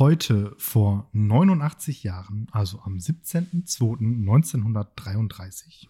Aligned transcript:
Heute 0.00 0.56
vor 0.56 1.08
89 1.12 2.02
Jahren, 2.04 2.46
also 2.52 2.80
am 2.80 2.96
17.02.1933, 2.96 5.88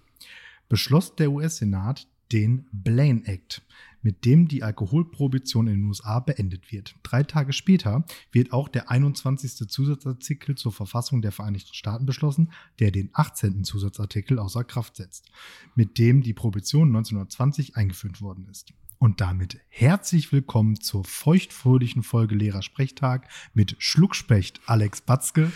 beschloss 0.69 1.15
der 1.15 1.31
US-Senat 1.31 2.09
den 2.33 2.67
Blaine 2.73 3.25
Act, 3.27 3.63
mit 4.03 4.25
dem 4.25 4.49
die 4.49 4.65
Alkoholprohibition 4.65 5.69
in 5.69 5.75
den 5.75 5.85
USA 5.85 6.19
beendet 6.19 6.73
wird. 6.73 6.97
Drei 7.05 7.23
Tage 7.23 7.53
später 7.53 8.05
wird 8.33 8.53
auch 8.53 8.67
der 8.67 8.91
21. 8.91 9.71
Zusatzartikel 9.71 10.57
zur 10.57 10.73
Verfassung 10.73 11.23
der 11.23 11.31
Vereinigten 11.31 11.75
Staaten 11.75 12.05
beschlossen, 12.05 12.51
der 12.81 12.91
den 12.91 13.11
18. 13.13 13.63
Zusatzartikel 13.63 14.41
außer 14.41 14.65
Kraft 14.65 14.97
setzt, 14.97 15.31
mit 15.77 15.99
dem 15.99 16.25
die 16.25 16.35
Prohibition 16.35 16.89
1920 16.89 17.77
eingeführt 17.77 18.21
worden 18.21 18.49
ist. 18.51 18.73
Und 19.03 19.23
damit 19.23 19.59
herzlich 19.71 20.31
willkommen 20.31 20.79
zur 20.79 21.05
feuchtfröhlichen 21.05 22.03
Folge 22.03 22.35
Lehrer 22.35 22.61
Sprechtag 22.61 23.27
mit 23.55 23.77
Schluckspecht 23.79 24.61
Alex 24.67 25.01
Batzke 25.01 25.51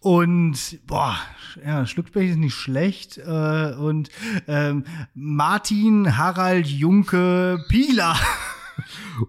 und 0.00 0.80
boah, 0.88 1.16
ja, 1.64 1.86
Schluckspecht 1.86 2.32
ist 2.32 2.38
nicht 2.38 2.56
schlecht. 2.56 3.18
Äh, 3.18 3.74
und 3.74 4.10
ähm, 4.48 4.82
Martin 5.14 6.18
Harald 6.18 6.66
Junke 6.66 7.64
Pieler. 7.68 8.16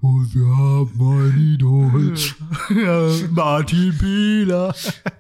Und 0.02 0.34
wir 0.34 0.48
haben 0.48 1.02
ein 1.02 1.38
Idol. 1.38 2.16
ja, 2.70 3.09
Martin 3.30 3.95
Pieler. 3.95 4.73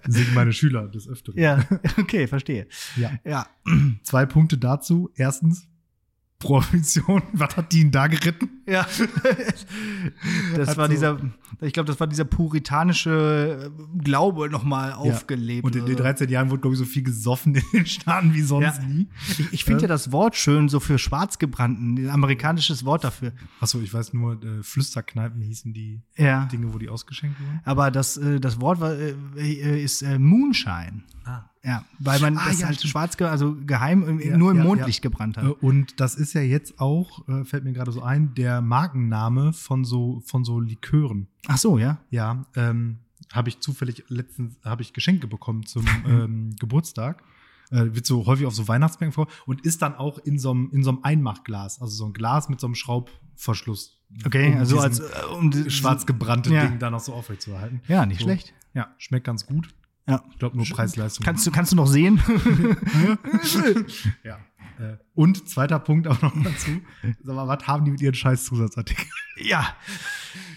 Singen 0.07 0.33
meine 0.33 0.53
Schüler 0.53 0.87
des 0.87 1.07
Öfteren. 1.07 1.37
Ja, 1.37 1.63
okay, 1.99 2.25
verstehe. 2.25 2.65
Ja. 2.95 3.11
Ja, 3.23 3.45
Zwei 4.01 4.25
Punkte 4.25 4.57
dazu. 4.57 5.11
Erstens, 5.15 5.67
Prohibition. 6.43 7.21
Was 7.33 7.57
hat 7.57 7.71
die 7.71 7.81
ihn 7.81 7.91
da 7.91 8.07
geritten? 8.07 8.49
ja. 8.67 8.85
Das 10.55 10.69
Hat 10.69 10.77
war 10.77 10.85
so- 10.87 10.91
dieser, 10.93 11.19
ich 11.61 11.73
glaube, 11.73 11.87
das 11.87 11.99
war 11.99 12.07
dieser 12.07 12.25
puritanische 12.25 13.71
äh, 13.71 13.99
Glaube 14.03 14.49
nochmal 14.49 14.93
aufgelebt. 14.93 15.63
Und 15.65 15.75
in 15.75 15.85
den 15.85 15.95
oder 15.95 16.03
so. 16.03 16.03
13 16.03 16.29
Jahren 16.29 16.49
wurde, 16.49 16.61
glaube 16.61 16.73
ich, 16.75 16.79
so 16.79 16.85
viel 16.85 17.03
gesoffen 17.03 17.55
in 17.55 17.63
den 17.73 17.85
Staaten 17.85 18.33
wie 18.33 18.41
sonst 18.41 18.77
Ja. 18.79 18.83
nie. 18.85 19.07
Ich, 19.29 19.53
ich 19.53 19.63
finde 19.63 19.83
ja 19.83 19.87
das 19.87 20.11
Wort 20.11 20.35
schön, 20.35 20.69
so 20.69 20.79
für 20.79 20.97
Schwarzgebrannten, 20.99 21.97
ein 22.05 22.09
amerikanisches 22.09 22.85
Wort 22.85 23.03
dafür. 23.03 23.31
Achso, 23.59 23.79
ich 23.81 23.93
weiß 23.93 24.13
nur, 24.13 24.41
äh, 24.43 24.61
Flüsterkneipen 24.63 25.41
hießen 25.41 25.73
die 25.73 26.01
Ja. 26.17 26.45
Dinge, 26.45 26.73
wo 26.73 26.77
die 26.77 26.89
ausgeschenkt 26.89 27.39
wurden. 27.39 27.61
Aber 27.63 27.91
das, 27.91 28.17
äh, 28.17 28.39
das 28.39 28.59
Wort 28.61 28.79
war, 28.79 28.93
äh, 28.93 29.13
äh, 29.37 29.83
ist 29.83 30.01
äh, 30.01 30.19
Moonshine. 30.19 31.03
Ah. 31.25 31.49
Ja, 31.63 31.85
weil 31.99 32.19
man 32.19 32.37
Ah, 32.37 32.47
das 32.49 32.59
ja, 32.59 32.67
halt 32.67 32.77
stimmt. 32.77 32.91
schwarz, 32.91 33.21
also 33.21 33.55
geheim 33.65 34.03
im- 34.03 34.19
Ja, 34.19 34.37
nur 34.37 34.51
im 34.51 34.57
ja, 34.57 34.63
Mondlicht 34.65 35.01
gebrannt 35.01 35.37
Äh, 35.37 35.41
hat. 35.41 35.63
Und 35.63 35.99
das 36.01 36.15
ist 36.15 36.33
ja 36.33 36.41
jetzt 36.41 36.79
auch, 36.79 37.27
äh, 37.29 37.45
fällt 37.45 37.63
mir 37.63 37.71
gerade 37.73 37.91
so 37.93 38.01
ein, 38.01 38.33
der 38.35 38.61
Markenname 38.61 39.53
von 39.53 39.85
so, 39.85 40.21
von 40.25 40.43
so 40.43 40.59
Likören. 40.59 41.27
Ach 41.47 41.57
so, 41.57 41.77
ja. 41.77 41.99
Ja, 42.09 42.45
ähm, 42.55 42.99
habe 43.31 43.47
ich 43.49 43.59
zufällig 43.61 44.03
letztens 44.09 44.57
habe 44.65 44.81
ich 44.81 44.91
Geschenke 44.93 45.27
bekommen 45.27 45.65
zum 45.65 45.85
ähm, 46.05 46.55
Geburtstag. 46.59 47.23
Äh, 47.71 47.95
wird 47.95 48.05
so 48.05 48.25
häufig 48.25 48.45
auf 48.45 48.53
so 48.53 48.67
Weihnachtsmärkten 48.67 49.13
vor 49.13 49.27
und 49.45 49.61
ist 49.61 49.81
dann 49.81 49.95
auch 49.95 50.19
in 50.19 50.37
so 50.37 50.51
einem 50.51 50.69
in 50.71 50.83
so 50.83 50.91
einem 50.91 50.99
Einmachglas, 51.03 51.81
also 51.81 51.95
so 51.95 52.05
ein 52.05 52.13
Glas 52.13 52.49
mit 52.49 52.59
so 52.59 52.67
einem 52.67 52.75
Schraubverschluss. 52.75 53.97
Okay, 54.25 54.51
um 54.53 54.57
also 54.59 54.79
als 54.79 54.99
äh, 54.99 55.03
um 55.33 55.51
schwarz 55.69 56.05
gebrannte. 56.05 56.49
Ding 56.49 56.77
da 56.79 56.91
noch 56.91 56.99
so 56.99 57.13
aufrecht 57.13 57.41
zu 57.41 57.51
erhalten. 57.51 57.81
Ja, 57.87 58.05
nicht 58.05 58.19
So. 58.19 58.25
schlecht. 58.25 58.53
Ja, 58.75 58.93
schmeckt 58.97 59.25
ganz 59.25 59.45
gut. 59.47 59.69
Ja. 60.07 60.23
Ich 60.31 60.39
glaube 60.39 60.57
nur 60.57 60.65
Preis-Leistung. 60.65 61.25
Kannst 61.25 61.45
du, 61.47 61.51
kannst 61.51 61.71
du 61.71 61.75
noch 61.75 61.87
sehen? 61.87 62.21
ja. 64.23 64.37
Äh, 64.79 64.97
und 65.15 65.47
zweiter 65.47 65.79
Punkt 65.79 66.07
auch 66.07 66.21
noch 66.21 66.33
dazu. 66.43 66.81
Sag 67.23 67.35
mal, 67.35 67.47
was 67.47 67.67
haben 67.67 67.85
die 67.85 67.91
mit 67.91 68.01
ihren 68.01 68.15
scheiß 68.15 68.45
Zusatzartikeln? 68.45 69.07
ja. 69.37 69.75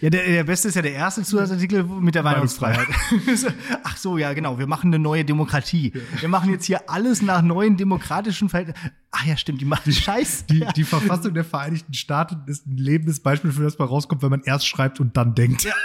Ja, 0.01 0.11
der, 0.11 0.25
der 0.25 0.45
beste 0.45 0.69
ist 0.69 0.75
ja 0.75 0.83
der 0.83 0.93
erste 0.93 1.23
Zusatzartikel 1.23 1.85
mit 1.85 2.15
der 2.15 2.23
Meinungsfreiheit. 2.23 2.89
Ach 3.85 3.97
so, 3.97 4.19
ja, 4.19 4.33
genau. 4.33 4.59
Wir 4.59 4.67
machen 4.67 4.89
eine 4.89 4.99
neue 4.99 5.25
Demokratie. 5.25 5.93
Wir 6.19 6.29
machen 6.29 6.51
jetzt 6.51 6.65
hier 6.65 6.89
alles 6.89 7.23
nach 7.23 7.43
neuen 7.43 7.77
demokratischen 7.77 8.49
Verhältnissen. 8.49 8.91
Ach 9.11 9.25
ja, 9.27 9.37
stimmt, 9.37 9.61
die 9.61 9.65
machen 9.67 9.93
Scheiß. 9.93 10.47
Die, 10.47 10.67
die 10.75 10.85
Verfassung 10.85 11.35
der 11.35 11.45
Vereinigten 11.45 11.95
Staaten 11.95 12.43
ist 12.47 12.67
ein 12.67 12.79
lebendes 12.79 13.21
Beispiel 13.21 13.53
für 13.53 13.63
das, 13.63 13.79
was 13.79 13.89
rauskommt, 13.89 14.23
wenn 14.23 14.31
man 14.31 14.43
erst 14.43 14.67
schreibt 14.67 14.99
und 14.99 15.17
dann 15.17 15.35
denkt. 15.35 15.67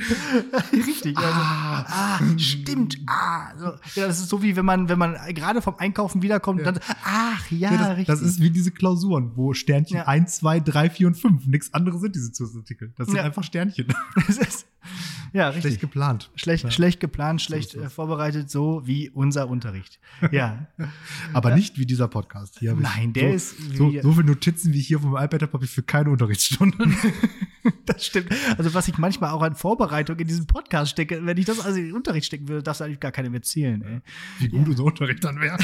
Richtig. 0.72 1.16
Also, 1.16 1.28
ah, 1.32 2.18
stimmt. 2.38 2.98
Ah, 3.06 3.52
so. 3.58 3.66
Ja, 4.00 4.06
das 4.06 4.20
ist 4.20 4.28
so 4.28 4.42
wie 4.42 4.56
wenn 4.56 4.64
man, 4.64 4.88
wenn 4.88 4.98
man 4.98 5.16
gerade 5.34 5.62
vom 5.62 5.76
Einkaufen 5.78 6.22
wiederkommt 6.22 6.60
und 6.60 6.66
dann, 6.66 6.80
ach 7.04 7.50
ja, 7.50 7.70
Ja, 7.72 7.78
das, 7.78 7.88
richtig. 7.90 8.06
das 8.06 8.20
ist 8.22 8.40
wie 8.40 8.50
diese 8.50 8.70
Klausuren, 8.70 9.32
wo 9.36 9.54
Sternchen 9.54 9.98
Ja. 9.98 10.06
1, 10.08 10.36
2, 10.36 10.60
3, 10.60 10.90
4 10.90 11.06
und 11.08 11.14
5. 11.14 11.46
Nichts 11.46 11.72
anderes 11.74 12.00
sind 12.00 12.14
diese 12.14 12.32
Zusatzartikel. 12.32 12.92
Das 12.96 13.06
sind 13.08 13.16
Ja. 13.16 13.22
einfach 13.24 13.42
Sternchen. 13.44 13.86
Das 14.26 14.36
ist- 14.38 14.66
ja, 15.32 15.48
richtig. 15.48 15.62
Schlecht 15.62 15.80
geplant. 15.80 16.30
Schlecht, 16.34 16.64
Ja. 16.64 16.70
schlecht 16.70 17.00
geplant, 17.00 17.40
schlecht 17.42 17.74
ist 17.74 17.80
es. 17.80 17.86
äh, 17.86 17.90
vorbereitet, 17.90 18.50
so 18.50 18.82
wie 18.86 19.10
unser 19.10 19.48
Unterricht. 19.48 20.00
Ja, 20.32 20.66
Aber 21.32 21.54
nicht 21.54 21.78
wie 21.78 21.86
dieser 21.86 22.08
Podcast. 22.08 22.58
Hier 22.58 22.74
Nein, 22.74 23.12
der 23.12 23.30
so, 23.30 23.34
ist 23.36 23.76
So, 23.76 23.92
so 24.02 24.12
viele 24.12 24.26
Notizen, 24.26 24.72
wie 24.72 24.78
ich 24.80 24.86
hier 24.88 25.00
vom 25.00 25.16
iPad 25.16 25.42
habe, 25.42 25.52
habe 25.52 25.64
ich 25.64 25.70
für 25.70 25.82
keine 25.82 26.10
Unterrichtsstunde. 26.10 26.76
das 27.86 28.06
stimmt. 28.06 28.28
Also 28.58 28.72
was 28.74 28.88
ich 28.88 28.98
manchmal 28.98 29.30
auch 29.30 29.42
an 29.42 29.54
Vorbereitung 29.54 30.18
in 30.18 30.26
diesem 30.26 30.46
Podcast 30.46 30.90
stecke, 30.92 31.24
wenn 31.24 31.36
ich 31.36 31.44
das 31.44 31.60
also 31.60 31.78
in 31.78 31.86
den 31.86 31.94
Unterricht 31.94 32.26
stecken 32.26 32.48
würde, 32.48 32.62
darfst 32.62 32.80
du 32.80 32.84
eigentlich 32.84 33.00
gar 33.00 33.12
keine 33.12 33.30
mehr 33.30 33.42
zählen. 33.42 33.82
Ey. 33.82 34.00
Wie 34.38 34.48
gut 34.48 34.68
unser 34.68 34.84
Unterricht 34.84 35.22
dann 35.24 35.40
wäre. 35.40 35.58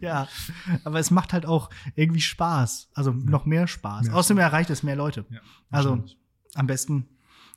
Ja, 0.00 0.28
aber 0.84 0.98
es 0.98 1.10
macht 1.10 1.32
halt 1.32 1.46
auch 1.46 1.70
irgendwie 1.94 2.20
Spaß. 2.20 2.90
Also 2.94 3.12
noch 3.12 3.46
mehr 3.46 3.66
Spaß. 3.66 4.06
Mehr 4.06 4.14
Außerdem 4.16 4.38
erreicht 4.38 4.70
es 4.70 4.82
mehr 4.82 4.96
Leute. 4.96 5.24
Ja, 5.30 5.40
also 5.70 6.04
am 6.54 6.66
besten 6.66 7.06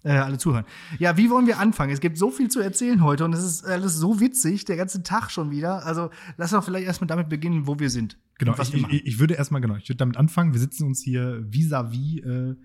äh, 0.04 0.12
alle 0.12 0.38
zuhören. 0.38 0.66
Ja, 1.00 1.18
wie 1.18 1.30
wollen 1.30 1.48
wir 1.48 1.60
anfangen? 1.60 1.92
Es 1.92 2.02
gibt 2.02 2.18
so 2.18 2.32
viel 2.32 2.50
zu 2.50 2.60
erzählen 2.60 3.04
heute 3.04 3.26
und 3.26 3.34
es 3.34 3.44
ist 3.44 3.66
alles 3.66 3.96
so 3.96 4.20
witzig, 4.20 4.66
der 4.66 4.78
ganze 4.78 5.04
Tag 5.04 5.30
schon 5.30 5.52
wieder. 5.52 5.86
Also 5.86 6.10
lass 6.38 6.52
doch 6.52 6.64
vielleicht 6.64 6.88
erstmal 6.88 7.08
damit 7.08 7.30
beginnen, 7.30 7.68
wo 7.68 7.80
wir 7.80 7.90
sind. 7.90 8.18
Genau, 8.38 8.56
ich, 8.60 8.74
ich, 8.74 9.06
ich 9.06 9.20
würde 9.20 9.36
erstmal, 9.36 9.62
genau, 9.62 9.76
ich 9.76 9.88
würde 9.88 9.98
damit 9.98 10.18
anfangen. 10.18 10.54
Wir 10.54 10.60
sitzen 10.60 10.86
uns 10.86 11.02
hier 11.02 11.44
vis-à-vis 11.50 12.24
äh, 12.24 12.56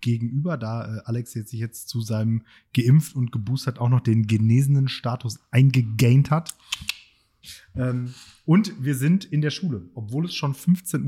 gegenüber, 0.00 0.56
da 0.56 0.96
äh, 0.96 1.00
Alex 1.04 1.34
jetzt 1.34 1.50
sich 1.50 1.60
jetzt 1.60 1.88
zu 1.88 2.00
seinem 2.00 2.42
geimpft 2.74 3.14
und 3.14 3.32
geboostert 3.32 3.78
auch 3.78 3.88
noch 3.88 4.00
den 4.00 4.26
genesenen 4.26 4.88
Status 4.88 5.38
eingegaint 5.50 6.30
hat. 6.30 6.54
Ähm, 7.76 8.14
und 8.44 8.72
wir 8.82 8.94
sind 8.94 9.24
in 9.24 9.40
der 9.40 9.50
Schule, 9.50 9.88
obwohl 9.94 10.24
es 10.24 10.34
schon 10.34 10.54
15.50 10.54 11.04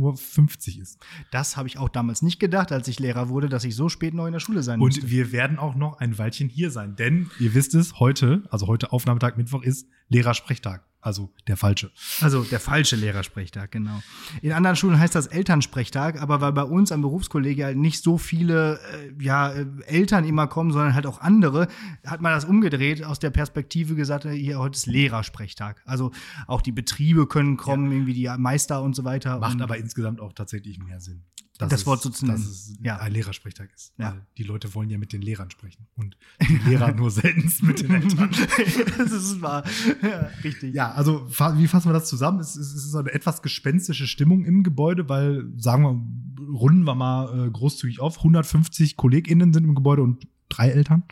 Uhr 0.76 0.82
ist. 0.82 0.98
Das 1.30 1.56
habe 1.56 1.68
ich 1.68 1.78
auch 1.78 1.88
damals 1.88 2.22
nicht 2.22 2.38
gedacht, 2.38 2.72
als 2.72 2.88
ich 2.88 3.00
Lehrer 3.00 3.28
wurde, 3.28 3.48
dass 3.48 3.64
ich 3.64 3.74
so 3.74 3.88
spät 3.88 4.14
noch 4.14 4.26
in 4.26 4.32
der 4.32 4.40
Schule 4.40 4.62
sein 4.62 4.80
Und 4.80 4.94
musste. 4.96 5.10
wir 5.10 5.32
werden 5.32 5.58
auch 5.58 5.74
noch 5.74 5.98
ein 5.98 6.16
Weilchen 6.18 6.48
hier 6.48 6.70
sein, 6.70 6.94
denn 6.96 7.30
ihr 7.40 7.54
wisst 7.54 7.74
es, 7.74 7.98
heute, 7.98 8.44
also 8.50 8.66
heute 8.66 8.92
Aufnahmetag 8.92 9.36
Mittwoch 9.36 9.62
ist 9.62 9.88
Lehrersprechtag, 10.08 10.84
also 11.02 11.30
der 11.48 11.56
falsche. 11.56 11.90
Also 12.20 12.44
der 12.44 12.60
falsche 12.60 12.94
Lehrersprechtag, 12.94 13.72
genau. 13.72 14.00
In 14.40 14.52
anderen 14.52 14.76
Schulen 14.76 15.00
heißt 15.00 15.16
das 15.16 15.26
Elternsprechtag, 15.26 16.22
aber 16.22 16.40
weil 16.40 16.52
bei 16.52 16.62
uns 16.62 16.92
am 16.92 17.02
Berufskolleg 17.02 17.60
halt 17.62 17.76
nicht 17.76 18.04
so 18.04 18.18
viele 18.18 18.78
äh, 18.78 19.12
ja, 19.22 19.50
äh, 19.50 19.66
Eltern 19.86 20.24
immer 20.24 20.46
kommen, 20.46 20.70
sondern 20.70 20.94
halt 20.94 21.06
auch 21.06 21.20
andere, 21.20 21.66
hat 22.06 22.22
man 22.22 22.32
das 22.32 22.44
umgedreht, 22.44 23.04
aus 23.04 23.18
der 23.18 23.30
Perspektive 23.30 23.96
gesagt, 23.96 24.26
äh, 24.26 24.30
hier 24.30 24.60
heute 24.60 24.76
ist 24.76 24.86
Lehrersprechtag. 24.86 25.82
Also 25.86 26.12
auch 26.46 26.62
die 26.62 26.72
Betriebe 26.72 27.26
können 27.26 27.56
kommen, 27.56 27.90
irgendwie 27.90 28.14
die 28.14 28.30
Meister 28.38 28.80
und 28.80 28.94
so 28.94 29.02
weiter. 29.02 29.40
Macht 29.40 29.60
aber 29.60 29.78
insgesamt 29.78 30.20
auch 30.20 30.32
tatsächlich 30.32 30.78
mehr 30.78 31.00
Sinn. 31.00 31.24
Dass 31.62 31.80
Das 31.80 31.86
Wort 31.86 32.02
so 32.02 32.10
zu 32.10 32.26
dass 32.26 32.40
es 32.40 32.74
Ja. 32.82 32.98
ein 32.98 33.12
Lehrersprechtag 33.12 33.70
ist. 33.74 33.92
Ja. 33.98 34.12
Weil 34.12 34.26
die 34.38 34.42
Leute 34.42 34.74
wollen 34.74 34.90
ja 34.90 34.98
mit 34.98 35.12
den 35.12 35.22
Lehrern 35.22 35.50
sprechen. 35.50 35.86
Und 35.96 36.16
die 36.48 36.56
Lehrer 36.68 36.92
nur 36.92 37.10
selten 37.10 37.52
mit 37.66 37.80
den 37.80 37.90
Eltern. 37.94 38.30
das 38.98 39.12
ist 39.12 39.40
wahr. 39.40 39.64
Ja, 40.02 40.30
richtig. 40.44 40.74
Ja, 40.74 40.92
also 40.92 41.28
wie 41.28 41.68
fassen 41.68 41.88
wir 41.88 41.94
das 41.94 42.08
zusammen? 42.08 42.40
Es, 42.40 42.56
es 42.56 42.74
es 42.74 42.84
ist 42.86 42.94
eine 42.94 43.12
etwas 43.12 43.42
gespenstische 43.42 44.06
Stimmung 44.06 44.44
im 44.44 44.62
Gebäude, 44.62 45.08
weil, 45.08 45.44
sagen 45.56 45.82
wir, 45.82 46.46
runden 46.46 46.84
wir 46.84 46.94
mal 46.94 47.46
äh, 47.46 47.50
großzügig 47.50 48.00
auf, 48.00 48.18
150 48.18 48.96
KollegInnen 48.96 49.52
sind 49.52 49.64
im 49.64 49.74
Gebäude 49.74 50.02
und 50.02 50.26
drei 50.48 50.70
Eltern. 50.70 51.04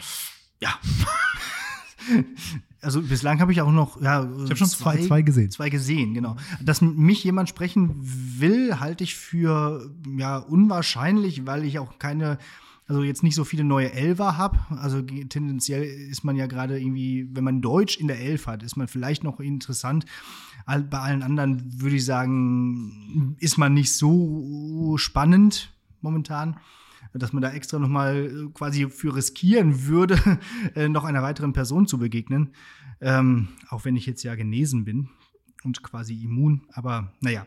Ja. 0.61 0.79
Also 2.83 3.03
bislang 3.03 3.41
habe 3.41 3.53
ich 3.53 3.61
auch 3.61 3.71
noch, 3.71 4.01
ja, 4.01 4.23
Ich 4.23 4.45
habe 4.45 4.57
schon 4.57 4.69
zwei, 4.69 4.97
zwei 4.99 5.23
gesehen. 5.23 5.51
Zwei 5.51 5.69
gesehen, 5.69 6.15
genau. 6.15 6.37
Dass 6.63 6.81
mich 6.81 7.23
jemand 7.25 7.49
sprechen 7.49 7.97
will, 8.01 8.81
halte 8.81 9.05
ich 9.05 9.15
für 9.15 9.91
ja 10.17 10.39
unwahrscheinlich, 10.39 11.47
weil 11.47 11.65
ich 11.65 11.79
auch 11.79 11.99
keine, 11.99 12.39
also 12.87 13.03
jetzt 13.03 13.23
nicht 13.23 13.35
so 13.35 13.45
viele 13.45 13.65
neue 13.65 13.93
Elfer 13.93 14.39
habe. 14.39 14.59
Also 14.71 15.03
tendenziell 15.03 15.83
ist 15.83 16.25
man 16.25 16.37
ja 16.37 16.47
gerade 16.47 16.81
irgendwie, 16.81 17.29
wenn 17.33 17.45
man 17.45 17.61
Deutsch 17.61 17.99
in 17.99 18.09
der 18.09 18.21
Elf 18.21 18.47
hat, 18.47 18.63
ist 18.63 18.77
man 18.77 18.89
vielleicht 18.89 19.25
noch 19.25 19.41
interessant. 19.41 20.07
Bei 20.67 21.01
allen 21.01 21.23
anderen 21.23 21.83
würde 21.83 21.97
ich 21.97 22.05
sagen, 22.05 23.37
ist 23.41 23.59
man 23.59 23.75
nicht 23.75 23.93
so 23.93 24.97
spannend 24.97 25.73
momentan 26.01 26.57
dass 27.13 27.33
man 27.33 27.43
da 27.43 27.53
extra 27.53 27.79
noch 27.79 27.89
mal 27.89 28.51
quasi 28.55 28.89
für 28.89 29.15
riskieren 29.15 29.87
würde, 29.87 30.19
äh, 30.75 30.89
noch 30.89 31.05
einer 31.05 31.23
weiteren 31.23 31.53
Person 31.53 31.87
zu 31.87 31.99
begegnen. 31.99 32.55
Ähm, 33.01 33.49
auch 33.69 33.85
wenn 33.85 33.97
ich 33.97 34.07
jetzt 34.07 34.23
ja 34.23 34.35
genesen 34.35 34.85
bin 34.85 35.09
und 35.65 35.83
quasi 35.83 36.15
immun. 36.23 36.63
Aber 36.73 37.13
naja. 37.21 37.47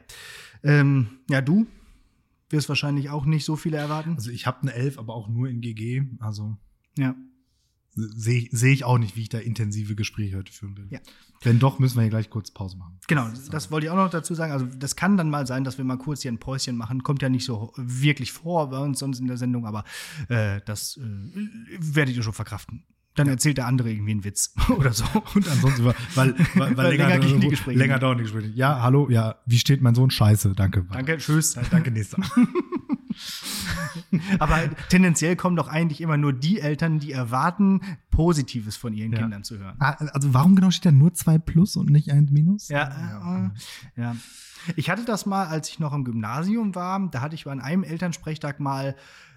Ähm, 0.64 1.20
ja, 1.30 1.42
du 1.42 1.68
wirst 2.50 2.70
wahrscheinlich 2.70 3.10
auch 3.10 3.26
nicht 3.26 3.46
so 3.46 3.56
viele 3.56 3.78
erwarten. 3.78 4.14
Also 4.16 4.32
ich 4.32 4.48
habe 4.48 4.62
eine 4.62 4.74
Elf, 4.74 4.98
aber 4.98 5.14
auch 5.14 5.28
nur 5.28 5.50
in 5.50 5.62
GG. 5.62 6.04
Also 6.20 6.58
Ja. 6.98 7.16
Sehe 7.96 8.48
seh 8.52 8.74
ich 8.74 8.84
auch 8.84 8.98
nicht, 8.98 9.16
wie 9.16 9.22
ich 9.22 9.30
da 9.30 9.40
intensive 9.40 9.96
Gespräche 9.96 10.38
heute 10.38 10.52
führen 10.52 10.78
will. 10.78 10.88
Ja. 10.90 11.00
Wenn 11.42 11.60
doch, 11.60 11.80
müssen 11.80 11.98
wir 11.98 12.04
hier 12.04 12.10
gleich 12.10 12.30
kurz 12.30 12.52
Pause 12.52 12.78
machen. 12.78 12.98
Genau, 13.08 13.28
das 13.52 13.70
wollte 13.70 13.88
ich 13.88 13.92
auch 13.92 13.98
noch 13.98 14.10
dazu 14.10 14.34
sagen. 14.34 14.52
Also, 14.54 14.66
das 14.66 14.96
kann 14.96 15.18
dann 15.18 15.30
mal 15.30 15.46
sein, 15.46 15.64
dass 15.64 15.78
wir 15.78 15.86
mal 15.86 15.98
kurz 15.98 16.22
hier 16.22 16.32
ein 16.32 16.40
Päuschen 16.40 16.78
machen. 16.78 17.04
Kommt 17.04 17.22
ja 17.22 17.30
nicht 17.30 17.46
so 17.46 17.74
wirklich 17.76 18.32
vor 18.32 18.70
bei 18.70 18.80
uns 18.80 19.00
sonst 19.00 19.20
in 19.20 19.28
der 19.28 19.38
Sendung, 19.38 19.66
aber 19.66 19.84
äh, 20.30 20.62
das 20.66 20.98
äh, 20.98 21.02
werdet 21.80 22.16
ihr 22.16 22.24
schon 22.24 22.34
verkraften. 22.34 22.84
Dann 23.16 23.28
erzählt 23.28 23.58
der 23.58 23.68
andere 23.68 23.92
irgendwie 23.92 24.12
einen 24.12 24.24
Witz 24.24 24.56
oder 24.70 24.94
so. 24.94 25.06
Und 25.36 25.48
ansonsten, 25.48 25.86
weil, 25.86 25.96
weil, 26.16 26.36
weil, 26.56 26.78
Weil 26.78 26.98
länger 26.98 27.20
gehen 27.20 27.42
die 27.42 27.50
Gespräche 27.50 27.78
länger 27.78 28.00
dauern 28.00 28.18
die 28.18 28.24
Gespräche. 28.24 28.48
Ja, 28.56 28.82
hallo, 28.82 29.10
ja, 29.10 29.36
wie 29.46 29.60
steht 29.60 29.82
mein 29.82 29.96
Sohn? 29.96 30.10
Scheiße, 30.10 30.54
danke. 30.56 30.86
Danke, 30.92 31.18
tschüss. 31.18 31.56
Ja, 31.56 31.62
danke, 31.70 31.92
nächster. 31.92 32.18
Aber 34.40 34.60
tendenziell 34.90 35.36
kommen 35.36 35.56
doch 35.56 35.68
eigentlich 35.68 36.02
immer 36.02 36.18
nur 36.18 36.34
die 36.34 36.60
Eltern, 36.60 37.00
die 37.00 37.12
erwarten, 37.12 37.82
Positives 38.12 38.76
von 38.78 38.94
ihren 38.94 39.12
Ja. 39.12 39.20
Kindern 39.20 39.44
zu 39.44 39.58
hören. 39.58 39.76
Ah, 39.80 39.92
also 40.14 40.34
warum 40.34 40.56
genau 40.56 40.72
steht 40.72 40.86
da 40.86 40.92
nur 40.92 41.14
zwei 41.14 41.38
Plus 41.38 41.76
und 41.76 41.90
nicht 41.90 42.12
ein 42.12 42.30
Minus? 42.32 42.70
Ja, 42.70 43.50
äh, 43.96 44.02
ja. 44.02 44.16
Ich 44.76 44.90
hatte 44.90 45.04
das 45.06 45.26
mal, 45.26 45.48
als 45.48 45.70
ich 45.70 45.80
noch 45.80 45.94
im 45.94 46.04
Gymnasium 46.04 46.76
war. 46.76 47.08
Da 47.10 47.22
hatte 47.22 47.36
ich 47.36 47.48
an 47.48 47.60
einem 47.60 47.84
Elternsprechtag 47.84 48.60
mal, 48.60 48.96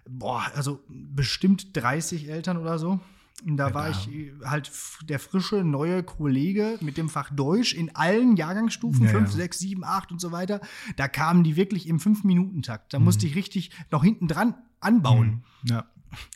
boah, 0.08 0.44
also 0.54 0.84
bestimmt 0.88 1.76
30 1.76 2.28
Eltern 2.28 2.56
oder 2.58 2.78
so. 2.78 3.00
Da 3.44 3.68
Ja, 3.68 3.74
war 3.74 3.90
ich 3.90 4.08
äh, 4.08 4.32
halt 4.44 4.70
der 5.08 5.18
frische 5.18 5.62
neue 5.62 6.02
Kollege 6.02 6.78
mit 6.80 6.96
dem 6.96 7.08
Fach 7.10 7.30
Deutsch 7.30 7.74
in 7.74 7.94
allen 7.94 8.36
Jahrgangsstufen, 8.36 9.04
Ja, 9.04 9.10
5, 9.10 9.30
ja. 9.30 9.36
6, 9.36 9.58
7, 9.58 9.84
8 9.84 10.12
und 10.12 10.20
so 10.20 10.32
weiter. 10.32 10.60
Da 10.96 11.06
kamen 11.06 11.44
die 11.44 11.56
wirklich 11.56 11.86
im 11.86 11.98
5-Minuten-Takt. 11.98 12.84
Mhm. 12.84 12.88
Da 12.90 12.98
musste 12.98 13.26
ich 13.26 13.34
richtig 13.34 13.70
noch 13.90 14.02
hinten 14.02 14.26
dran 14.26 14.54
anbauen. 14.80 15.44
Ja. 15.64 15.84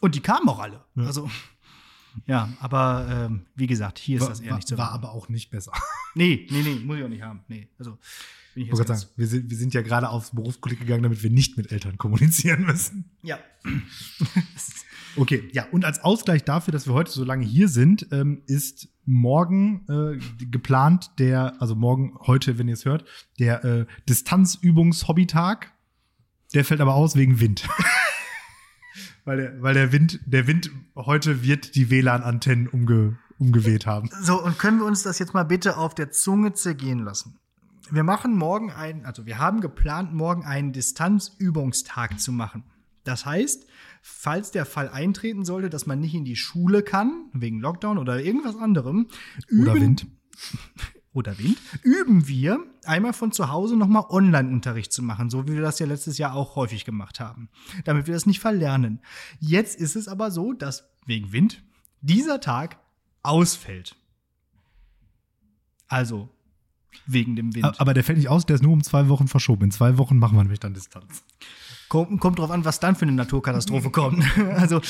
Und 0.01 0.15
die 0.15 0.21
kamen 0.21 0.49
auch 0.49 0.59
alle. 0.59 0.85
Ja. 0.95 1.05
Also, 1.05 1.31
ja, 2.27 2.51
aber 2.61 3.07
ähm, 3.11 3.47
wie 3.55 3.67
gesagt, 3.67 3.99
hier 3.99 4.17
ist 4.17 4.23
War, 4.23 4.29
das 4.31 4.41
eher 4.41 4.51
war, 4.51 4.57
nicht 4.57 4.69
zu 4.69 4.77
war 4.77 4.93
aber 4.93 5.13
auch 5.13 5.29
nicht 5.29 5.51
besser. 5.51 5.73
Nee, 6.17 6.49
nee, 6.51 6.63
nee, 6.63 6.75
muss 6.81 6.99
ich 6.99 7.05
auch 7.05 7.09
nicht 7.09 7.23
haben. 7.23 7.45
Nee, 7.47 7.69
also 7.79 7.97
bin 8.57 8.65
ich 8.65 8.69
jetzt 8.69 8.89
sagen, 8.89 9.13
wir 9.15 9.27
sind, 9.29 9.49
wir 9.49 9.57
sind 9.57 9.75
ja 9.75 9.83
gerade 9.83 10.09
aufs 10.09 10.33
Berufskolleg 10.35 10.81
gegangen, 10.81 11.05
damit 11.05 11.23
wir 11.23 11.31
nicht 11.31 11.57
mit 11.57 11.71
Eltern 11.71 11.99
kommunizieren 11.99 12.65
müssen. 12.65 13.05
Ja. 13.23 13.39
Okay, 15.17 15.49
ja, 15.53 15.67
und 15.73 15.85
als 15.85 16.03
Ausgleich 16.03 16.45
dafür, 16.45 16.73
dass 16.73 16.87
wir 16.87 16.95
heute 16.95 17.11
so 17.11 17.25
lange 17.25 17.45
hier 17.45 17.69
sind, 17.69 18.07
ähm, 18.13 18.43
ist 18.47 18.89
morgen 19.05 19.87
äh, 19.89 20.45
geplant 20.47 21.11
der, 21.19 21.61
also 21.61 21.75
morgen, 21.75 22.17
heute, 22.27 22.59
wenn 22.59 22.69
ihr 22.69 22.75
es 22.75 22.85
hört, 22.85 23.05
der 23.39 23.65
äh, 23.65 23.87
Distanzübungs-Hobbytag. 24.09 25.73
Der 26.55 26.65
fällt 26.65 26.81
aber 26.81 26.95
aus 26.95 27.17
wegen 27.17 27.41
Wind. 27.41 27.69
weil, 29.25 29.37
der, 29.37 29.63
weil 29.63 29.75
der 29.75 29.93
Wind, 29.93 30.21
der 30.27 30.47
Wind 30.47 30.71
heute 30.97 31.43
wird 31.43 31.75
die 31.75 31.91
WLAN-Antennen 31.91 32.69
umge, 32.69 33.19
umgeweht 33.39 33.87
haben. 33.87 34.11
So, 34.23 34.43
und 34.43 34.59
können 34.59 34.79
wir 34.79 34.87
uns 34.87 35.03
das 35.03 35.19
jetzt 35.19 35.35
mal 35.35 35.45
bitte 35.45 35.77
auf 35.77 35.95
der 35.95 36.11
Zunge 36.11 36.53
zergehen 36.53 37.01
lassen? 37.01 37.39
Wir 37.91 38.05
machen 38.05 38.37
morgen 38.37 38.71
einen, 38.71 39.05
also 39.05 39.27
wir 39.27 39.39
haben 39.39 39.61
geplant, 39.61 40.13
morgen 40.15 40.45
einen 40.45 40.73
Distanzübungstag 40.73 42.21
zu 42.21 42.31
machen. 42.31 42.63
Das 43.05 43.25
heißt, 43.27 43.67
falls 44.03 44.51
der 44.51 44.67
Fall 44.67 44.89
eintreten 44.89 45.45
sollte, 45.45 45.71
dass 45.71 45.87
man 45.87 46.01
nicht 46.01 46.15
in 46.15 46.25
die 46.25 46.37
Schule 46.37 46.83
kann, 46.83 47.27
wegen 47.33 47.61
Lockdown 47.61 47.99
oder 47.99 48.23
irgendwas 48.23 48.57
anderem, 48.57 49.09
Oder 49.61 49.73
üben- 49.75 49.81
Wind. 49.81 50.07
oder 51.13 51.39
Wind, 51.39 51.59
üben 51.83 52.29
wir 52.29 52.59
einmal 52.85 53.13
von 53.13 53.33
zu 53.33 53.51
Hause 53.51 53.77
nochmal 53.77 54.05
Online-Unterricht 54.11 54.93
zu 54.93 55.03
machen, 55.03 55.29
so 55.29 55.49
wie 55.49 55.55
wir 55.55 55.61
das 55.63 55.79
ja 55.81 55.87
letztes 55.87 56.19
Jahr 56.19 56.35
auch 56.35 56.55
häufig 56.57 56.85
gemacht 56.85 57.19
haben, 57.21 57.49
damit 57.85 58.07
wir 58.07 58.15
das 58.15 58.27
nicht 58.27 58.39
verlernen. 58.41 59.01
Jetzt 59.41 59.79
ist 59.81 59.97
es 59.97 60.07
aber 60.07 60.31
so, 60.31 60.53
dass 60.53 60.89
wegen 61.07 61.33
Wind 61.33 61.63
dieser 62.01 62.41
Tag 62.41 62.79
ausfällt. 63.23 63.97
Also 65.89 66.29
wegen 67.07 67.37
dem 67.37 67.55
Wind. 67.55 67.81
Aber 67.81 67.95
der 67.95 68.05
fällt 68.05 68.19
nicht 68.19 68.29
aus, 68.29 68.47
der 68.47 68.55
ist 68.57 68.63
nur 68.63 68.73
um 68.73 68.83
zwei 68.83 69.09
Wochen 69.09 69.29
verschoben. 69.29 69.65
In 69.65 69.71
zwei 69.71 69.99
Wochen 69.99 70.19
machen 70.19 70.37
wir 70.37 70.43
nämlich 70.43 70.61
dann 70.61 70.75
Distanz. 70.75 71.25
Kommt, 71.91 72.21
kommt 72.21 72.39
drauf 72.39 72.51
an, 72.53 72.65
was 72.65 72.79
dann 72.81 72.95
für 72.97 73.03
eine 73.03 73.13
Naturkatastrophe 73.13 73.91
kommt. 73.91 74.25
also, 74.55 74.77
äh, 74.79 74.81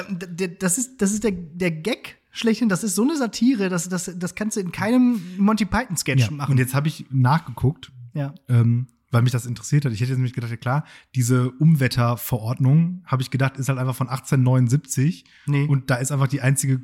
äh, 0.00 0.26
d- 0.34 0.56
das 0.58 0.78
ist, 0.78 1.00
das 1.02 1.12
ist 1.12 1.22
der, 1.24 1.30
der 1.32 1.70
Gag 1.70 2.16
schlechthin. 2.32 2.68
Das 2.70 2.82
ist 2.82 2.94
so 2.94 3.02
eine 3.02 3.16
Satire, 3.16 3.68
das, 3.68 3.88
das, 3.88 4.10
das 4.16 4.34
kannst 4.34 4.56
du 4.56 4.60
in 4.60 4.72
keinem 4.72 5.20
Monty 5.38 5.66
Python-Sketch 5.66 6.22
Ja. 6.24 6.30
machen. 6.30 6.52
Und 6.52 6.58
jetzt 6.58 6.74
habe 6.74 6.88
ich 6.88 7.04
nachgeguckt, 7.10 7.92
ja. 8.14 8.34
ähm, 8.48 8.86
weil 9.10 9.20
mich 9.22 9.32
das 9.32 9.44
interessiert 9.46 9.84
hat. 9.84 9.92
Ich 9.92 10.00
hätte 10.00 10.08
jetzt 10.10 10.16
nämlich 10.18 10.32
gedacht, 10.32 10.50
ja 10.50 10.56
klar, 10.56 10.84
diese 11.14 11.50
Umwetterverordnung, 11.50 13.02
habe 13.06 13.20
ich 13.22 13.30
gedacht, 13.30 13.58
ist 13.58 13.68
halt 13.68 13.78
einfach 13.78 13.94
von 13.94 14.08
1879. 14.08 15.24
Nee. 15.46 15.66
Und 15.66 15.90
da 15.90 15.96
ist 15.96 16.12
einfach 16.12 16.28
die 16.28 16.40
einzige 16.40 16.80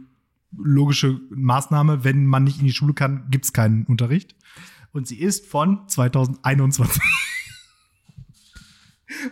logische 0.54 1.20
Maßnahme, 1.30 2.04
wenn 2.04 2.26
man 2.26 2.44
nicht 2.44 2.58
in 2.60 2.66
die 2.66 2.72
Schule 2.74 2.92
kann, 2.92 3.28
gibt 3.30 3.46
es 3.46 3.52
keinen 3.54 3.84
Unterricht. 3.86 4.36
Und 4.92 5.08
sie 5.08 5.18
ist 5.18 5.46
von 5.46 5.88
2021. 5.88 7.00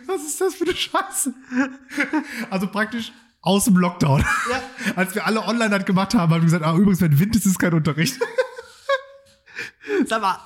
Was 0.05 0.23
ist 0.23 0.41
das 0.41 0.55
für 0.55 0.65
eine 0.65 0.75
Scheiße? 0.75 1.33
Also 2.49 2.67
praktisch 2.67 3.11
aus 3.41 3.65
dem 3.65 3.77
Lockdown. 3.77 4.23
Ja. 4.49 4.61
Als 4.95 5.15
wir 5.15 5.25
alle 5.25 5.41
online 5.43 5.69
das 5.69 5.85
gemacht 5.85 6.13
haben, 6.13 6.31
haben 6.31 6.41
wir 6.41 6.45
gesagt, 6.45 6.63
ah, 6.63 6.75
übrigens, 6.75 7.01
wenn 7.01 7.19
Wind 7.19 7.35
ist, 7.35 7.45
ist 7.45 7.59
kein 7.59 7.73
Unterricht. 7.73 8.19
Sag 10.05 10.21
mal. 10.21 10.39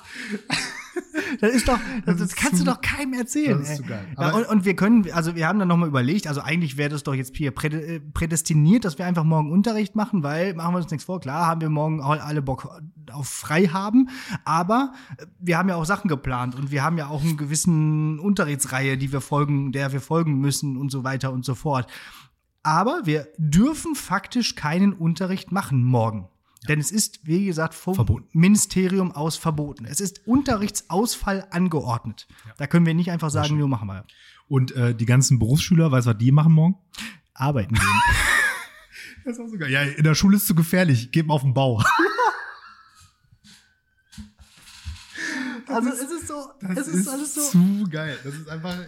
Das 1.40 1.52
ist 1.54 1.68
doch, 1.68 1.78
das, 2.06 2.18
Das 2.18 2.28
ist 2.28 2.36
kannst 2.36 2.58
zu- 2.58 2.64
du 2.64 2.70
doch 2.70 2.80
keinem 2.80 3.12
erzählen. 3.14 3.58
das 3.58 3.70
ist 3.70 3.76
zu 3.78 3.82
geil. 3.82 4.06
Ja, 4.18 4.30
und, 4.34 4.46
und 4.48 4.64
wir 4.64 4.74
können, 4.76 5.10
also 5.12 5.34
wir 5.34 5.46
haben 5.48 5.58
dann 5.58 5.68
nochmal 5.68 5.88
überlegt, 5.88 6.26
also 6.26 6.40
eigentlich 6.40 6.76
wäre 6.76 6.88
das 6.90 7.02
doch 7.02 7.14
jetzt 7.14 7.36
hier 7.36 7.52
äh, 7.64 8.00
prädestiniert, 8.00 8.84
dass 8.84 8.96
wir 8.98 9.06
einfach 9.06 9.24
morgen 9.24 9.50
Unterricht 9.50 9.94
machen, 9.96 10.22
weil, 10.22 10.54
machen 10.54 10.74
wir 10.74 10.78
uns 10.78 10.90
nichts 10.90 11.04
vor, 11.04 11.20
klar 11.20 11.46
haben 11.46 11.60
wir 11.60 11.68
morgen 11.70 12.00
all- 12.00 12.20
alle 12.20 12.42
Bock 12.42 12.80
auf 13.12 13.28
frei 13.28 13.66
haben, 13.66 14.08
aber 14.44 14.92
äh, 15.18 15.26
wir 15.40 15.58
haben 15.58 15.68
ja 15.68 15.76
auch 15.76 15.84
Sachen 15.84 16.08
geplant 16.08 16.54
und 16.54 16.70
wir 16.70 16.82
haben 16.84 16.96
ja 16.98 17.08
auch 17.08 17.22
einen 17.22 17.36
gewissen 17.36 18.18
Unterrichtsreihe, 18.18 18.96
die 18.96 19.12
wir 19.12 19.20
folgen, 19.20 19.72
der 19.72 19.92
wir 19.92 20.00
folgen 20.00 20.38
müssen 20.40 20.76
und 20.76 20.90
so 20.90 21.04
weiter 21.04 21.32
und 21.32 21.44
so 21.44 21.54
fort. 21.54 21.90
Aber 22.62 23.02
wir 23.04 23.28
dürfen 23.38 23.94
faktisch 23.94 24.54
keinen 24.54 24.92
Unterricht 24.92 25.52
machen 25.52 25.84
morgen. 25.84 26.28
Denn 26.68 26.80
es 26.80 26.90
ist, 26.90 27.20
wie 27.26 27.46
gesagt, 27.46 27.74
vom 27.74 27.94
Verboten. 27.94 28.26
Ministerium 28.32 29.12
aus 29.12 29.36
verboten. 29.36 29.84
Es 29.84 30.00
ist 30.00 30.26
Unterrichtsausfall 30.26 31.46
angeordnet. 31.50 32.26
Da 32.56 32.66
können 32.66 32.86
wir 32.86 32.94
nicht 32.94 33.10
einfach 33.10 33.30
sagen, 33.30 33.58
wir 33.58 33.66
machen 33.66 33.88
wir. 33.88 34.04
Und 34.48 34.72
äh, 34.72 34.94
die 34.94 35.06
ganzen 35.06 35.38
Berufsschüler, 35.38 35.92
weißt 35.92 36.06
du, 36.06 36.10
was 36.10 36.18
die 36.18 36.32
machen 36.32 36.52
morgen? 36.52 36.76
Arbeiten 37.34 37.74
gehen. 37.74 37.84
Das 39.24 39.38
ist 39.38 39.44
auch 39.44 39.48
sogar. 39.48 39.68
Ja, 39.68 39.82
in 39.82 40.04
der 40.04 40.14
Schule 40.14 40.36
ist 40.36 40.42
es 40.42 40.46
zu 40.46 40.54
gefährlich. 40.54 41.10
Geben 41.10 41.32
auf 41.32 41.42
den 41.42 41.52
Bau. 41.52 41.82
also 45.66 45.88
es 45.88 46.00
ist 46.00 46.28
so, 46.28 46.52
es 46.60 46.86
ist, 46.86 47.08
alles 47.08 47.34
so. 47.34 47.40
zu 47.40 47.88
geil. 47.90 48.16
Das 48.22 48.34
ist 48.34 48.48
einfach 48.48 48.78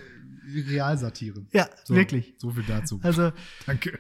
Realsatire. 0.44 1.44
Ja, 1.52 1.68
So, 1.82 1.96
wirklich. 1.96 2.34
So 2.38 2.52
viel 2.52 2.62
dazu. 2.62 3.00
Also 3.02 3.32
Danke. 3.66 3.98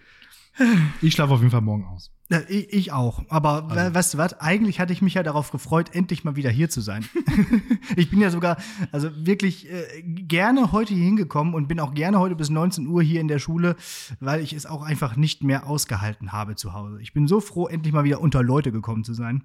Ich 1.02 1.14
schlafe 1.14 1.34
auf 1.34 1.40
jeden 1.40 1.50
Fall 1.50 1.60
morgen 1.60 1.86
aus. 1.86 2.12
Ja, 2.30 2.42
ich, 2.46 2.70
ich 2.74 2.92
auch. 2.92 3.24
Aber 3.30 3.70
we- 3.70 3.94
weißt 3.94 4.14
du 4.14 4.18
was? 4.18 4.38
Eigentlich 4.40 4.80
hatte 4.80 4.92
ich 4.92 5.00
mich 5.00 5.14
ja 5.14 5.22
darauf 5.22 5.50
gefreut, 5.50 5.94
endlich 5.94 6.24
mal 6.24 6.36
wieder 6.36 6.50
hier 6.50 6.68
zu 6.68 6.82
sein. 6.82 7.04
ich 7.96 8.10
bin 8.10 8.20
ja 8.20 8.30
sogar, 8.30 8.58
also 8.92 9.08
wirklich 9.26 9.70
äh, 9.70 10.02
gerne 10.02 10.72
heute 10.72 10.92
hier 10.92 11.04
hingekommen 11.04 11.54
und 11.54 11.68
bin 11.68 11.80
auch 11.80 11.94
gerne 11.94 12.18
heute 12.18 12.36
bis 12.36 12.50
19 12.50 12.86
Uhr 12.86 13.02
hier 13.02 13.22
in 13.22 13.28
der 13.28 13.38
Schule, 13.38 13.76
weil 14.20 14.42
ich 14.42 14.52
es 14.52 14.66
auch 14.66 14.82
einfach 14.82 15.16
nicht 15.16 15.42
mehr 15.42 15.66
ausgehalten 15.66 16.32
habe 16.32 16.54
zu 16.54 16.74
Hause. 16.74 17.00
Ich 17.00 17.14
bin 17.14 17.26
so 17.26 17.40
froh, 17.40 17.66
endlich 17.66 17.94
mal 17.94 18.04
wieder 18.04 18.20
unter 18.20 18.42
Leute 18.42 18.72
gekommen 18.72 19.04
zu 19.04 19.14
sein. 19.14 19.44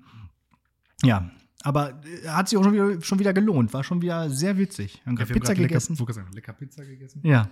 Ja. 1.04 1.30
Aber 1.66 2.02
äh, 2.26 2.28
hat 2.28 2.50
sich 2.50 2.58
auch 2.60 2.64
schon 2.66 2.74
wieder, 2.74 3.02
schon 3.02 3.20
wieder 3.20 3.32
gelohnt. 3.34 3.72
War 3.74 3.86
schon 3.86 4.02
wieder 4.02 4.30
sehr 4.30 4.58
witzig. 4.58 5.02
Haben 5.06 5.16
gerade 5.16 5.30
Wir 5.30 5.36
haben 5.36 5.40
Pizza 5.42 5.54
grad 5.56 5.68
gegessen. 5.70 5.96
Lecker, 5.98 6.26
lecker 6.34 6.54
Pizza 6.54 6.84
gegessen. 6.84 7.22
Ja. 7.24 7.48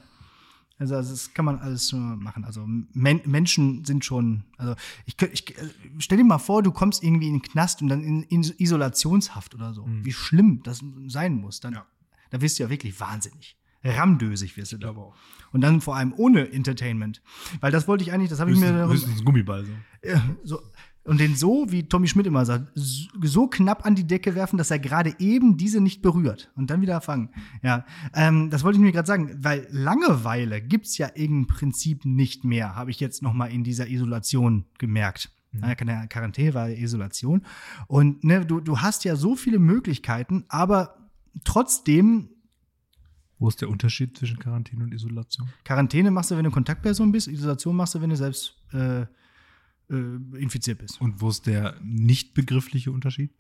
Also, 0.82 0.96
also 0.96 1.12
das 1.12 1.32
kann 1.36 1.46
man 1.46 1.60
alles 1.60 1.88
so 1.90 1.96
machen. 1.96 2.44
Also 2.44 2.66
Men 2.94 3.22
Menschen 3.26 3.86
sind 3.86 4.04
schon, 4.04 4.46
also 4.58 4.74
ich, 5.06 5.16
ich 5.32 5.56
äh, 5.56 5.70
stell 6.00 6.18
dir 6.18 6.24
mal 6.24 6.40
vor, 6.40 6.64
du 6.64 6.72
kommst 6.72 7.04
irgendwie 7.04 7.28
in 7.28 7.36
den 7.36 7.42
Knast 7.44 7.84
und 7.84 7.88
dann 7.90 8.04
in, 8.04 8.24
in 8.24 8.42
Isolationshaft 8.58 9.54
oder 9.54 9.76
so. 9.76 9.88
Wie 9.88 10.12
schlimm 10.12 10.62
das 10.64 10.84
sein 11.08 11.36
muss. 11.36 11.60
Dann, 11.60 11.74
Mhm. 11.74 11.78
Ja. 11.78 11.86
Da 12.32 12.42
wirst 12.42 12.58
du 12.58 12.64
ja 12.64 12.70
wirklich 12.72 13.00
wahnsinnig. 13.00 13.58
Rammdösig 13.84 14.58
wirst 14.58 14.72
du 14.72 14.78
da. 14.78 14.90
auch. 14.92 15.14
Und 15.52 15.62
dann 15.62 15.82
vor 15.82 15.96
allem 15.98 16.14
ohne 16.18 16.52
Entertainment. 16.52 17.22
Weil 17.60 17.72
das 17.72 17.88
wollte 17.88 18.04
ich 18.04 18.12
eigentlich, 18.12 18.30
das 18.30 18.40
habe 18.40 18.52
ich 18.52 18.58
mir. 18.58 18.72
Höchstens, 18.72 18.92
höchstens 18.94 19.20
ein 19.20 19.26
Gummiball 19.26 19.66
so. 19.66 19.72
Ja, 20.08 20.24
so, 20.44 20.62
und 21.04 21.20
den 21.20 21.36
so, 21.36 21.66
wie 21.70 21.84
Tommy 21.88 22.08
Schmidt 22.08 22.28
immer 22.28 22.46
sagt, 22.46 22.72
so- 22.76 23.48
knapp 23.48 23.86
an 23.86 23.96
die 23.96 24.06
Decke 24.06 24.36
werfen, 24.36 24.58
dass 24.58 24.70
er 24.72 24.80
gerade 24.80 25.16
eben 25.20 25.58
diese 25.58 25.82
nicht 25.82 26.02
berührt 26.02 26.52
und 26.56 26.70
dann 26.70 26.82
wieder 26.82 27.02
fangen. 27.02 27.30
Ja, 27.64 27.86
ähm, 28.14 28.50
das 28.50 28.64
wollte 28.64 28.78
ich 28.78 28.84
mir 28.84 28.92
gerade 28.92 29.08
sagen, 29.08 29.32
weil 29.40 29.68
Langeweile 29.72 30.62
gibt's 30.62 30.98
ja 30.98 31.08
im 31.08 31.48
Prinzip 31.48 32.06
nicht 32.06 32.44
mehr, 32.44 32.76
habe 32.76 32.92
ich 32.92 33.00
jetzt 33.00 33.24
noch 33.24 33.34
mal 33.34 33.48
in 33.48 33.64
dieser 33.64 33.88
Isolation 33.90 34.66
gemerkt. 34.78 35.32
Na, 35.54 35.76
keine 35.76 36.08
Quarantäne 36.08 36.54
war 36.54 36.70
Isolation. 36.70 37.42
Und 37.88 38.24
ne, 38.24 38.46
du, 38.46 38.62
du 38.62 38.80
hast 38.80 39.04
ja 39.04 39.18
so 39.18 39.36
viele 39.36 39.60
Möglichkeiten, 39.60 40.46
aber 40.48 41.10
trotzdem 41.44 42.30
Wo 43.38 43.50
ist 43.50 43.60
der 43.60 43.70
Unterschied 43.70 44.18
zwischen 44.18 44.38
Quarantäne 44.40 44.84
und 44.84 44.94
Isolation? 44.94 45.50
Quarantäne 45.66 46.12
machst 46.12 46.32
du, 46.32 46.38
wenn 46.38 46.46
du 46.46 46.52
Kontaktperson 46.52 47.12
bist, 47.12 47.28
Isolation 47.28 47.76
machst 47.76 47.96
du, 47.96 48.02
wenn 48.02 48.12
du 48.12 48.16
selbst 48.16 48.56
äh, 48.72 49.06
äh, 49.92 50.38
infiziert 50.40 50.80
bist. 50.80 51.00
Und 51.02 51.22
wo 51.22 51.30
ist 51.30 51.46
der 51.48 51.76
nicht 51.84 52.34
begriffliche 52.34 52.92
Unterschied? 52.92 53.32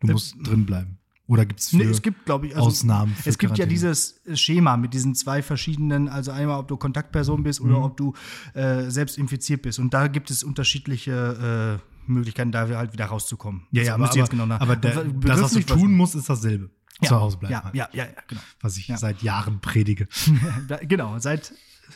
Du 0.00 0.08
Äh, 0.08 0.12
musst 0.12 0.36
drin 0.42 0.66
bleiben. 0.66 0.98
Oder 1.26 1.44
gibt 1.44 1.60
es 1.60 1.72
Nee, 1.74 1.84
es 1.84 2.00
gibt, 2.00 2.24
glaube 2.24 2.46
ich, 2.46 2.56
also, 2.56 2.68
Ausnahmen 2.68 3.14
für 3.14 3.28
es 3.28 3.36
gibt 3.36 3.50
ja 3.58 3.66
Quarantäne? 3.66 3.68
dieses 3.68 4.20
Schema 4.34 4.78
mit 4.78 4.94
diesen 4.94 5.14
zwei 5.14 5.42
verschiedenen, 5.42 6.08
also 6.08 6.30
einmal, 6.30 6.58
ob 6.58 6.68
du 6.68 6.78
Kontaktperson 6.78 7.42
bist 7.42 7.60
oder 7.60 7.76
Mhm. 7.76 7.82
ob 7.82 7.96
du 7.98 8.14
äh, 8.54 8.88
selbst 8.90 9.18
infiziert 9.18 9.60
bist. 9.60 9.78
Und 9.78 9.92
da 9.92 10.06
gibt 10.06 10.30
es 10.30 10.42
unterschiedliche 10.42 11.80
äh, 12.08 12.10
Möglichkeiten, 12.10 12.50
da 12.50 12.66
halt 12.68 12.94
wieder 12.94 13.04
rauszukommen. 13.06 13.66
Ja, 13.72 13.82
ja, 13.82 13.98
Das 13.98 14.08
aber, 14.10 14.18
jetzt 14.18 14.30
genau 14.30 14.44
aber 14.54 14.76
der, 14.76 15.02
Und 15.04 15.22
das, 15.28 15.40
was 15.42 15.52
du 15.52 15.60
tun 15.60 15.94
musst, 15.94 16.14
ist 16.14 16.30
dasselbe. 16.30 16.70
ja, 17.02 17.08
Zu 17.10 17.16
Hause 17.20 17.36
bleiben. 17.36 17.52
Ja, 17.52 17.64
halt. 17.64 17.74
ja, 17.74 17.88
ja, 17.92 18.04
ja, 18.06 18.10
genau. 18.26 18.40
Was 18.62 18.78
ich 18.78 18.88
Ja. 18.88 18.96
seit 18.96 19.20
Jahren 19.22 19.60
predige. 19.60 20.08
Genau, 20.88 21.18
seit 21.18 21.52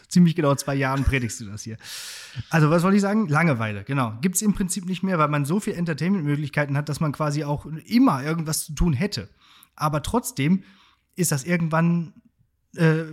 ziemlich 0.08 0.34
genau 0.34 0.54
zwei 0.54 0.74
Jahren 0.74 1.04
predigst 1.04 1.40
du 1.40 1.46
das 1.46 1.62
hier. 1.62 1.76
Also, 2.50 2.70
was 2.70 2.82
wollte 2.82 2.96
ich 2.96 3.02
sagen? 3.02 3.28
Langeweile, 3.28 3.84
genau. 3.84 4.14
Gibt 4.20 4.36
es 4.36 4.42
im 4.42 4.54
Prinzip 4.54 4.86
nicht 4.86 5.02
mehr, 5.02 5.18
weil 5.18 5.28
man 5.28 5.44
so 5.44 5.60
viel 5.60 5.74
Entertainment-Möglichkeiten 5.74 6.76
hat, 6.76 6.88
dass 6.88 7.00
man 7.00 7.12
quasi 7.12 7.44
auch 7.44 7.66
immer 7.66 8.22
irgendwas 8.22 8.64
zu 8.64 8.74
tun 8.74 8.92
hätte. 8.92 9.28
Aber 9.76 10.02
trotzdem 10.02 10.64
ist 11.14 11.32
das 11.32 11.44
irgendwann 11.44 12.14
äh, 12.76 13.04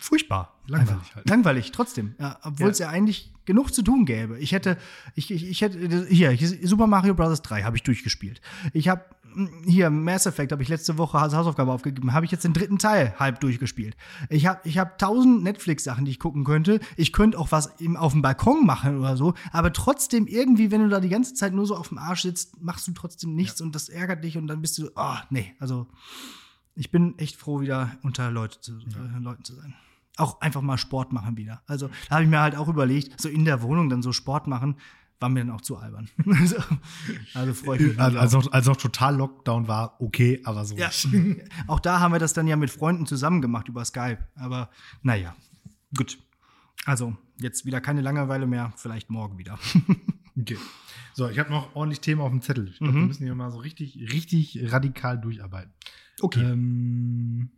furchtbar. 0.00 0.54
Langweilig 0.66 0.90
Einfach. 1.00 1.16
halt. 1.16 1.28
Langweilig, 1.28 1.72
trotzdem. 1.72 2.14
Ja, 2.18 2.38
Obwohl 2.42 2.66
Ja. 2.66 2.72
es 2.72 2.78
ja 2.78 2.88
eigentlich 2.88 3.32
genug 3.44 3.74
zu 3.74 3.82
tun 3.82 4.04
gäbe. 4.06 4.38
Ich 4.38 4.52
hätte, 4.52 4.76
ich, 5.14 5.30
ich, 5.30 5.48
ich 5.48 5.60
hätte, 5.62 6.06
hier, 6.08 6.36
Super 6.62 6.86
Mario 6.86 7.14
Bros. 7.14 7.42
3 7.42 7.62
habe 7.62 7.76
ich 7.76 7.82
durchgespielt. 7.82 8.40
Ich 8.72 8.88
habe, 8.88 9.04
hier, 9.64 9.90
Mass 9.90 10.26
Effect 10.26 10.50
habe 10.52 10.62
ich 10.62 10.68
letzte 10.68 10.98
Woche 10.98 11.18
als 11.18 11.34
Hausaufgabe 11.34 11.72
aufgegeben, 11.72 12.12
habe 12.12 12.24
ich 12.24 12.32
jetzt 12.32 12.44
den 12.44 12.52
dritten 12.52 12.78
Teil 12.78 13.14
halb 13.18 13.40
durchgespielt. 13.40 13.96
Ich 14.28 14.46
habe 14.46 14.60
ich 14.64 14.78
hab 14.78 14.98
tausend 14.98 15.42
Netflix-Sachen, 15.44 16.04
die 16.04 16.10
ich 16.12 16.18
gucken 16.18 16.44
könnte. 16.44 16.80
Ich 16.96 17.12
könnte 17.12 17.38
auch 17.38 17.50
was 17.52 17.66
im, 17.80 17.96
auf 17.96 18.12
dem 18.12 18.22
Balkon 18.22 18.66
machen 18.66 18.98
oder 18.98 19.16
so. 19.16 19.34
Aber 19.52 19.72
trotzdem 19.72 20.26
irgendwie, 20.26 20.70
wenn 20.70 20.82
du 20.82 20.88
da 20.88 21.00
die 21.00 21.08
ganze 21.08 21.34
Zeit 21.34 21.52
nur 21.52 21.66
so 21.66 21.76
auf 21.76 21.88
dem 21.88 21.98
Arsch 21.98 22.22
sitzt, 22.22 22.60
machst 22.62 22.86
du 22.88 22.92
trotzdem 22.92 23.34
nichts 23.34 23.60
und 23.60 23.74
das 23.74 23.88
ärgert 23.88 24.22
dich 24.24 24.36
und 24.38 24.46
dann 24.46 24.60
bist 24.62 24.78
du, 24.78 24.90
ah, 24.96 25.22
nee, 25.30 25.54
also 25.58 25.86
ich 26.76 26.90
bin 26.90 27.18
echt 27.18 27.36
froh, 27.36 27.60
wieder 27.60 27.90
unter 28.02 28.30
Leute 28.30 28.60
zu, 28.60 28.72
äh, 28.78 29.18
Leuten 29.20 29.44
zu 29.44 29.54
sein. 29.54 29.74
Auch 30.20 30.40
einfach 30.40 30.60
mal 30.62 30.78
Sport 30.78 31.12
machen 31.12 31.36
wieder. 31.36 31.62
Also 31.66 31.88
da 32.08 32.16
habe 32.16 32.24
ich 32.24 32.30
mir 32.30 32.40
halt 32.40 32.54
auch 32.56 32.68
überlegt, 32.68 33.20
so 33.20 33.28
in 33.28 33.44
der 33.44 33.62
Wohnung 33.62 33.88
dann 33.88 34.02
so 34.02 34.12
Sport 34.12 34.46
machen, 34.46 34.76
war 35.18 35.28
mir 35.28 35.40
dann 35.44 35.50
auch 35.54 35.60
zu 35.60 35.76
albern. 35.76 36.08
also, 36.26 36.56
also 37.34 37.54
freue 37.54 37.78
ich 37.78 37.86
mich. 37.88 38.00
Also, 38.00 38.18
als, 38.18 38.32
noch, 38.32 38.52
als 38.52 38.66
noch 38.66 38.76
total 38.76 39.16
Lockdown 39.16 39.68
war, 39.68 40.00
okay, 40.00 40.40
aber 40.44 40.64
so 40.64 40.76
ja. 40.76 40.90
auch 41.66 41.80
da 41.80 42.00
haben 42.00 42.12
wir 42.12 42.18
das 42.18 42.32
dann 42.32 42.46
ja 42.46 42.56
mit 42.56 42.70
Freunden 42.70 43.06
zusammen 43.06 43.42
gemacht 43.42 43.68
über 43.68 43.84
Skype. 43.84 44.18
Aber 44.36 44.70
naja, 45.02 45.34
gut. 45.96 46.18
Also 46.86 47.16
jetzt 47.38 47.66
wieder 47.66 47.80
keine 47.80 48.00
Langeweile 48.00 48.46
mehr, 48.46 48.72
vielleicht 48.76 49.10
morgen 49.10 49.38
wieder. 49.38 49.58
Okay. 50.40 50.56
So, 51.12 51.28
ich 51.28 51.38
habe 51.38 51.50
noch 51.50 51.74
ordentlich 51.74 52.00
Themen 52.00 52.20
auf 52.22 52.30
dem 52.30 52.40
Zettel. 52.40 52.68
Ich 52.68 52.78
glaube, 52.78 52.92
Mhm. 52.92 53.00
wir 53.00 53.06
müssen 53.08 53.24
hier 53.24 53.34
mal 53.34 53.50
so 53.50 53.58
richtig, 53.58 54.10
richtig 54.12 54.72
radikal 54.72 55.20
durcharbeiten. 55.20 55.72
Okay. 56.20 56.40
Ähm, 56.42 57.50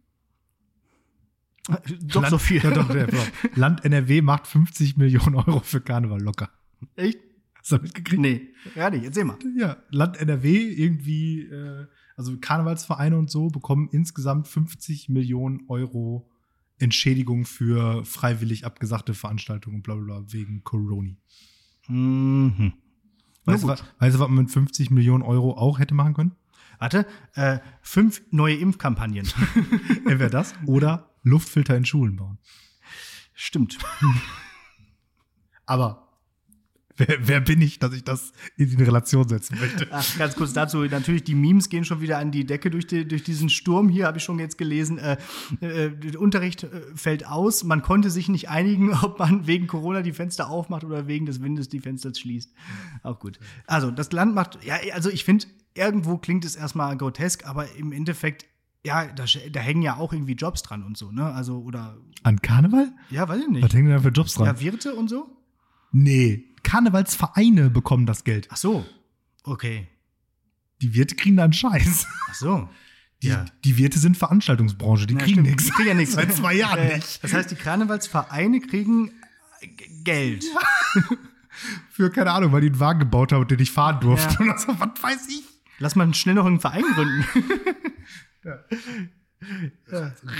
Doch 1.69 2.23
Land, 2.23 2.31
so 2.31 2.39
viel. 2.39 2.63
Ja, 2.63 2.71
doch, 2.71 2.93
ja. 2.95 3.07
Land 3.55 3.85
NRW 3.85 4.23
macht 4.23 4.47
50 4.47 4.97
Millionen 4.97 5.37
Euro 5.37 5.61
für 5.61 5.81
Karneval 5.81 6.21
locker. 6.21 6.51
Echt? 6.97 7.19
Hast 7.59 7.73
du 7.73 7.77
mitgekriegt? 7.77 8.21
Nee, 8.21 8.49
gar 8.75 8.91
nicht. 8.91 9.05
Erzähl 9.05 9.25
mal. 9.25 9.39
Ja, 9.57 9.77
Land 9.91 10.17
NRW 10.17 10.73
irgendwie, 10.73 11.43
äh, 11.43 11.87
also 12.17 12.37
Karnevalsvereine 12.41 13.17
und 13.17 13.31
so 13.31 13.49
bekommen 13.49 13.89
insgesamt 13.93 14.49
50 14.49 15.09
Millionen 15.09 15.61
Euro 15.69 16.29
Entschädigung 16.79 17.45
für 17.45 18.05
freiwillig 18.05 18.67
abgesagte 18.67 19.15
Veranstaltungen 19.15 19.77
und 19.77 19.83
bla 19.83 19.95
bla 19.95 20.05
bla 20.21 20.33
wegen 20.33 20.65
Corona. 20.65 21.13
Mhm. 21.87 22.73
Weißt 23.45 23.63
du, 23.63 23.69
was, 23.69 23.85
weißt 24.01 24.17
du, 24.17 24.21
was 24.21 24.29
man 24.29 24.45
mit 24.45 24.51
50 24.51 24.91
Millionen 24.91 25.23
Euro 25.23 25.57
auch 25.57 25.79
hätte 25.79 25.95
machen 25.95 26.15
können? 26.15 26.33
Warte, 26.81 27.07
äh, 27.35 27.61
fünf 27.81 28.23
neue 28.33 28.57
Impfkampagnen. 28.57 29.29
Entweder 30.05 30.31
das 30.31 30.55
oder 30.67 31.12
Luftfilter 31.23 31.77
in 31.77 31.85
Schulen 31.85 32.17
bauen. 32.17 32.39
Stimmt. 33.35 33.79
Aber 35.67 36.03
wer, 36.97 37.17
wer 37.21 37.41
bin 37.41 37.61
ich, 37.61 37.79
dass 37.79 37.93
ich 37.93 38.05
das 38.05 38.33
in 38.57 38.77
die 38.77 38.83
Relation 38.83 39.29
setzen 39.29 39.59
möchte? 39.59 39.89
Ach, 39.91 40.19
ganz 40.19 40.35
kurz 40.35 40.53
dazu, 40.53 40.79
natürlich, 40.85 41.25
die 41.25 41.35
Memes 41.35 41.69
gehen 41.69 41.85
schon 41.85 42.01
wieder 42.01 42.19
an 42.19 42.31
die 42.31 42.45
Decke 42.45 42.71
durch, 42.71 42.87
die, 42.87 43.07
durch 43.07 43.23
diesen 43.23 43.49
Sturm. 43.49 43.89
Hier 43.89 44.07
habe 44.07 44.19
ich 44.19 44.25
schon 44.25 44.39
jetzt 44.39 44.59
gelesen, 44.59 44.99
äh, 44.99 45.17
äh, 45.61 45.91
der 45.91 46.21
Unterricht 46.21 46.65
äh, 46.65 46.69
fällt 46.95 47.27
aus. 47.27 47.65
Man 47.65 47.83
konnte 47.83 48.11
sich 48.11 48.29
nicht 48.29 48.49
einigen, 48.49 48.93
ob 49.03 49.19
man 49.19 49.47
wegen 49.47 49.67
Corona 49.67 50.03
die 50.03 50.13
Fenster 50.13 50.51
aufmacht 50.51 50.85
oder 50.85 51.07
wegen 51.07 51.27
des 51.27 51.43
Windes 51.43 51.69
die 51.69 51.81
Fenster 51.81 52.15
schließt. 52.15 52.53
Auch 53.03 53.19
gut. 53.19 53.39
Also, 53.67 53.91
das 53.91 54.13
Land 54.13 54.35
macht, 54.35 54.65
ja, 54.65 54.77
also 54.93 55.11
ich 55.11 55.25
finde, 55.25 55.47
irgendwo 55.75 56.19
klingt 56.19 56.45
es 56.45 56.57
erstmal 56.57 56.97
grotesk, 56.97 57.47
aber 57.47 57.73
im 57.77 57.93
Endeffekt, 57.93 58.47
ja, 58.85 59.07
da, 59.07 59.25
da 59.51 59.61
hängen 59.61 59.83
ja 59.83 59.97
auch 59.97 60.13
irgendwie 60.13 60.33
Jobs 60.35 60.63
dran 60.63 60.83
und 60.83 60.97
so, 60.97 61.13
ne? 61.13 61.25
Also, 61.33 61.61
oder, 61.61 61.97
An 62.23 62.41
Karneval? 62.43 62.93
ja, 63.11 63.29
weiß 63.29 63.39
ich 63.41 63.47
Was 63.47 63.53
nicht. 63.53 63.75
hängen 63.75 63.87
denn 63.89 63.97
da 63.97 64.03
für 64.03 64.09
Jobs 64.09 64.35
dran? 64.35 64.47
Ja, 64.47 64.61
Wirte 64.61 64.95
und 64.95 65.09
so? 65.09 65.29
nee, 65.93 66.45
Karnevalsvereine 66.63 67.71
bekommen 67.71 68.07
das 68.07 68.25
Geld. 68.25 68.49
Ach 68.51 68.57
so. 68.57 68.87
Okay. 69.45 69.89
Die 70.81 70.95
Wirte 70.95 71.15
kriegen 71.17 71.37
da 71.37 71.45
einen 71.45 71.53
Scheiß. 71.53 72.07
Ach 72.31 72.35
so. 72.35 72.69
Die, 73.23 73.29
Ja. 73.29 73.45
die 73.65 73.77
Wirte 73.79 73.99
sind 73.99 74.17
Veranstaltungsbranche, 74.17 75.07
die 75.07 75.15
Ja, 75.15 75.21
kriegen 75.21 75.43
nichts. 75.43 75.65
Die 75.65 75.71
kriegen 75.71 75.89
ja 75.89 75.95
nichts. 75.95 76.15
Seit 76.15 76.33
zwei 76.35 76.55
Jahren 76.55 76.79
Äh, 76.79 76.97
nicht. 76.97 77.23
Das 77.23 77.33
heißt, 77.35 77.51
die 77.51 77.57
Karnevalsvereine 77.57 78.61
kriegen 78.61 79.11
äh, 79.61 79.67
Geld. 80.05 80.45
Für, 81.91 82.11
keine 82.11 82.33
Ahnung, 82.33 82.53
weil 82.53 82.63
die 82.63 82.69
einen 82.69 82.81
Wagen 82.81 83.01
gebaut 83.01 83.33
haben 83.33 83.43
und 83.43 83.51
den 83.51 83.59
nicht 83.59 83.73
fahren 83.73 84.01
durften. 84.01 84.47
Ja. 84.47 84.57
So, 84.59 84.69
was 84.79 85.03
weiß 85.03 85.29
ich. 85.29 85.43
Lass 85.79 85.95
mal 85.97 86.13
schnell 86.15 86.35
noch 86.37 86.47
einen 86.47 86.61
Verein 86.61 86.85
gründen. 86.95 87.25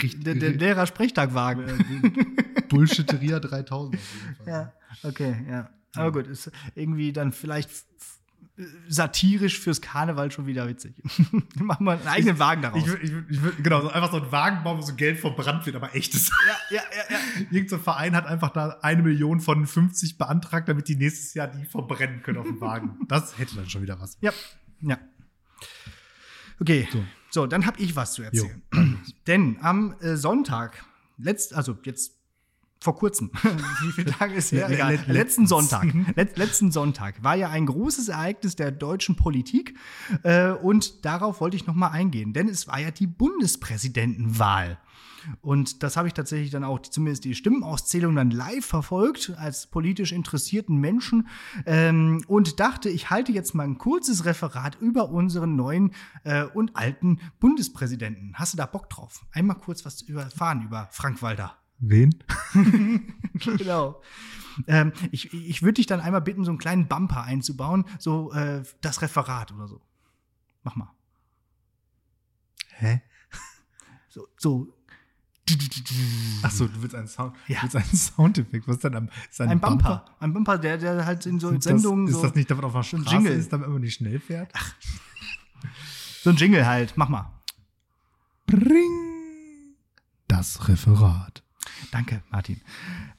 Richtig. 0.03 0.25
Der, 0.25 0.35
der 0.35 0.51
Lehrer-Sprechtagwagen. 0.53 1.65
Bullshitteria 2.69 3.41
3000 3.41 3.97
auf 3.97 4.01
jeden 4.15 4.35
Fall. 4.37 4.47
Ja, 4.47 4.73
okay, 5.09 5.47
ja. 5.49 5.71
Aber 5.95 6.13
gut, 6.13 6.27
ist 6.27 6.51
irgendwie 6.75 7.13
dann 7.13 7.33
vielleicht 7.33 7.71
satirisch 8.89 9.59
fürs 9.59 9.81
Karneval 9.81 10.31
schon 10.31 10.47
wieder 10.47 10.69
witzig. 10.69 10.95
Machen 11.57 11.85
wir 11.85 11.93
einen 11.93 12.07
eigenen 12.07 12.39
Wagen 12.39 12.63
daraus. 12.63 12.87
Ich 12.87 13.11
ich 13.11 13.13
ich 13.31 13.63
genau, 13.63 13.89
einfach 13.89 14.11
so 14.11 14.19
ein 14.19 14.31
Wagen 14.31 14.63
bauen, 14.63 14.79
wo 14.79 14.83
so 14.83 14.95
Geld 14.95 15.19
verbrannt 15.19 15.65
wird, 15.65 15.75
aber 15.77 15.95
echtes. 15.95 16.31
ja, 16.47 16.77
ja, 16.77 16.83
ja, 16.95 17.17
ja. 17.17 17.47
Irgend 17.51 17.71
so 17.71 17.77
ein 17.77 17.83
Verein 17.83 18.15
hat 18.15 18.27
einfach 18.27 18.51
da 18.51 18.79
eine 18.83 19.03
Million 19.03 19.41
von 19.41 19.67
50 19.67 20.19
beantragt, 20.19 20.69
damit 20.69 20.89
die 20.89 20.97
nächstes 20.97 21.35
Jahr 21.35 21.49
die 21.49 21.65
verbrennen 21.65 22.23
können 22.23 22.39
auf 22.39 22.47
dem 22.47 22.61
Wagen. 22.61 22.99
Das 23.09 23.39
hätte 23.39 23.57
dann 23.57 23.69
schon 23.69 23.83
wieder 23.83 23.99
was. 24.01 24.19
Ja, 24.21 24.33
ja. 24.81 24.99
Okay, 26.61 26.87
so, 26.93 27.03
So. 27.33 27.47
dann 27.47 27.67
habe 27.67 27.81
ich 27.81 27.97
was 27.97 28.13
zu 28.15 28.23
erzählen. 28.23 28.63
Denn 29.27 29.57
am 29.61 29.95
äh, 30.01 30.17
Sonntag, 30.17 30.85
letzt, 31.19 31.55
also 31.55 31.77
jetzt 31.85 32.13
vor 32.81 32.97
kurzem, 32.97 33.31
wie 33.83 33.93
viele 33.93 34.11
Tage 34.11 34.35
ist 34.35 34.51
her? 34.53 34.69
Egal. 34.69 34.97
le- 35.07 35.13
letzten. 35.13 35.47
Sonntag, 35.47 35.87
let, 36.17 36.37
letzten 36.37 36.73
Sonntag 36.73 37.23
war 37.23 37.37
ja 37.37 37.49
ein 37.49 37.67
großes 37.67 38.09
Ereignis 38.09 38.57
der 38.57 38.73
deutschen 38.73 39.15
Politik 39.17 39.77
äh, 40.25 40.51
und 40.51 41.05
darauf 41.05 41.41
wollte 41.41 41.57
ich 41.57 41.67
noch 41.67 41.75
mal 41.75 41.89
eingehen, 41.89 42.33
denn 42.33 42.49
es 42.49 42.67
war 42.67 42.81
ja 42.81 42.91
die 42.91 43.07
Bundespräsidentenwahl. 43.07 44.79
Und 45.41 45.83
das 45.83 45.97
habe 45.97 46.09
ich 46.09 46.15
tatsächlich 46.15 46.51
dann 46.51 46.65
auch, 46.65 46.81
zumindest 46.83 47.25
die 47.25 47.35
Stimmenauszählung 47.35 48.15
dann 48.15 48.31
live 48.31 48.65
verfolgt, 48.65 49.33
als 49.37 49.67
politisch 49.67 50.13
interessierten 50.13 50.77
Menschen. 50.77 51.29
Ähm, 51.67 52.25
und 52.27 52.61
dachte, 52.61 52.89
ich 52.89 53.11
halte 53.11 53.33
jetzt 53.33 53.55
mal 53.55 53.65
ein 53.65 53.79
kurzes 53.79 54.25
Referat 54.25 54.81
über 54.81 55.11
unseren 55.11 55.57
neuen 55.57 55.93
äh, 56.25 56.45
und 56.45 56.77
alten 56.77 57.21
Bundespräsidenten. 57.41 58.33
Hast 58.35 58.53
du 58.53 58.57
da 58.57 58.67
Bock 58.67 58.89
drauf? 58.91 59.25
Einmal 59.33 59.57
kurz 59.57 59.85
was 59.85 59.99
zu 59.99 60.13
erfahren 60.17 60.63
über 60.63 60.89
Frank 60.91 61.23
Walter. 61.23 61.57
Wen? 61.79 62.15
genau. 63.35 64.01
Ähm, 64.67 64.93
ich 65.11 65.33
ich 65.33 65.63
würde 65.63 65.75
dich 65.75 65.87
dann 65.87 66.01
einmal 66.01 66.21
bitten, 66.21 66.45
so 66.45 66.51
einen 66.51 66.59
kleinen 66.59 66.87
Bumper 66.87 67.23
einzubauen, 67.23 67.85
so 67.99 68.33
äh, 68.33 68.63
das 68.81 69.03
Referat 69.03 69.53
oder 69.53 69.67
so. 69.67 69.81
Mach 70.63 70.77
mal. 70.77 70.93
Hä? 72.69 73.03
So, 74.09 74.29
so 74.37 74.75
Achso, 76.43 76.67
du 76.69 76.83
willst 76.83 76.95
einen 76.95 77.09
Sound, 77.09 77.35
Ja. 77.49 77.57
du 77.59 77.63
willst 77.65 77.77
einen 77.77 77.85
Soundeffekt. 77.97 78.67
Was 78.69 78.77
ist 78.77 78.85
denn 78.85 78.95
am, 78.95 79.09
ist 79.31 79.41
ein 79.41 79.61
Bumper. 79.61 80.05
Ein 80.21 80.33
Bumper, 80.33 80.57
der, 80.59 80.79
der 80.79 81.05
halt 81.05 81.27
in 81.27 81.41
so 81.41 81.59
Sendungen 81.61 82.07
ist 82.07 82.15
so, 82.15 82.23
das 82.23 82.35
nicht, 82.35 82.51
damit 82.51 82.65
auf 82.65 82.73
der 82.73 82.81
ein 82.81 82.85
Straße 82.85 83.11
Jingle. 83.11 83.33
ist, 83.33 83.53
damit 83.53 83.69
man 83.69 83.81
nicht 83.81 83.95
schnell 83.95 84.21
fährt? 84.21 84.53
so 86.23 86.31
ein 86.31 86.37
Jingle 86.37 86.67
halt. 86.67 86.95
Mach 86.97 87.09
mal. 87.09 87.33
Bring 88.47 89.75
das 90.29 90.69
Referat. 90.69 91.43
Danke, 91.91 92.23
Martin. 92.31 92.61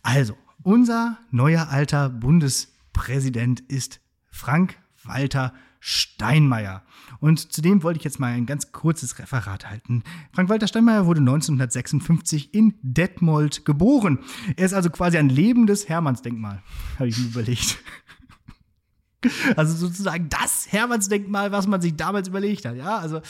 Also, 0.01 0.37
unser 0.63 1.17
neuer 1.31 1.69
alter 1.69 2.09
Bundespräsident 2.09 3.59
ist 3.61 3.99
Frank 4.31 4.77
Walter 5.03 5.53
Steinmeier. 5.85 6.81
Und 7.19 7.51
zudem 7.51 7.83
wollte 7.83 7.97
ich 7.97 8.05
jetzt 8.05 8.17
mal 8.17 8.31
ein 8.31 8.45
ganz 8.45 8.71
kurzes 8.71 9.19
Referat 9.19 9.69
halten. 9.69 10.03
Frank-Walter 10.31 10.65
Steinmeier 10.65 11.05
wurde 11.05 11.19
1956 11.19 12.53
in 12.53 12.75
Detmold 12.81 13.65
geboren. 13.65 14.19
Er 14.55 14.65
ist 14.65 14.73
also 14.73 14.89
quasi 14.89 15.17
ein 15.17 15.27
lebendes 15.27 15.89
Hermannsdenkmal, 15.89 16.63
habe 16.99 17.09
ich 17.09 17.17
mir 17.17 17.25
überlegt. 17.25 17.77
Also 19.55 19.73
sozusagen 19.73 20.27
das 20.27 20.69
Hermannsdenkmal, 20.69 21.53
was 21.53 21.65
man 21.65 21.79
sich 21.79 21.95
damals 21.95 22.27
überlegt 22.27 22.65
hat. 22.65 22.75
Ja, 22.75 22.97
also 22.97 23.21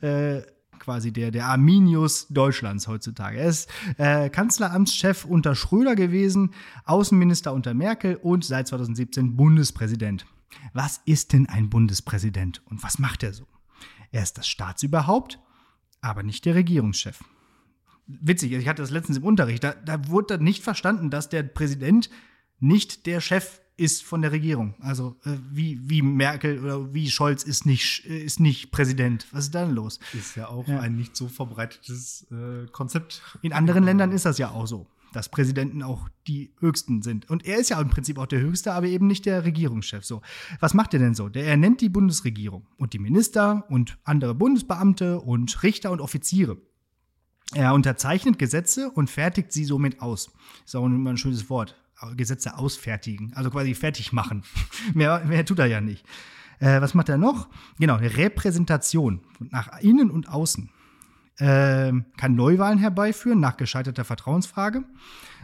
äh, 0.00 0.40
quasi 0.78 1.12
der, 1.12 1.30
der 1.30 1.44
Arminius 1.44 2.28
Deutschlands 2.28 2.88
heutzutage. 2.88 3.36
Er 3.36 3.48
ist 3.48 3.70
äh, 3.98 4.30
Kanzleramtschef 4.30 5.26
unter 5.26 5.54
Schröder 5.54 5.94
gewesen, 5.94 6.54
Außenminister 6.86 7.52
unter 7.52 7.74
Merkel 7.74 8.16
und 8.16 8.46
seit 8.46 8.66
2017 8.68 9.36
Bundespräsident. 9.36 10.24
Was 10.72 11.00
ist 11.04 11.32
denn 11.32 11.48
ein 11.48 11.70
Bundespräsident 11.70 12.62
und 12.66 12.82
was 12.82 12.98
macht 12.98 13.22
er 13.22 13.32
so? 13.32 13.46
Er 14.10 14.22
ist 14.22 14.38
das 14.38 14.46
Staatsüberhaupt, 14.48 15.38
aber 16.00 16.22
nicht 16.22 16.44
der 16.44 16.54
Regierungschef. 16.54 17.22
Witzig, 18.06 18.52
ich 18.52 18.68
hatte 18.68 18.82
das 18.82 18.90
letztens 18.90 19.18
im 19.18 19.24
Unterricht, 19.24 19.64
da, 19.64 19.72
da 19.72 20.08
wurde 20.08 20.36
dann 20.36 20.44
nicht 20.44 20.62
verstanden, 20.62 21.10
dass 21.10 21.28
der 21.28 21.42
Präsident 21.42 22.10
nicht 22.58 23.06
der 23.06 23.20
Chef 23.20 23.60
ist 23.76 24.04
von 24.04 24.22
der 24.22 24.32
Regierung. 24.32 24.74
Also 24.80 25.16
äh, 25.24 25.36
wie, 25.50 25.80
wie 25.88 26.02
Merkel 26.02 26.62
oder 26.62 26.92
wie 26.92 27.10
Scholz 27.10 27.42
ist 27.42 27.64
nicht, 27.64 28.04
ist 28.04 28.38
nicht 28.38 28.70
Präsident. 28.70 29.26
Was 29.32 29.46
ist 29.46 29.54
dann 29.54 29.74
los? 29.74 29.98
Ist 30.12 30.36
ja 30.36 30.48
auch 30.48 30.68
ja. 30.68 30.80
ein 30.80 30.96
nicht 30.96 31.16
so 31.16 31.28
verbreitetes 31.28 32.26
äh, 32.30 32.66
Konzept. 32.70 33.22
In 33.40 33.52
anderen 33.52 33.84
Ländern 33.84 34.12
ist 34.12 34.26
das 34.26 34.38
ja 34.38 34.50
auch 34.50 34.66
so, 34.66 34.86
dass 35.12 35.28
Präsidenten 35.28 35.82
auch 35.82 36.08
die 36.26 36.54
höchsten 36.58 37.02
sind. 37.02 37.28
Und 37.30 37.44
er 37.44 37.58
ist 37.58 37.70
ja 37.70 37.80
im 37.80 37.90
Prinzip 37.90 38.18
auch 38.18 38.26
der 38.26 38.40
höchste, 38.40 38.72
aber 38.72 38.86
eben 38.86 39.06
nicht 39.06 39.26
der 39.26 39.44
Regierungschef. 39.44 40.04
So, 40.04 40.22
was 40.60 40.74
macht 40.74 40.94
er 40.94 41.00
denn 41.00 41.14
so? 41.14 41.28
Der 41.28 41.46
ernennt 41.46 41.80
die 41.80 41.88
Bundesregierung 41.88 42.66
und 42.76 42.92
die 42.92 42.98
Minister 42.98 43.64
und 43.68 43.98
andere 44.04 44.34
Bundesbeamte 44.34 45.20
und 45.20 45.62
Richter 45.62 45.90
und 45.90 46.00
Offiziere. 46.00 46.58
Er 47.54 47.74
unterzeichnet 47.74 48.38
Gesetze 48.38 48.90
und 48.90 49.10
fertigt 49.10 49.52
sie 49.52 49.64
somit 49.64 50.00
aus. 50.00 50.30
Ist 50.64 50.74
auch 50.74 50.86
immer 50.86 51.10
ein 51.10 51.18
schönes 51.18 51.50
Wort. 51.50 51.76
Gesetze 52.16 52.58
ausfertigen, 52.58 53.32
also 53.34 53.50
quasi 53.50 53.74
fertig 53.74 54.12
machen. 54.12 54.42
mehr, 54.94 55.24
mehr 55.24 55.44
tut 55.44 55.60
er 55.60 55.66
ja 55.66 55.80
nicht. 55.80 56.04
Äh, 56.58 56.80
was 56.80 56.94
macht 56.94 57.08
er 57.08 57.18
noch? 57.18 57.48
Genau, 57.78 57.96
eine 57.96 58.16
Repräsentation 58.16 59.20
nach 59.38 59.80
innen 59.80 60.10
und 60.10 60.28
außen 60.28 60.70
äh, 61.42 61.92
kann 62.16 62.36
Neuwahlen 62.36 62.78
herbeiführen 62.78 63.40
nach 63.40 63.56
gescheiterter 63.56 64.04
Vertrauensfrage, 64.04 64.84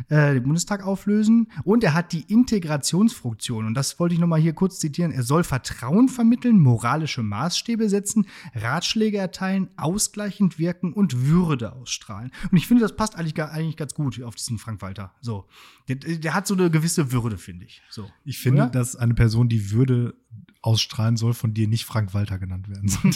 äh, 0.09 0.35
den 0.35 0.45
Bundestag 0.45 0.87
auflösen 0.87 1.51
und 1.65 1.83
er 1.83 1.93
hat 1.93 2.13
die 2.13 2.21
Integrationsfunktion. 2.33 3.67
Und 3.67 3.75
das 3.75 3.99
wollte 3.99 4.15
ich 4.15 4.21
nochmal 4.21 4.39
hier 4.41 4.53
kurz 4.53 4.79
zitieren. 4.79 5.11
Er 5.11 5.25
soll 5.25 5.43
Vertrauen 5.43 6.09
vermitteln, 6.09 6.61
moralische 6.61 7.25
Maßstäbe 7.25 7.89
setzen, 7.89 8.29
Ratschläge 8.55 9.19
erteilen, 9.19 9.71
ausgleichend 9.77 10.61
wirken 10.61 10.93
und 10.93 11.27
Würde 11.27 11.73
ausstrahlen. 11.73 12.31
Und 12.49 12.57
ich 12.57 12.69
finde, 12.69 12.83
das 12.83 12.95
passt 12.95 13.17
eigentlich, 13.17 13.43
eigentlich 13.43 13.77
ganz 13.77 13.95
gut 13.95 14.23
auf 14.23 14.37
diesen 14.37 14.59
Frank 14.59 14.81
Walter. 14.83 15.15
So. 15.21 15.49
Der, 15.89 15.97
der 15.97 16.33
hat 16.33 16.47
so 16.47 16.55
eine 16.55 16.71
gewisse 16.71 17.11
Würde, 17.11 17.39
finde 17.39 17.65
ich. 17.65 17.83
So. 17.91 18.09
Ich 18.25 18.39
finde, 18.39 18.63
Oder? 18.63 18.71
dass 18.71 18.95
eine 18.95 19.15
Person, 19.15 19.49
die 19.49 19.73
Würde 19.73 20.15
ausstrahlen 20.63 21.17
soll, 21.17 21.35
von 21.35 21.55
dir 21.55 21.67
nicht 21.67 21.85
Frank 21.85 22.15
Walter 22.15 22.39
genannt 22.39 22.69
werden 22.69 22.89
soll. 22.89 23.11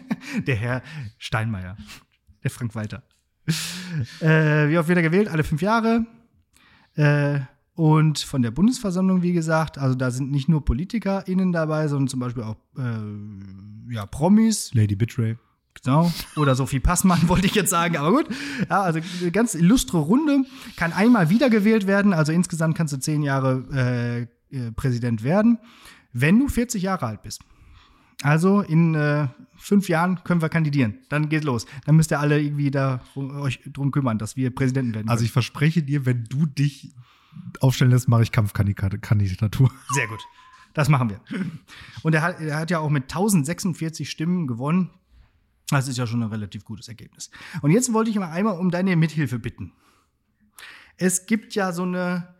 der 0.46 0.56
Herr 0.56 0.82
Steinmeier 1.18 1.76
der 2.42 2.50
Frank 2.50 2.74
Walter. 2.74 3.02
äh, 4.20 4.68
wie 4.68 4.78
oft 4.78 4.88
wird 4.88 4.98
er 4.98 5.02
gewählt? 5.02 5.28
Alle 5.28 5.44
fünf 5.44 5.62
Jahre. 5.62 6.06
Äh, 6.94 7.40
und 7.74 8.18
von 8.18 8.42
der 8.42 8.50
Bundesversammlung, 8.50 9.22
wie 9.22 9.32
gesagt, 9.32 9.78
also 9.78 9.94
da 9.94 10.10
sind 10.10 10.30
nicht 10.30 10.48
nur 10.48 10.64
PolitikerInnen 10.64 11.52
dabei, 11.52 11.88
sondern 11.88 12.08
zum 12.08 12.20
Beispiel 12.20 12.42
auch 12.42 12.56
äh, 12.76 13.92
ja, 13.92 14.06
Promis. 14.06 14.74
Lady 14.74 14.94
Bitray. 14.94 15.36
Genau. 15.82 16.12
Oder 16.36 16.54
Sophie 16.54 16.80
Passmann, 16.80 17.20
wollte 17.28 17.46
ich 17.46 17.54
jetzt 17.54 17.70
sagen, 17.70 17.96
aber 17.96 18.10
gut. 18.10 18.28
Ja, 18.68 18.82
also 18.82 19.00
eine 19.20 19.30
ganz 19.30 19.54
illustre 19.54 19.98
Runde. 19.98 20.44
Kann 20.76 20.92
einmal 20.92 21.30
wiedergewählt 21.30 21.86
werden, 21.86 22.12
also 22.12 22.30
insgesamt 22.30 22.76
kannst 22.76 22.92
du 22.92 22.98
zehn 22.98 23.22
Jahre 23.22 24.28
äh, 24.52 24.56
äh 24.56 24.72
Präsident 24.72 25.24
werden, 25.24 25.58
wenn 26.12 26.38
du 26.38 26.48
40 26.48 26.82
Jahre 26.82 27.06
alt 27.06 27.22
bist. 27.22 27.40
Also 28.22 28.60
in 28.60 28.94
äh, 28.94 29.28
fünf 29.56 29.88
Jahren 29.88 30.22
können 30.24 30.42
wir 30.42 30.48
kandidieren. 30.48 30.98
Dann 31.08 31.28
geht 31.28 31.44
los. 31.44 31.66
Dann 31.84 31.96
müsst 31.96 32.10
ihr 32.10 32.20
alle 32.20 32.40
irgendwie 32.40 32.70
da 32.70 33.00
euch 33.16 33.60
drum 33.66 33.90
kümmern, 33.90 34.18
dass 34.18 34.36
wir 34.36 34.54
Präsidenten 34.54 34.94
werden. 34.94 35.08
Also 35.08 35.24
ich 35.24 35.32
verspreche 35.32 35.82
dir, 35.82 36.06
wenn 36.06 36.24
du 36.24 36.46
dich 36.46 36.94
aufstellen 37.60 37.90
lässt, 37.90 38.08
mache 38.08 38.22
ich 38.22 38.32
Kampfkandidatur. 38.32 39.70
Sehr 39.90 40.08
gut. 40.08 40.20
Das 40.74 40.88
machen 40.88 41.10
wir. 41.10 41.20
Und 42.02 42.14
er 42.14 42.22
hat, 42.22 42.40
er 42.40 42.56
hat 42.56 42.70
ja 42.70 42.78
auch 42.78 42.90
mit 42.90 43.04
1046 43.04 44.10
Stimmen 44.10 44.46
gewonnen. 44.46 44.90
Das 45.68 45.88
ist 45.88 45.98
ja 45.98 46.06
schon 46.06 46.22
ein 46.22 46.28
relativ 46.28 46.64
gutes 46.64 46.88
Ergebnis. 46.88 47.30
Und 47.62 47.70
jetzt 47.70 47.92
wollte 47.92 48.10
ich 48.10 48.16
mal 48.16 48.30
einmal 48.30 48.58
um 48.58 48.70
deine 48.70 48.96
Mithilfe 48.96 49.38
bitten. 49.38 49.72
Es 50.96 51.26
gibt 51.26 51.54
ja 51.54 51.72
so 51.72 51.82
eine 51.82 52.34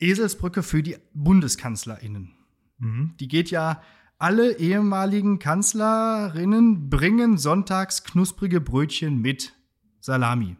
Eselsbrücke 0.00 0.62
für 0.62 0.82
die 0.82 0.96
BundeskanzlerInnen. 1.14 2.34
Mhm. 2.78 3.14
Die 3.18 3.28
geht 3.28 3.50
ja 3.50 3.82
alle 4.18 4.58
ehemaligen 4.58 5.38
Kanzlerinnen 5.38 6.88
bringen 6.88 7.38
sonntags 7.38 8.04
knusprige 8.04 8.60
Brötchen 8.60 9.20
mit 9.20 9.52
Salami. 10.00 10.56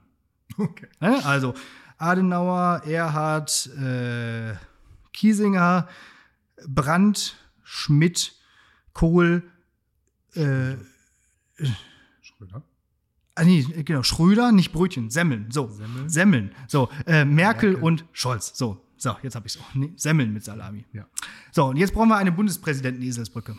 Okay. 0.58 0.88
Also 1.00 1.54
Adenauer, 1.98 2.82
Erhard, 2.84 3.66
äh, 3.78 4.54
Kiesinger, 5.12 5.88
Brandt, 6.66 7.36
Schmidt, 7.62 8.34
Kohl, 8.92 9.42
äh, 10.34 10.76
Schröder. 12.22 12.62
Ah, 13.34 13.44
nee, 13.44 13.62
genau, 13.62 14.02
Schröder, 14.02 14.52
nicht 14.52 14.72
Brötchen, 14.72 15.10
Semmeln. 15.10 15.50
So, 15.50 15.68
Semmeln. 15.68 16.08
Semmeln. 16.08 16.54
So, 16.68 16.88
äh, 17.06 17.24
Merkel, 17.24 17.72
Merkel, 17.72 17.74
und 17.76 18.04
Scholz. 18.12 18.56
So, 18.56 18.86
so, 18.96 19.16
jetzt 19.22 19.35
habe 19.35 19.46
ich 19.46 19.54
es 19.54 19.61
auch. 19.61 19.74
Nee, 19.74 19.92
Semmeln 19.96 20.32
mit 20.32 20.44
Salami. 20.44 20.85
Ja. 20.92 21.06
So, 21.52 21.66
und 21.66 21.76
jetzt 21.76 21.92
brauchen 21.92 22.09
wir 22.09 22.16
eine 22.16 22.32
Bundespräsidenten-Eselsbrücke. 22.32 23.56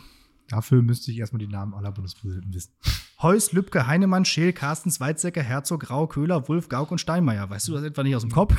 Dafür 0.48 0.80
müsste 0.82 1.12
ich 1.12 1.18
erstmal 1.18 1.40
die 1.40 1.46
Namen 1.46 1.74
aller 1.74 1.92
Bundespräsidenten 1.92 2.54
wissen. 2.54 2.72
Heuss, 3.20 3.52
Lübcke, 3.52 3.86
Heinemann, 3.86 4.24
Scheel, 4.24 4.52
Carstens, 4.52 4.98
Weizsäcker, 4.98 5.42
Herzog, 5.42 5.80
Grau, 5.80 6.06
Köhler, 6.06 6.48
Wulf, 6.48 6.68
Gauck 6.68 6.90
und 6.90 6.98
Steinmeier. 6.98 7.50
Weißt 7.50 7.68
du 7.68 7.72
das 7.72 7.82
etwa 7.82 8.02
nicht 8.02 8.16
aus 8.16 8.22
dem 8.22 8.30
Kopf? 8.30 8.54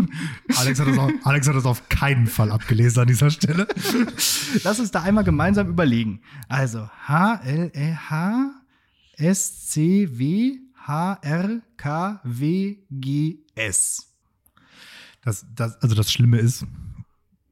Alex, 0.56 0.80
hat 0.80 0.88
das 0.88 0.98
auf, 0.98 1.12
Alex 1.22 1.48
hat 1.48 1.54
das 1.54 1.66
auf 1.66 1.88
keinen 1.88 2.26
Fall 2.26 2.50
abgelesen 2.50 3.02
an 3.02 3.06
dieser 3.06 3.30
Stelle. 3.30 3.68
Lass 4.64 4.80
uns 4.80 4.90
da 4.90 5.02
einmal 5.02 5.24
gemeinsam 5.24 5.68
überlegen. 5.68 6.22
Also 6.48 6.88
H, 7.06 7.42
L, 7.44 7.70
E, 7.74 7.94
H, 7.94 8.50
S, 9.16 9.68
C, 9.68 10.08
W, 10.18 10.58
H, 10.86 11.18
R, 11.22 11.60
K, 11.76 12.20
W, 12.24 12.78
G, 12.90 13.44
S. 13.54 14.07
Das, 15.28 15.44
das, 15.54 15.76
also 15.82 15.94
das 15.94 16.10
Schlimme 16.10 16.38
ist, 16.38 16.64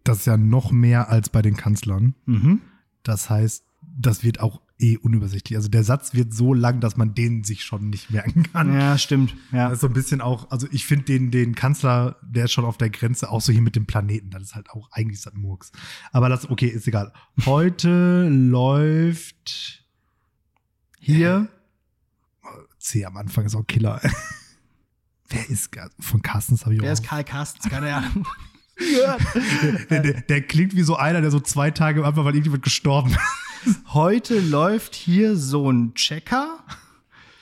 das 0.03 0.21
ist 0.21 0.25
ja 0.25 0.39
noch 0.39 0.73
mehr 0.73 1.11
als 1.11 1.29
bei 1.29 1.43
den 1.43 1.59
Kanzlern. 1.59 2.15
Mhm. 2.25 2.62
Das 3.03 3.29
heißt, 3.29 3.67
das 3.99 4.25
wird 4.25 4.41
auch 4.41 4.62
eh 4.79 4.97
unübersichtlich. 4.97 5.59
Also 5.59 5.69
der 5.69 5.85
Satz 5.85 6.15
wird 6.15 6.33
so 6.33 6.55
lang, 6.55 6.81
dass 6.81 6.97
man 6.97 7.15
den 7.15 7.45
sich 7.45 7.65
schon 7.65 7.91
nicht 7.91 8.11
merken 8.11 8.45
kann. 8.51 8.73
Ja, 8.73 8.97
stimmt. 8.97 9.37
Ja. 9.53 9.65
Das 9.65 9.75
ist 9.75 9.81
so 9.83 9.89
ein 9.89 9.93
bisschen 9.93 10.23
auch, 10.23 10.51
also 10.51 10.67
ich 10.71 10.87
finde 10.87 11.05
den, 11.05 11.31
den 11.31 11.55
Kanzler, 11.55 12.17
der 12.23 12.47
ist 12.47 12.53
schon 12.53 12.65
auf 12.65 12.79
der 12.79 12.89
Grenze, 12.89 13.29
auch 13.29 13.43
so 13.43 13.53
hier 13.53 13.61
mit 13.61 13.77
dem 13.77 13.85
Planeten. 13.85 14.31
Das 14.31 14.43
ist 14.43 14.55
halt 14.55 14.71
auch 14.71 14.89
eigentlich 14.91 15.21
das 15.21 15.35
Murks. 15.35 15.71
Aber 16.12 16.31
das, 16.31 16.49
okay, 16.49 16.69
ist 16.69 16.89
egal. 16.89 17.12
Heute 17.45 18.27
läuft 18.31 19.85
hier. 20.99 21.49
C 22.79 23.05
am 23.05 23.19
Anfang 23.19 23.45
ist 23.45 23.55
auch 23.55 23.67
Killer. 23.67 24.01
Wer 25.29 25.51
ist 25.51 25.71
von 26.01 26.23
Carstens 26.23 26.65
habe 26.65 26.75
ich 26.75 26.81
Wer 26.81 26.91
auch. 26.91 26.93
ist 26.93 27.05
Karl 27.05 27.25
Carstens? 27.25 27.69
Keine 27.69 27.95
Ahnung. 27.95 28.27
der, 29.91 30.01
der, 30.01 30.21
der, 30.21 30.43
klingt 30.43 30.77
wie 30.77 30.83
so 30.83 30.97
einer, 30.97 31.21
der 31.21 31.31
so 31.31 31.41
zwei 31.41 31.71
Tage 31.71 32.05
Anfang, 32.05 32.25
weil 32.25 32.35
irgendjemand 32.35 32.62
gestorben 32.62 33.17
ist. 33.65 33.81
Heute 33.95 34.39
läuft 34.39 34.95
hier 34.95 35.37
so 35.37 35.71
ein 35.71 35.95
Checker. 35.95 36.59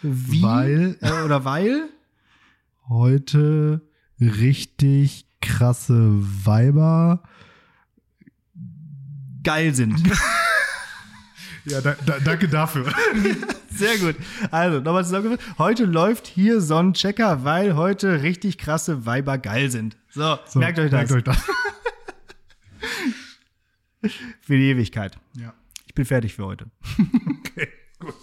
Wie, 0.02 0.42
weil. 0.42 0.96
Äh, 1.00 1.24
oder 1.24 1.44
weil. 1.44 1.90
Heute 2.88 3.82
richtig 4.20 5.26
krasse 5.40 6.10
Weiber 6.44 7.22
geil 9.42 9.74
sind. 9.74 10.00
ja, 11.64 11.80
da, 11.80 11.94
da, 12.06 12.18
danke 12.20 12.48
dafür. 12.48 12.92
Sehr 13.74 13.98
gut. 13.98 14.16
Also, 14.50 14.80
nochmal 14.80 15.04
zusammengefasst. 15.04 15.58
Heute 15.58 15.84
läuft 15.84 16.26
hier 16.26 16.60
so 16.60 16.76
ein 16.76 16.94
Checker, 16.94 17.44
weil 17.44 17.76
heute 17.76 18.22
richtig 18.22 18.58
krasse 18.58 19.04
Weiber 19.06 19.38
geil 19.38 19.70
sind. 19.70 19.96
So, 20.10 20.38
so 20.46 20.58
merkt 20.58 20.78
euch 20.78 20.90
das. 20.90 21.10
Merkt 21.10 21.12
euch 21.12 21.24
das. 21.24 21.42
für 24.40 24.56
die 24.56 24.70
Ewigkeit. 24.70 25.18
Ja. 25.36 25.54
Ich 25.86 25.94
bin 25.94 26.04
fertig 26.04 26.34
für 26.34 26.44
heute. 26.44 26.70
okay, 27.38 27.68
gut. 27.98 28.14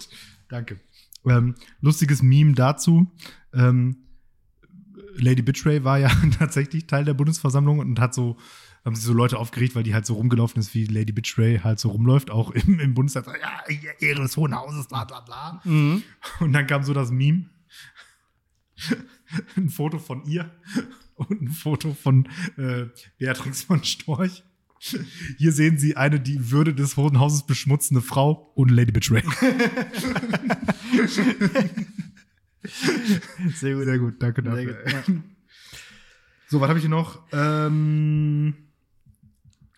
Danke. 0.48 0.80
Ähm, 1.26 1.54
lustiges 1.80 2.22
Meme 2.22 2.54
dazu. 2.54 3.10
Ähm, 3.54 3.96
Lady 5.16 5.42
Bitchray 5.42 5.84
war 5.84 5.98
ja 5.98 6.10
tatsächlich 6.38 6.86
Teil 6.86 7.04
der 7.04 7.14
Bundesversammlung 7.14 7.78
und 7.78 8.00
hat 8.00 8.14
so 8.14 8.36
haben 8.84 8.96
sich 8.96 9.04
so 9.04 9.12
Leute 9.12 9.38
aufgeregt, 9.38 9.74
weil 9.74 9.84
die 9.84 9.94
halt 9.94 10.06
so 10.06 10.14
rumgelaufen 10.14 10.60
ist, 10.60 10.74
wie 10.74 10.86
Lady 10.86 11.12
Bitchray 11.12 11.60
halt 11.60 11.78
so 11.78 11.90
rumläuft, 11.90 12.30
auch 12.30 12.50
im, 12.50 12.80
im 12.80 12.94
Bundestag. 12.94 13.26
Ja, 13.40 13.62
Ehre 14.00 14.22
des 14.22 14.36
Hohen 14.36 14.54
Hauses, 14.54 14.88
bla 14.88 15.04
bla 15.04 15.20
bla. 15.20 15.60
Mhm. 15.64 16.02
Und 16.40 16.52
dann 16.52 16.66
kam 16.66 16.82
so 16.82 16.92
das 16.92 17.10
Meme. 17.10 17.46
ein 19.56 19.68
Foto 19.68 19.98
von 19.98 20.24
ihr 20.24 20.50
und 21.14 21.42
ein 21.42 21.48
Foto 21.48 21.94
von 21.94 22.28
äh, 22.56 22.86
Beatrix 23.18 23.62
von 23.62 23.84
Storch. 23.84 24.42
Hier 25.38 25.52
sehen 25.52 25.78
Sie 25.78 25.96
eine 25.96 26.18
die 26.18 26.50
Würde 26.50 26.74
des 26.74 26.96
Hohen 26.96 27.20
Hauses 27.20 27.46
beschmutzende 27.46 28.02
Frau 28.02 28.50
und 28.56 28.68
Lady 28.70 28.90
Betray. 28.90 29.22
Sehr 33.54 33.74
gut. 33.74 33.84
Sehr 33.84 33.98
gut, 33.98 34.20
danke 34.20 34.42
dafür. 34.42 34.74
Gut, 34.74 34.92
ja. 34.92 35.04
So, 36.48 36.60
was 36.60 36.68
habe 36.68 36.80
ich 36.80 36.84
hier 36.84 36.90
noch? 36.90 37.22
Ähm 37.32 38.56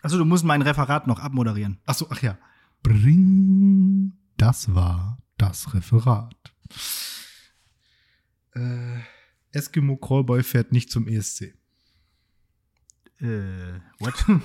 Achso, 0.05 0.19
du 0.19 0.25
musst 0.25 0.43
mein 0.43 0.61
Referat 0.61 1.07
noch 1.07 1.19
abmoderieren. 1.19 1.79
Achso, 1.87 2.05
ach 2.11 2.21
ja. 2.21 2.37
Bring, 2.83 4.13
das 4.37 4.75
war 4.75 5.17
das 5.39 5.73
Referat. 5.73 6.53
Äh, 8.53 8.99
Eskimo 9.51 9.97
Callboy 9.97 10.43
fährt 10.43 10.71
nicht 10.71 10.91
zum 10.91 11.07
ESC. 11.07 11.55
Äh, 13.19 13.79
what? 13.99 14.13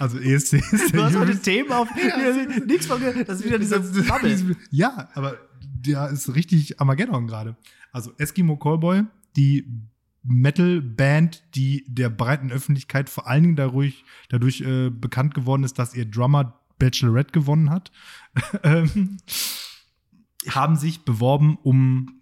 Also 0.00 0.18
ESC 0.18 0.54
ist 0.54 0.94
Du 0.94 1.02
hast 1.02 1.16
heute 1.16 1.38
Themen 1.40 1.72
auf. 1.72 1.88
Ja, 1.96 2.64
nichts 2.64 2.86
von 2.86 3.00
Das 3.26 3.40
ist 3.40 3.44
wieder 3.44 3.58
dieser 3.58 3.80
Bubble. 3.80 4.56
Ja, 4.70 5.08
aber 5.14 5.38
der 5.60 6.08
ist 6.10 6.34
richtig 6.34 6.80
Armageddon 6.80 7.26
gerade. 7.26 7.56
Also 7.92 8.12
Eskimo 8.18 8.56
Callboy, 8.56 9.04
die 9.36 9.66
Metal-Band, 10.22 11.42
die 11.54 11.84
der 11.88 12.10
breiten 12.10 12.50
Öffentlichkeit 12.50 13.08
vor 13.08 13.26
allen 13.26 13.42
Dingen 13.42 13.56
dadurch, 13.56 14.04
dadurch 14.28 14.60
äh, 14.60 14.90
bekannt 14.90 15.34
geworden 15.34 15.64
ist, 15.64 15.78
dass 15.78 15.94
ihr 15.94 16.04
Drummer 16.04 16.60
Bachelorette 16.78 17.32
gewonnen 17.32 17.70
hat, 17.70 17.90
ähm, 18.62 19.18
haben 20.48 20.76
sich 20.76 21.04
beworben, 21.04 21.58
um 21.62 22.20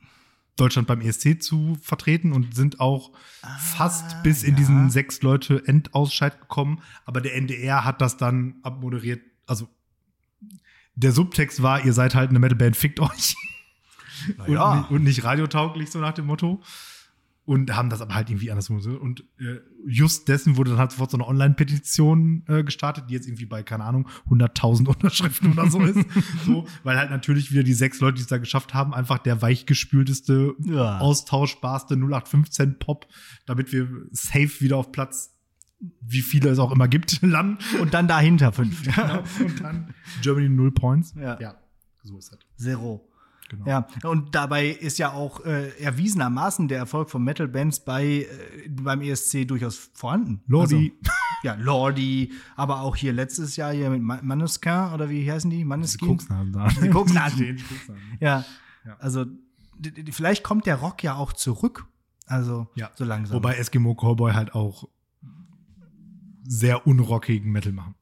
Deutschland 0.56 0.88
beim 0.88 1.02
ESC 1.02 1.42
zu 1.42 1.76
vertreten 1.82 2.32
und 2.32 2.54
sind 2.54 2.80
auch 2.80 3.12
ah, 3.42 3.58
fast 3.58 4.22
bis 4.22 4.42
in 4.42 4.52
ja. 4.52 4.56
diesen 4.56 4.90
sechs 4.90 5.20
Leute 5.20 5.62
Endausscheid 5.66 6.40
gekommen. 6.40 6.80
Aber 7.04 7.20
der 7.20 7.34
NDR 7.34 7.84
hat 7.84 8.00
das 8.00 8.16
dann 8.16 8.56
abmoderiert. 8.62 9.20
Also 9.46 9.68
der 10.94 11.12
Subtext 11.12 11.62
war, 11.62 11.84
ihr 11.84 11.92
seid 11.92 12.14
halt 12.14 12.30
eine 12.30 12.38
Metalband, 12.38 12.76
fickt 12.76 13.00
euch. 13.00 13.36
Ja. 14.48 14.86
Und, 14.88 14.90
und, 14.90 15.04
nicht 15.04 15.24
radiotauglich, 15.24 15.90
so 15.90 15.98
nach 16.00 16.14
dem 16.14 16.24
Motto 16.24 16.62
und 17.46 17.74
haben 17.74 17.90
das 17.90 18.00
aber 18.00 18.14
halt 18.14 18.28
irgendwie 18.28 18.50
anders 18.50 18.66
gemacht. 18.66 18.86
Und 18.86 19.20
äh, 19.38 19.60
just 19.86 20.28
dessen 20.28 20.56
wurde 20.56 20.70
dann 20.72 20.80
halt 20.80 20.90
sofort 20.90 21.12
so 21.12 21.16
eine 21.16 21.26
Online-Petition 21.26 22.44
äh, 22.48 22.64
gestartet, 22.64 23.04
die 23.08 23.14
jetzt 23.14 23.28
irgendwie 23.28 23.46
bei, 23.46 23.62
keine 23.62 23.84
Ahnung, 23.84 24.08
100.000 24.28 24.88
Unterschriften 24.88 25.52
oder 25.52 25.70
so 25.70 25.80
ist. 25.80 26.04
so, 26.44 26.66
weil 26.82 26.98
halt 26.98 27.10
natürlich 27.10 27.52
wieder 27.52 27.62
die 27.62 27.72
sechs 27.72 28.00
Leute, 28.00 28.16
die 28.16 28.22
es 28.22 28.26
da 28.26 28.38
geschafft 28.38 28.74
haben, 28.74 28.92
einfach 28.92 29.18
der 29.18 29.40
weichgespülteste, 29.40 30.54
ja. 30.64 30.98
austauschbarste 30.98 31.94
0815 31.94 32.80
Pop, 32.80 33.06
damit 33.46 33.72
wir 33.72 33.88
safe 34.10 34.60
wieder 34.60 34.76
auf 34.76 34.90
Platz 34.90 35.32
wie 36.00 36.22
viele 36.22 36.48
es 36.48 36.58
auch 36.58 36.72
immer 36.72 36.88
gibt, 36.88 37.20
landen. 37.22 37.58
Und 37.80 37.94
dann 37.94 38.08
dahinter 38.08 38.50
fünf. 38.50 38.82
genau. 38.82 39.22
Und 39.38 39.62
dann 39.62 39.94
Germany 40.22 40.48
null 40.48 40.72
Points. 40.72 41.14
Ja. 41.14 41.38
ja. 41.38 41.54
So 42.02 42.18
ist 42.18 42.32
das. 42.32 42.38
Zero. 42.56 43.06
Genau. 43.48 43.66
Ja, 43.66 43.86
und 44.02 44.34
dabei 44.34 44.68
ist 44.68 44.98
ja 44.98 45.12
auch 45.12 45.44
äh, 45.44 45.68
erwiesenermaßen 45.78 46.68
der 46.68 46.78
Erfolg 46.78 47.10
von 47.10 47.22
Metal-Bands 47.22 47.80
bei, 47.80 48.04
äh, 48.04 48.26
beim 48.68 49.02
ESC 49.02 49.46
durchaus 49.46 49.90
vorhanden. 49.94 50.42
Lordi. 50.46 50.94
Also, 51.04 51.12
ja, 51.42 51.54
Lordi, 51.54 52.32
aber 52.56 52.80
auch 52.80 52.96
hier 52.96 53.12
letztes 53.12 53.56
Jahr 53.56 53.72
hier 53.72 53.90
mit 53.90 54.02
Manuskin 54.02 54.90
oder 54.92 55.08
wie 55.08 55.30
heißen 55.30 55.50
die? 55.50 55.64
Manuskin? 55.64 56.08
Die 56.82 56.90
Koksnasen. 56.90 57.62
ja, 58.20 58.44
ja, 58.84 58.96
also 58.98 59.26
vielleicht 60.10 60.42
kommt 60.42 60.66
der 60.66 60.76
Rock 60.76 61.02
ja 61.02 61.14
auch 61.14 61.32
zurück. 61.32 61.86
Also 62.26 62.68
ja. 62.74 62.90
so 62.94 63.04
langsam. 63.04 63.36
Wobei 63.36 63.54
Eskimo 63.54 63.94
Cowboy 63.94 64.32
halt 64.32 64.54
auch 64.54 64.88
sehr 66.44 66.86
unrockigen 66.86 67.50
Metal 67.50 67.72
machen. 67.72 67.94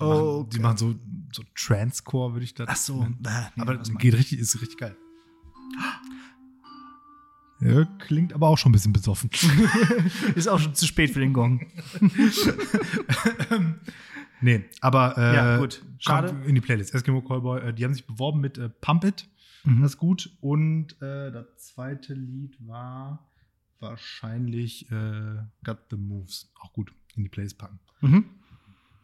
Die, 0.00 0.02
oh, 0.02 0.08
machen, 0.08 0.20
okay. 0.20 0.50
die 0.52 0.58
machen 0.60 0.76
so, 0.76 0.94
so 1.32 1.42
Transcore, 1.54 2.32
würde 2.32 2.44
ich 2.44 2.54
da. 2.54 2.64
Ach 2.66 2.76
so, 2.76 3.04
nee, 3.04 3.60
aber 3.60 3.78
geht 3.78 4.14
richtig, 4.14 4.40
ist 4.40 4.60
richtig 4.60 4.78
geil. 4.78 4.96
Ja, 7.60 7.84
klingt 7.98 8.32
aber 8.32 8.48
auch 8.48 8.58
schon 8.58 8.70
ein 8.70 8.74
bisschen 8.74 8.92
besoffen. 8.92 9.30
ist 10.34 10.48
auch 10.48 10.58
schon 10.58 10.74
zu 10.74 10.86
spät 10.86 11.10
für 11.10 11.20
den 11.20 11.32
Gong. 11.32 11.66
nee, 14.40 14.64
aber 14.80 15.16
äh, 15.16 15.34
ja, 15.34 15.56
gut. 15.58 15.82
Schade. 15.98 16.36
in 16.46 16.54
die 16.54 16.60
Playlist. 16.60 16.94
Eskimo 16.94 17.22
Callboy, 17.22 17.60
äh, 17.60 17.72
die 17.72 17.84
haben 17.84 17.94
sich 17.94 18.06
beworben 18.06 18.40
mit 18.40 18.58
äh, 18.58 18.68
Pump 18.68 19.04
It. 19.04 19.28
Mhm. 19.64 19.80
Das 19.80 19.92
ist 19.92 19.98
gut. 19.98 20.36
Und 20.40 21.00
äh, 21.00 21.30
das 21.32 21.46
zweite 21.56 22.12
Lied 22.12 22.56
war 22.66 23.30
wahrscheinlich 23.80 24.90
äh, 24.90 25.36
Got 25.64 25.78
the 25.90 25.96
Moves. 25.96 26.52
Auch 26.60 26.72
gut 26.72 26.92
in 27.16 27.22
die 27.22 27.28
Playlist 27.28 27.56
packen. 27.56 27.78
Mhm. 28.00 28.24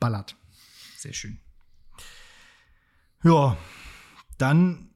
Ballert. 0.00 0.37
Sehr 1.00 1.14
schön. 1.14 1.38
Ja, 3.24 3.56
dann 4.36 4.90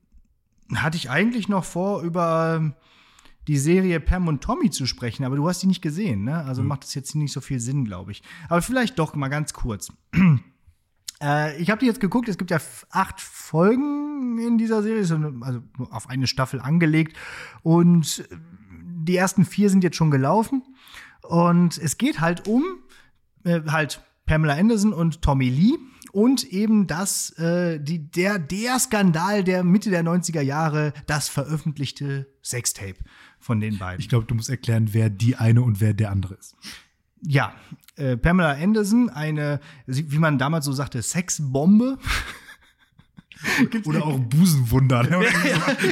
hatte 0.74 0.98
ich 0.98 1.08
eigentlich 1.08 1.48
noch 1.48 1.64
vor, 1.64 2.02
über 2.02 2.74
die 3.48 3.56
Serie 3.56 4.00
Pam 4.00 4.28
und 4.28 4.42
Tommy 4.42 4.68
zu 4.68 4.84
sprechen, 4.84 5.24
aber 5.24 5.36
du 5.36 5.48
hast 5.48 5.62
die 5.62 5.66
nicht 5.66 5.80
gesehen, 5.80 6.24
ne? 6.24 6.44
Also 6.44 6.60
mhm. 6.60 6.68
macht 6.68 6.84
das 6.84 6.94
jetzt 6.94 7.14
nicht 7.14 7.32
so 7.32 7.40
viel 7.40 7.58
Sinn, 7.58 7.86
glaube 7.86 8.12
ich. 8.12 8.22
Aber 8.50 8.60
vielleicht 8.60 8.98
doch 8.98 9.14
mal 9.14 9.28
ganz 9.28 9.54
kurz. 9.54 9.94
äh, 11.22 11.56
ich 11.56 11.70
habe 11.70 11.80
die 11.80 11.86
jetzt 11.86 12.00
geguckt, 12.00 12.28
es 12.28 12.36
gibt 12.36 12.50
ja 12.50 12.60
acht 12.90 13.18
Folgen 13.18 14.38
in 14.38 14.58
dieser 14.58 14.82
Serie, 14.82 15.00
also 15.40 15.62
auf 15.90 16.10
eine 16.10 16.26
Staffel 16.26 16.60
angelegt. 16.60 17.16
Und 17.62 18.28
die 18.30 19.16
ersten 19.16 19.46
vier 19.46 19.70
sind 19.70 19.82
jetzt 19.82 19.96
schon 19.96 20.10
gelaufen. 20.10 20.64
Und 21.22 21.78
es 21.78 21.96
geht 21.96 22.20
halt 22.20 22.46
um 22.46 22.62
äh, 23.44 23.62
halt 23.68 24.02
Pamela 24.26 24.54
Anderson 24.54 24.92
und 24.92 25.22
Tommy 25.22 25.48
Lee 25.48 25.78
und 26.14 26.44
eben 26.44 26.86
das, 26.86 27.30
äh, 27.38 27.80
die, 27.80 27.98
der, 27.98 28.38
der 28.38 28.78
Skandal 28.78 29.42
der 29.42 29.64
Mitte 29.64 29.90
der 29.90 30.04
90er 30.04 30.42
Jahre, 30.42 30.92
das 31.08 31.28
veröffentlichte 31.28 32.28
Sextape 32.40 32.94
von 33.40 33.58
den 33.58 33.78
beiden. 33.78 34.00
Ich 34.00 34.08
glaube, 34.08 34.24
du 34.24 34.36
musst 34.36 34.48
erklären, 34.48 34.90
wer 34.92 35.10
die 35.10 35.34
eine 35.34 35.62
und 35.62 35.80
wer 35.80 35.92
der 35.92 36.12
andere 36.12 36.34
ist. 36.34 36.54
Ja, 37.20 37.52
äh, 37.96 38.16
Pamela 38.16 38.52
Anderson, 38.52 39.10
eine, 39.10 39.58
wie 39.86 40.18
man 40.18 40.38
damals 40.38 40.66
so 40.66 40.72
sagte, 40.72 41.02
Sexbombe. 41.02 41.98
Oder 43.84 44.04
auch 44.04 44.18
Busenwunder. 44.18 45.02
Ne? 45.02 45.24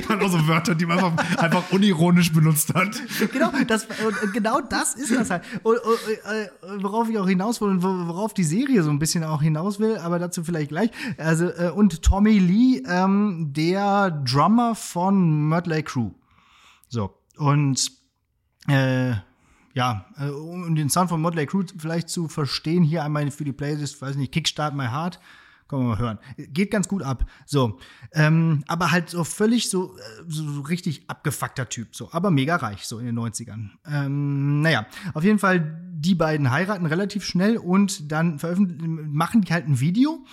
Ja. 0.09 0.17
auch 0.21 0.31
so 0.31 0.47
Wörter, 0.49 0.75
die 0.75 0.87
man 0.87 0.99
einfach, 0.99 1.39
einfach 1.39 1.73
unironisch 1.73 2.33
benutzt 2.33 2.75
hat. 2.75 3.01
Genau 3.33 3.51
das, 3.67 3.87
genau 4.33 4.61
das 4.61 4.95
ist 4.95 5.15
das 5.15 5.31
halt. 5.31 5.43
Und, 5.63 5.79
und, 5.79 6.83
worauf 6.83 7.09
ich 7.09 7.19
auch 7.19 7.29
hinaus 7.29 7.61
will 7.61 7.69
und 7.69 7.83
worauf 7.83 8.35
die 8.35 8.45
Serie 8.45 8.83
so 8.83 8.91
ein 8.91 8.99
bisschen 8.99 9.25
auch 9.25 9.43
hinaus 9.43 9.81
will, 9.81 9.97
aber 9.99 10.19
dazu 10.19 10.45
vielleicht 10.45 10.71
gleich. 10.71 10.91
Also, 11.19 11.47
äh, 11.47 11.71
und 11.75 12.03
Tommy 12.03 12.39
Lee, 12.39 12.83
ähm, 12.87 13.53
der 13.53 14.11
Drummer 14.11 14.75
von 14.75 15.49
Mötley 15.49 15.83
Crew. 15.83 16.11
So. 16.89 17.15
Und 17.37 17.91
äh, 18.69 19.15
ja, 19.75 20.05
äh, 20.19 20.29
um 20.29 20.75
den 20.75 20.91
Sound 20.91 21.09
von 21.09 21.21
Motley 21.21 21.47
Crew 21.47 21.65
vielleicht 21.77 22.09
zu 22.09 22.29
verstehen, 22.29 22.83
hier 22.83 23.05
einmal 23.05 23.31
für 23.31 23.45
die 23.45 23.53
Playlist, 23.53 24.01
weiß 24.03 24.17
nicht, 24.17 24.33
Kickstart 24.33 24.75
My 24.75 24.87
Heart. 24.87 25.21
Können 25.69 25.83
wir 25.83 25.89
mal 25.89 25.99
hören. 25.99 26.19
Geht 26.37 26.71
ganz 26.71 26.89
gut 26.89 27.03
ab. 27.03 27.25
So. 27.47 27.79
Ähm, 28.13 28.63
aber 28.67 28.91
halt 28.91 29.11
so 29.11 29.25
völlig 29.25 29.71
so, 29.71 29.97
äh, 29.97 30.01
so 30.29 30.61
richtig 30.63 31.09
abgefuckter 31.09 31.69
Typ. 31.69 31.95
So. 31.95 32.11
Aber 32.13 32.31
mega 32.31 32.57
reich, 32.57 32.87
so 32.87 32.99
in 32.99 33.07
den 33.07 33.19
90ern. 33.19 33.71
Ähm, 33.87 34.61
naja, 34.61 34.87
auf 35.15 35.25
jeden 35.25 35.39
Fall, 35.39 35.81
die 35.95 36.15
beiden 36.15 36.51
heiraten 36.51 36.87
relativ 36.87 37.25
schnell 37.25 37.57
und 37.57 38.11
dann 38.11 38.39
machen 39.11 39.43
die 39.43 39.53
halt 39.53 39.67
ein 39.67 39.81
Video. 39.81 40.25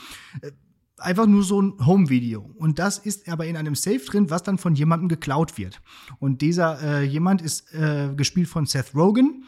Äh, 0.42 0.52
einfach 1.00 1.26
nur 1.26 1.44
so 1.44 1.62
ein 1.62 1.74
Home-Video. 1.86 2.42
Und 2.58 2.80
das 2.80 2.98
ist 2.98 3.28
aber 3.30 3.46
in 3.46 3.58
einem 3.58 3.76
Safe 3.76 4.00
drin, 4.00 4.30
was 4.30 4.44
dann 4.44 4.58
von 4.58 4.76
jemandem 4.76 5.10
geklaut 5.10 5.58
wird. 5.58 5.82
Und 6.20 6.42
dieser 6.42 6.82
äh, 6.82 7.04
jemand 7.04 7.42
ist 7.42 7.74
äh, 7.74 8.14
gespielt 8.16 8.48
von 8.48 8.66
Seth 8.66 8.94
Rogen. 8.96 9.46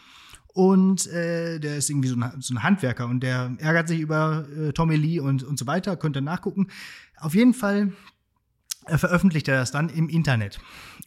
Und 0.53 1.07
äh, 1.07 1.59
der 1.59 1.77
ist 1.77 1.89
irgendwie 1.89 2.09
so 2.09 2.15
ein, 2.15 2.33
so 2.39 2.53
ein, 2.53 2.63
Handwerker 2.63 3.07
und 3.07 3.21
der 3.21 3.55
ärgert 3.59 3.87
sich 3.87 4.01
über 4.01 4.45
äh, 4.57 4.73
Tommy 4.73 4.95
Lee 4.95 5.19
und, 5.19 5.43
und 5.43 5.57
so 5.57 5.65
weiter. 5.65 5.95
Könnt 5.95 6.17
ihr 6.17 6.21
nachgucken. 6.21 6.67
Auf 7.17 7.33
jeden 7.33 7.53
Fall 7.53 7.93
äh, 8.87 8.97
veröffentlicht 8.97 9.47
er 9.47 9.57
das 9.57 9.71
dann 9.71 9.89
im 9.89 10.09
Internet. 10.09 10.59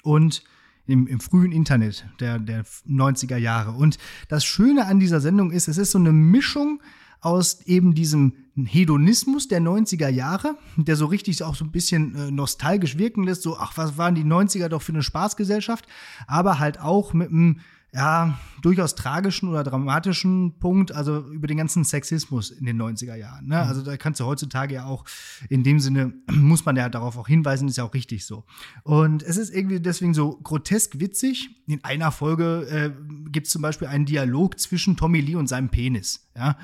Und 0.03 0.45
im, 0.87 1.07
im, 1.07 1.21
frühen 1.21 1.53
Internet 1.53 2.07
der, 2.21 2.39
der 2.39 2.65
90er 2.87 3.37
Jahre. 3.37 3.73
Und 3.73 3.99
das 4.29 4.45
Schöne 4.45 4.87
an 4.87 5.01
dieser 5.01 5.21
Sendung 5.21 5.51
ist, 5.51 5.69
es 5.69 5.79
ist 5.79 5.93
so 5.93 5.99
eine 5.99 6.13
Mischung 6.13 6.83
aus 7.21 7.63
eben 7.63 7.95
diesem 7.95 8.35
Hedonismus 8.55 9.49
der 9.49 9.61
90er 9.61 10.09
Jahre, 10.09 10.59
der 10.77 10.97
so 10.97 11.07
richtig 11.07 11.43
auch 11.43 11.55
so 11.55 11.65
ein 11.65 11.73
bisschen 11.73 12.15
äh, 12.15 12.31
nostalgisch 12.31 12.99
wirken 12.99 13.25
lässt, 13.25 13.43
so, 13.43 13.57
ach, 13.57 13.77
was 13.77 13.97
waren 13.97 14.15
die 14.15 14.25
90er 14.25 14.69
doch 14.69 14.83
für 14.83 14.93
eine 14.93 15.03
Spaßgesellschaft, 15.03 15.87
aber 16.27 16.59
halt 16.59 16.81
auch 16.81 17.15
mit 17.15 17.31
einem 17.31 17.61
ja, 17.95 18.37
durchaus 18.61 18.97
tragischen 18.97 19.49
oder 19.49 19.63
dramatischen 19.63 20.59
Punkt, 20.59 20.91
also 20.91 21.29
über 21.29 21.47
den 21.47 21.57
ganzen 21.57 21.85
Sexismus 21.85 22.51
in 22.51 22.67
den 22.67 22.81
90er 22.81 23.15
Jahren. 23.15 23.47
Ne? 23.47 23.61
Also 23.61 23.83
da 23.83 23.97
kannst 23.97 24.19
du 24.19 24.25
heutzutage 24.25 24.75
ja 24.75 24.87
auch, 24.87 25.05
in 25.49 25.63
dem 25.63 25.79
Sinne, 25.79 26.13
muss 26.33 26.65
man 26.65 26.75
ja 26.75 26.89
darauf 26.89 27.17
auch 27.17 27.29
hinweisen, 27.29 27.69
ist 27.69 27.77
ja 27.77 27.85
auch 27.85 27.95
richtig 27.95 28.27
so. 28.27 28.45
Und 28.83 29.23
es 29.23 29.37
ist 29.37 29.55
irgendwie 29.55 29.79
deswegen 29.79 30.13
so 30.13 30.41
grotesk 30.43 30.99
witzig. 30.99 31.51
In 31.69 31.85
einer 31.85 32.11
Folge 32.11 32.67
äh, 32.69 33.31
gibt 33.31 33.47
es 33.47 33.53
zum 33.53 33.63
Beispiel 33.63 33.87
einen 33.87 34.07
Dialog 34.07 34.59
zwischen 34.59 34.97
Tommy 34.97 35.21
Lee 35.21 35.37
und 35.37 35.47
seinem 35.47 35.69
Penis. 35.69 36.29
Ja? 36.37 36.59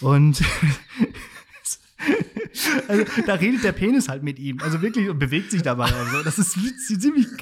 Und 0.00 0.40
also, 2.88 3.04
da 3.26 3.34
redet 3.34 3.64
der 3.64 3.72
Penis 3.72 4.08
halt 4.08 4.22
mit 4.22 4.38
ihm. 4.38 4.60
Also 4.60 4.82
wirklich 4.82 5.08
und 5.08 5.18
bewegt 5.18 5.50
sich 5.50 5.62
dabei. 5.62 5.92
Also, 5.92 6.22
das 6.22 6.38
ist 6.38 6.56
ziemlich 7.00 7.36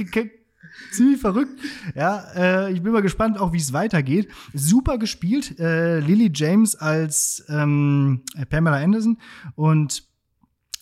ziemlich 0.93 1.21
verrückt. 1.21 1.61
Ja, 1.95 2.25
äh, 2.35 2.73
ich 2.73 2.83
bin 2.83 2.93
mal 2.93 3.03
gespannt, 3.03 3.39
auch 3.39 3.53
wie 3.53 3.59
es 3.59 3.73
weitergeht. 3.73 4.29
Super 4.53 4.99
gespielt. 4.99 5.59
Äh, 5.59 6.01
Lily 6.01 6.31
James 6.35 6.77
als 6.77 7.45
ähm, 7.49 8.23
Pamela 8.51 8.77
Anderson 8.77 9.19
und 9.55 10.05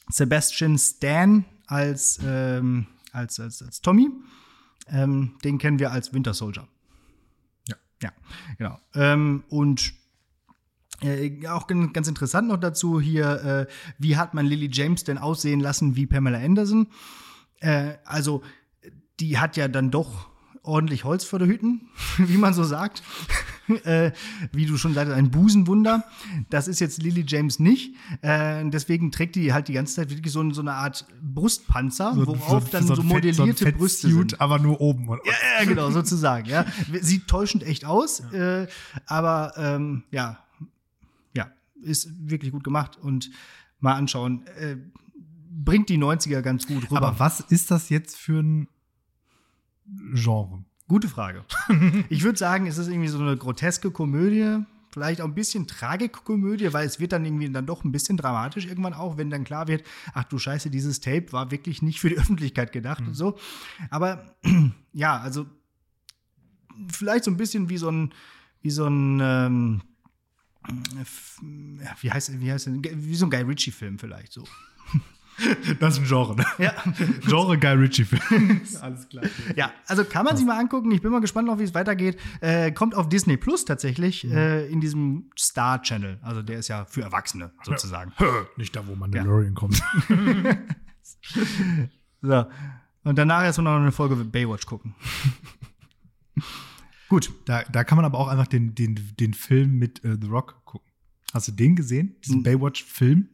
Sebastian 0.09 0.79
Stan 0.79 1.45
als, 1.67 2.21
ähm, 2.25 2.87
als, 3.13 3.41
als, 3.41 3.63
als 3.63 3.81
Tommy. 3.81 4.11
Ähm, 4.89 5.37
den 5.45 5.59
kennen 5.59 5.79
wir 5.79 5.93
als 5.93 6.13
Winter 6.13 6.35
Soldier. 6.35 6.67
Ja. 7.69 7.77
Ja, 8.03 8.13
genau. 8.59 8.79
Ähm, 8.95 9.45
und 9.49 9.95
äh, 11.03 11.47
auch 11.49 11.67
ganz 11.67 12.09
interessant 12.09 12.49
noch 12.49 12.59
dazu 12.59 13.01
hier, 13.01 13.69
äh, 13.69 13.73
wie 13.99 14.17
hat 14.17 14.35
man 14.35 14.47
Lily 14.47 14.69
James 14.73 15.05
denn 15.05 15.19
aussehen 15.19 15.61
lassen 15.61 15.97
wie 15.97 16.07
Pamela 16.07 16.39
Anderson? 16.39 16.89
Äh, 17.61 17.95
also 18.05 18.43
die 19.21 19.39
hat 19.39 19.57
ja 19.57 19.69
dann 19.69 19.91
doch 19.91 20.33
ordentlich 20.63 21.05
Holz 21.05 21.25
vor 21.25 21.39
der 21.39 21.49
Hütten, 21.49 21.89
wie 22.19 22.37
man 22.37 22.55
so 22.55 22.65
sagt. 22.65 23.03
äh, 23.85 24.13
wie 24.53 24.67
du 24.67 24.77
schon 24.77 24.95
sagtest, 24.95 25.17
ein 25.17 25.31
Busenwunder. 25.31 26.05
Das 26.51 26.69
ist 26.69 26.81
jetzt 26.81 27.03
Lily 27.03 27.25
James 27.27 27.59
nicht. 27.59 27.95
Äh, 28.21 28.69
deswegen 28.71 29.13
trägt 29.13 29.37
die 29.37 29.53
halt 29.53 29.69
die 29.69 29.73
ganze 29.73 29.95
Zeit 29.95 30.11
wirklich 30.11 30.33
so, 30.33 30.49
so 30.53 30.61
eine 30.61 30.73
Art 30.73 31.07
Brustpanzer, 31.23 32.15
so, 32.15 32.27
worauf 32.27 32.65
so, 32.65 32.71
dann 32.71 32.87
so, 32.87 32.95
so 32.95 33.03
modellierte 33.03 33.65
Fett, 33.65 33.79
Brüste 33.79 34.09
sind. 34.09 34.41
Aber 34.41 34.59
nur 34.59 34.81
oben. 34.81 35.09
Oder? 35.09 35.21
Ja, 35.25 35.33
ja, 35.61 35.65
genau, 35.65 35.91
sozusagen. 35.91 36.49
Ja. 36.49 36.67
Sieht 37.01 37.29
täuschend 37.29 37.65
echt 37.65 37.85
aus, 37.85 38.23
ja. 38.33 38.63
äh, 38.63 38.69
aber 39.07 39.53
ähm, 39.57 40.05
ja, 40.11 40.39
ja, 41.35 41.51
ist 41.83 42.11
wirklich 42.19 42.53
gut 42.53 42.65
gemacht 42.65 42.99
und 43.01 43.31
mal 43.81 43.95
anschauen. 43.95 44.47
Äh, 44.59 44.77
bringt 45.55 45.89
die 45.89 45.99
90er 45.99 46.41
ganz 46.41 46.67
gut 46.67 46.91
rüber. 46.91 47.03
Aber 47.03 47.19
was 47.19 47.41
ist 47.41 47.71
das 47.71 47.89
jetzt 47.89 48.17
für 48.17 48.41
ein 48.41 48.69
Genre? 50.15 50.65
Gute 50.89 51.09
Frage. 51.09 51.45
ich 52.09 52.23
würde 52.23 52.39
sagen, 52.39 52.67
es 52.67 52.79
ist 52.79 52.89
irgendwie 52.89 53.09
so 53.09 53.19
eine 53.19 53.37
groteske 53.37 53.91
Komödie, 53.91 54.65
vielleicht 54.93 55.21
auch 55.21 55.27
ein 55.27 55.35
bisschen 55.35 55.67
Tragikkomödie, 55.67 56.73
weil 56.73 56.87
es 56.87 57.01
wird 57.01 57.13
dann 57.13 57.25
irgendwie 57.25 57.51
dann 57.51 57.67
doch 57.67 57.85
ein 57.85 57.93
bisschen 57.93 58.17
dramatisch 58.17 58.67
irgendwann 58.67 58.93
auch, 58.93 59.17
wenn 59.17 59.31
dann 59.31 59.45
klar 59.45 59.69
wird, 59.69 59.85
ach 60.13 60.25
du 60.25 60.39
Scheiße, 60.39 60.71
dieses 60.71 61.01
Tape 61.01 61.33
war 61.33 61.51
wirklich 61.51 61.83
nicht 61.83 62.01
für 62.01 62.11
die 62.11 62.19
Öffentlichkeit 62.19 62.73
gedacht 62.73 63.01
mhm. 63.01 63.09
und 63.09 63.15
so. 63.15 63.39
Aber 63.91 64.37
ja, 64.93 65.19
also 65.19 65.47
vielleicht 66.89 67.25
so 67.25 67.31
ein 67.31 67.37
bisschen 67.37 67.69
wie 67.69 67.79
so 67.79 67.91
ein, 67.91 68.13
wie 68.61 68.71
so 68.71 68.87
ein, 68.87 69.21
ähm, 69.21 69.83
wie 72.01 72.11
heißt, 72.11 72.41
wie 72.41 72.53
heißt, 72.53 72.71
wie 72.71 73.15
so 73.15 73.27
ein 73.27 73.31
Guy 73.31 73.43
Ritchie-Film 73.43 73.99
vielleicht 73.99 74.33
so. 74.33 74.45
Das 75.81 75.95
ist 75.95 76.01
ein 76.01 76.07
Genre, 76.07 76.37
ne? 76.37 76.45
Ja. 76.59 76.75
Genre 77.27 77.59
Guy 77.59 77.73
Ritchie-Film. 77.73 78.61
Alles 78.81 79.09
klar. 79.09 79.25
Ja, 79.57 79.73
also 79.87 80.05
kann 80.05 80.25
man 80.25 80.37
sich 80.37 80.47
mal 80.47 80.59
angucken. 80.59 80.91
Ich 80.93 81.03
bin 81.03 81.11
mal 81.11 81.21
gespannt, 81.21 81.49
noch, 81.49 81.59
wie 81.59 81.65
es 81.65 81.75
weitergeht. 81.75 82.19
Äh, 82.41 82.73
kommt 82.73 82.95
auf 82.95 83.09
Disney 83.09 83.37
Plus 83.37 83.65
tatsächlich 83.65 84.25
mhm. 84.25 84.33
äh, 84.33 84.67
in 84.67 84.81
diesem 84.81 85.31
Star 85.39 85.83
Channel. 85.83 86.19
Also 86.23 86.43
der 86.43 86.59
ist 86.59 86.69
ja 86.69 86.85
für 86.85 87.03
Erwachsene 87.03 87.53
sozusagen. 87.65 88.13
Ja. 88.19 88.47
Nicht 88.57 88.77
da, 88.77 88.87
wo 88.87 88.95
Mandalorian 88.95 89.55
ja. 89.55 89.59
kommt. 89.59 89.83
so. 92.23 92.45
Und 93.05 93.19
danach 93.19 93.43
erst 93.43 93.59
noch 93.59 93.77
eine 93.77 93.93
Folge 93.93 94.17
Baywatch 94.17 94.67
gucken. 94.67 94.95
Gut. 97.09 97.33
Da, 97.47 97.63
da 97.71 97.85
kann 97.85 97.97
man 97.97 98.05
aber 98.05 98.19
auch 98.19 98.29
einfach 98.29 98.47
den, 98.47 98.75
den, 98.75 98.99
den 99.19 99.35
Film 99.35 99.79
mit 99.79 100.05
äh, 100.05 100.17
The 100.21 100.29
Rock 100.29 100.65
gucken. 100.65 100.91
Hast 101.33 101.49
du 101.49 101.53
den 101.53 101.75
gesehen? 101.75 102.17
Diesen. 102.25 102.43
Baywatch-Film? 102.43 103.29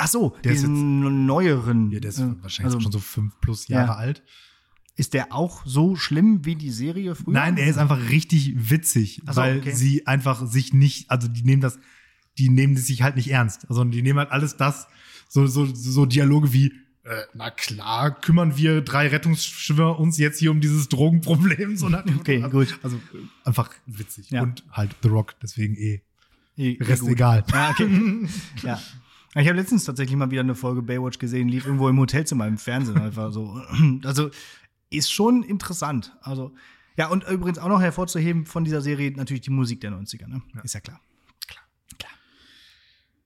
Ach 0.00 0.06
so, 0.06 0.36
der 0.44 0.52
ist 0.52 0.62
jetzt, 0.62 0.70
neueren. 0.70 1.90
Ja, 1.90 1.98
der 1.98 2.10
ist 2.10 2.20
äh, 2.20 2.40
wahrscheinlich 2.40 2.74
also, 2.74 2.80
schon 2.80 2.92
so 2.92 3.00
fünf 3.00 3.38
plus 3.40 3.66
Jahre 3.66 3.88
ja. 3.88 3.94
alt. 3.96 4.22
Ist 4.94 5.12
der 5.12 5.32
auch 5.32 5.66
so 5.66 5.96
schlimm 5.96 6.44
wie 6.44 6.54
die 6.54 6.70
Serie 6.70 7.16
früher? 7.16 7.34
Nein, 7.34 7.56
er 7.56 7.66
ist 7.66 7.78
einfach 7.78 8.08
richtig 8.08 8.70
witzig, 8.70 9.22
so, 9.26 9.36
weil 9.36 9.58
okay. 9.58 9.72
sie 9.72 10.06
einfach 10.06 10.46
sich 10.46 10.72
nicht, 10.72 11.10
also 11.10 11.28
die 11.28 11.42
nehmen 11.42 11.60
das, 11.60 11.78
die 12.38 12.48
nehmen 12.48 12.76
das 12.76 12.86
sich 12.86 13.02
halt 13.02 13.16
nicht 13.16 13.30
ernst. 13.30 13.68
Also 13.68 13.84
die 13.84 14.02
nehmen 14.02 14.20
halt 14.20 14.30
alles 14.30 14.56
das, 14.56 14.86
so, 15.28 15.46
so, 15.46 15.66
so 15.66 16.06
Dialoge 16.06 16.52
wie, 16.52 16.72
äh, 17.04 17.22
na 17.34 17.50
klar, 17.50 18.20
kümmern 18.20 18.56
wir 18.56 18.80
drei 18.82 19.08
Rettungsschwimmer 19.08 19.98
uns 19.98 20.18
jetzt 20.18 20.38
hier 20.38 20.52
um 20.52 20.60
dieses 20.60 20.88
Drogenproblem. 20.88 21.76
So 21.76 21.86
okay, 21.86 22.42
also, 22.42 22.58
gut. 22.58 22.78
Also 22.82 23.00
einfach 23.44 23.70
witzig. 23.86 24.30
Ja. 24.30 24.42
Und 24.42 24.62
halt 24.70 24.94
The 25.02 25.08
Rock, 25.08 25.34
deswegen 25.42 25.74
eh. 25.76 26.02
eh 26.56 26.76
Rest 26.80 27.02
gut. 27.02 27.12
egal. 27.12 27.44
Ja, 27.52 27.70
okay. 27.70 28.28
ja. 28.62 28.80
Ich 29.34 29.46
habe 29.46 29.58
letztens 29.58 29.84
tatsächlich 29.84 30.16
mal 30.16 30.30
wieder 30.30 30.40
eine 30.40 30.54
Folge 30.54 30.82
Baywatch 30.82 31.18
gesehen, 31.18 31.48
lief 31.48 31.66
irgendwo 31.66 31.88
im 31.88 31.98
Hotelzimmer 31.98 32.46
im 32.46 32.58
Fernsehen 32.58 32.98
einfach 32.98 33.32
so. 33.32 33.60
Also 34.04 34.30
ist 34.90 35.12
schon 35.12 35.42
interessant. 35.42 36.16
Also 36.22 36.54
ja, 36.96 37.08
und 37.08 37.24
übrigens 37.28 37.58
auch 37.58 37.68
noch 37.68 37.80
hervorzuheben 37.80 38.46
von 38.46 38.64
dieser 38.64 38.80
Serie 38.80 39.12
natürlich 39.12 39.42
die 39.42 39.50
Musik 39.50 39.80
der 39.80 39.92
90er, 39.92 40.26
ne? 40.26 40.42
Ja. 40.54 40.62
Ist 40.62 40.74
ja 40.74 40.80
klar. 40.80 41.00
Klar. 41.46 41.64
Klar. 41.98 42.12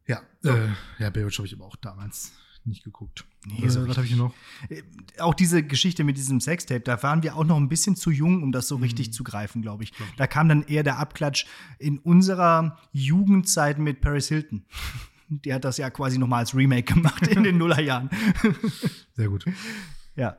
Ja, 0.07 0.23
so. 0.41 0.51
äh, 0.51 0.69
ja, 0.99 1.11
Baywatch 1.11 1.39
habe 1.39 1.47
ich 1.47 1.55
aber 1.55 1.67
auch 1.67 1.77
damals 1.77 2.33
nicht 2.65 2.85
geguckt. 2.85 3.25
Nee, 3.47 3.69
so 3.69 3.87
was 3.89 3.97
habe 3.97 4.07
ich 4.07 4.15
noch? 4.15 4.35
Äh, 4.69 4.83
auch 5.19 5.35
diese 5.35 5.63
Geschichte 5.63 6.05
mit 6.05 6.17
diesem 6.17 6.41
Sextape, 6.41 6.81
da 6.81 7.03
waren 7.03 7.23
wir 7.23 7.37
auch 7.37 7.45
noch 7.45 7.57
ein 7.57 7.69
bisschen 7.69 7.97
zu 7.97 8.11
jung, 8.11 8.43
um 8.43 8.53
das 8.53 8.69
so 8.69 8.77
mhm. 8.77 8.85
richtig 8.85 9.13
zu 9.13 9.25
greifen, 9.25 9.63
glaube 9.63 9.85
ich. 9.85 9.93
Da 10.17 10.27
kam 10.27 10.49
dann 10.49 10.63
eher 10.65 10.83
der 10.83 10.99
Abklatsch 10.99 11.47
in 11.79 11.99
unserer 11.99 12.79
Jugendzeit 12.93 13.79
mit 13.79 14.01
Paris 14.01 14.29
Hilton. 14.29 14.65
Die 15.41 15.53
hat 15.53 15.65
das 15.65 15.79
ja 15.79 15.91
quasi 15.91 16.19
nochmal 16.19 16.41
als 16.41 16.55
Remake 16.55 16.95
gemacht 16.95 17.27
in 17.27 17.43
den 17.43 17.57
Nullerjahren. 17.59 18.11
Sehr 19.15 19.29
gut. 19.29 19.45
Ja. 20.15 20.37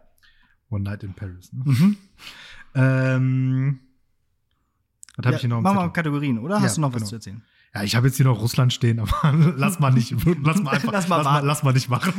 One 0.70 0.84
Night 0.84 1.04
in 1.04 1.14
Paris. 1.14 1.52
Ne? 1.52 1.64
Mhm. 1.66 1.98
Ähm, 2.76 3.80
was 5.16 5.26
habe 5.26 5.32
ja, 5.32 5.36
ich 5.36 5.42
hier 5.42 5.50
noch? 5.50 5.62
Machen 5.62 5.78
wir 5.78 5.90
Kategorien, 5.90 6.40
oder? 6.40 6.62
Hast 6.62 6.72
ja, 6.72 6.76
du 6.76 6.82
noch 6.82 6.94
was 6.94 7.02
genau. 7.02 7.10
zu 7.10 7.16
erzählen? 7.16 7.42
Ja, 7.76 7.82
ich 7.82 7.96
habe 7.96 8.06
jetzt 8.06 8.18
hier 8.18 8.26
noch 8.26 8.40
Russland 8.40 8.72
stehen, 8.72 9.00
aber 9.00 9.34
lass 9.58 9.80
mal 9.80 9.92
nicht, 9.92 10.14
lass 10.44 10.62
mal 10.62 10.72
einfach, 10.72 10.92
lass 10.92 11.08
mal, 11.08 11.18
lass 11.18 11.26
mal, 11.26 11.46
lass 11.46 11.64
mal 11.64 11.74
nicht 11.74 11.90
machen. 11.90 12.14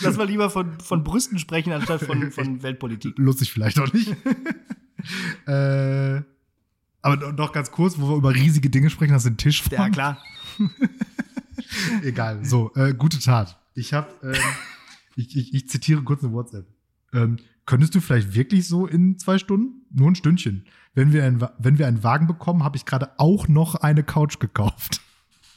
lass 0.00 0.16
mal 0.16 0.26
lieber 0.26 0.50
von, 0.50 0.80
von 0.80 1.04
Brüsten 1.04 1.38
sprechen, 1.38 1.72
anstatt 1.72 2.02
von, 2.02 2.32
von 2.32 2.62
Weltpolitik. 2.62 3.14
Lustig 3.16 3.52
vielleicht 3.52 3.78
auch 3.78 3.92
nicht. 3.92 4.10
äh, 5.46 6.22
aber 7.02 7.32
noch 7.32 7.52
ganz 7.52 7.70
kurz, 7.70 7.98
wo 7.98 8.08
wir 8.08 8.16
über 8.16 8.34
riesige 8.34 8.70
Dinge 8.70 8.90
sprechen, 8.90 9.12
das 9.12 9.24
sind 9.24 9.38
Tischfragen. 9.38 9.76
Ja, 9.76 9.90
klar. 9.90 10.18
Egal. 12.02 12.44
So, 12.44 12.72
äh, 12.74 12.94
gute 12.94 13.18
Tat. 13.18 13.58
Ich 13.74 13.92
habe, 13.92 14.08
ähm, 14.22 14.34
ich, 15.16 15.36
ich, 15.36 15.54
ich 15.54 15.68
zitiere 15.68 16.02
kurz 16.02 16.22
eine 16.22 16.32
WhatsApp. 16.32 16.66
Ähm, 17.12 17.38
könntest 17.66 17.94
du 17.94 18.00
vielleicht 18.00 18.34
wirklich 18.34 18.68
so 18.68 18.86
in 18.86 19.18
zwei 19.18 19.38
Stunden? 19.38 19.86
Nur 19.90 20.10
ein 20.10 20.14
Stündchen. 20.14 20.66
Wenn 20.94 21.12
wir, 21.12 21.24
ein, 21.24 21.46
wenn 21.58 21.78
wir 21.78 21.86
einen 21.86 22.02
Wagen 22.02 22.26
bekommen, 22.26 22.62
habe 22.62 22.76
ich 22.76 22.84
gerade 22.84 23.18
auch 23.18 23.48
noch 23.48 23.74
eine 23.76 24.04
Couch 24.04 24.38
gekauft. 24.38 25.00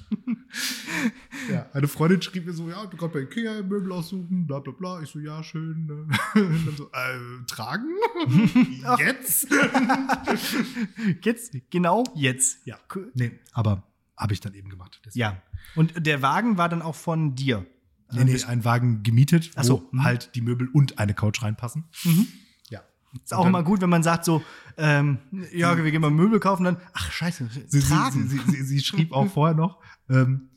ja, 1.51 1.67
eine 1.73 1.87
Freundin 1.87 2.21
schrieb 2.21 2.45
mir 2.45 2.53
so, 2.53 2.69
ja, 2.69 2.85
du 2.85 2.95
kannst 2.97 3.13
bei 3.13 3.21
Ikea 3.21 3.61
Möbel 3.61 3.91
aussuchen, 3.91 4.47
bla 4.47 4.59
bla 4.59 4.73
bla. 4.73 5.01
Ich 5.01 5.09
so, 5.09 5.19
ja, 5.19 5.43
schön. 5.43 5.85
Ne? 5.85 6.07
Und 6.35 6.65
dann 6.65 6.75
so, 6.77 6.85
äh, 6.85 7.45
tragen? 7.47 7.89
jetzt? 8.99 9.47
jetzt? 11.21 11.57
Genau 11.69 12.03
jetzt. 12.15 12.65
Ja. 12.65 12.77
Nee, 13.15 13.39
aber 13.53 13.83
habe 14.17 14.33
ich 14.33 14.39
dann 14.39 14.53
eben 14.53 14.69
gemacht. 14.69 14.99
Deswegen. 15.05 15.21
Ja. 15.21 15.41
Und 15.75 16.05
der 16.05 16.21
Wagen 16.21 16.57
war 16.57 16.69
dann 16.69 16.81
auch 16.81 16.95
von 16.95 17.35
dir? 17.35 17.65
Nee, 18.11 18.23
nee, 18.23 18.43
ein 18.43 18.63
Wagen 18.63 19.03
gemietet, 19.03 19.51
wo 19.57 19.63
so. 19.63 19.89
Mhm. 19.91 20.03
halt 20.03 20.35
die 20.35 20.41
Möbel 20.41 20.69
und 20.69 20.97
eine 20.97 21.13
Couch 21.13 21.43
reinpassen. 21.43 21.85
Mhm. 22.03 22.27
Ja. 22.69 22.81
Ist 23.21 23.33
auch 23.33 23.45
immer 23.45 23.63
gut, 23.63 23.81
wenn 23.81 23.89
man 23.89 24.03
sagt 24.03 24.23
so, 24.25 24.43
ähm, 24.77 25.19
ja, 25.53 25.75
wir 25.77 25.91
gehen 25.91 26.01
mal 26.01 26.09
Möbel 26.09 26.39
kaufen, 26.39 26.63
dann, 26.63 26.77
ach 26.93 27.11
scheiße, 27.11 27.49
sie, 27.67 27.79
sie, 27.81 28.27
sie, 28.27 28.63
sie, 28.63 28.79
schrieb 28.79 29.11
auch 29.11 29.27
vorher 29.33 29.55
noch, 29.55 29.81
ähm, 30.09 30.49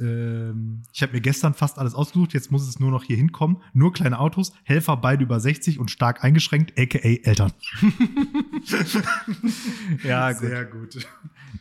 ähm, 0.00 0.82
ich 0.92 1.02
habe 1.02 1.12
mir 1.12 1.20
gestern 1.20 1.54
fast 1.54 1.78
alles 1.78 1.94
ausgesucht, 1.94 2.34
jetzt 2.34 2.50
muss 2.50 2.66
es 2.66 2.80
nur 2.80 2.90
noch 2.90 3.04
hier 3.04 3.16
hinkommen. 3.16 3.58
Nur 3.72 3.92
kleine 3.92 4.18
Autos, 4.18 4.52
Helfer 4.64 4.96
beide 4.96 5.22
über 5.22 5.38
60 5.38 5.78
und 5.78 5.90
stark 5.90 6.24
eingeschränkt, 6.24 6.78
aka 6.78 6.98
Eltern. 6.98 7.52
ja, 10.04 10.32
gut. 10.32 10.40
Sehr 10.40 10.64
gut. 10.64 11.06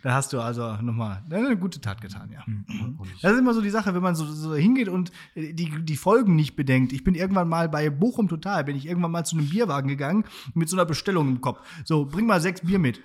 Da 0.02 0.16
hast 0.16 0.34
du 0.34 0.42
also 0.42 0.76
nochmal 0.82 1.22
eine 1.30 1.56
gute 1.58 1.80
Tat 1.80 2.02
getan, 2.02 2.32
ja. 2.32 2.44
Mhm. 2.46 2.98
Das 3.22 3.34
ist 3.34 3.40
immer 3.40 3.54
so 3.54 3.62
die 3.62 3.70
Sache, 3.70 3.94
wenn 3.94 4.02
man 4.02 4.16
so, 4.16 4.26
so 4.26 4.56
hingeht 4.56 4.90
und 4.90 5.12
die, 5.36 5.70
die 5.84 5.96
Folgen 5.96 6.36
nicht 6.36 6.56
bedenkt. 6.56 6.92
Ich 6.92 7.04
bin 7.04 7.14
irgendwann 7.16 7.48
mal 7.48 7.70
bei 7.70 7.90
Bochum 7.90 8.28
Total, 8.28 8.64
bin 8.64 8.76
ich 8.76 8.88
irgendwann 8.88 9.12
mal 9.12 9.26
zu 9.26 9.38
einem 9.38 9.50
Bierwagen 9.50 9.88
gegangen 9.88 10.26
mit 10.56 10.70
so 10.70 10.76
einer 10.76 10.86
Bestellung 10.86 11.30
im 11.30 11.42
Kopf. 11.42 11.60
So, 11.86 12.06
bring 12.06 12.26
mal 12.26 12.42
sechs 12.42 12.62
Bier 12.62 12.80
mit. 12.80 13.02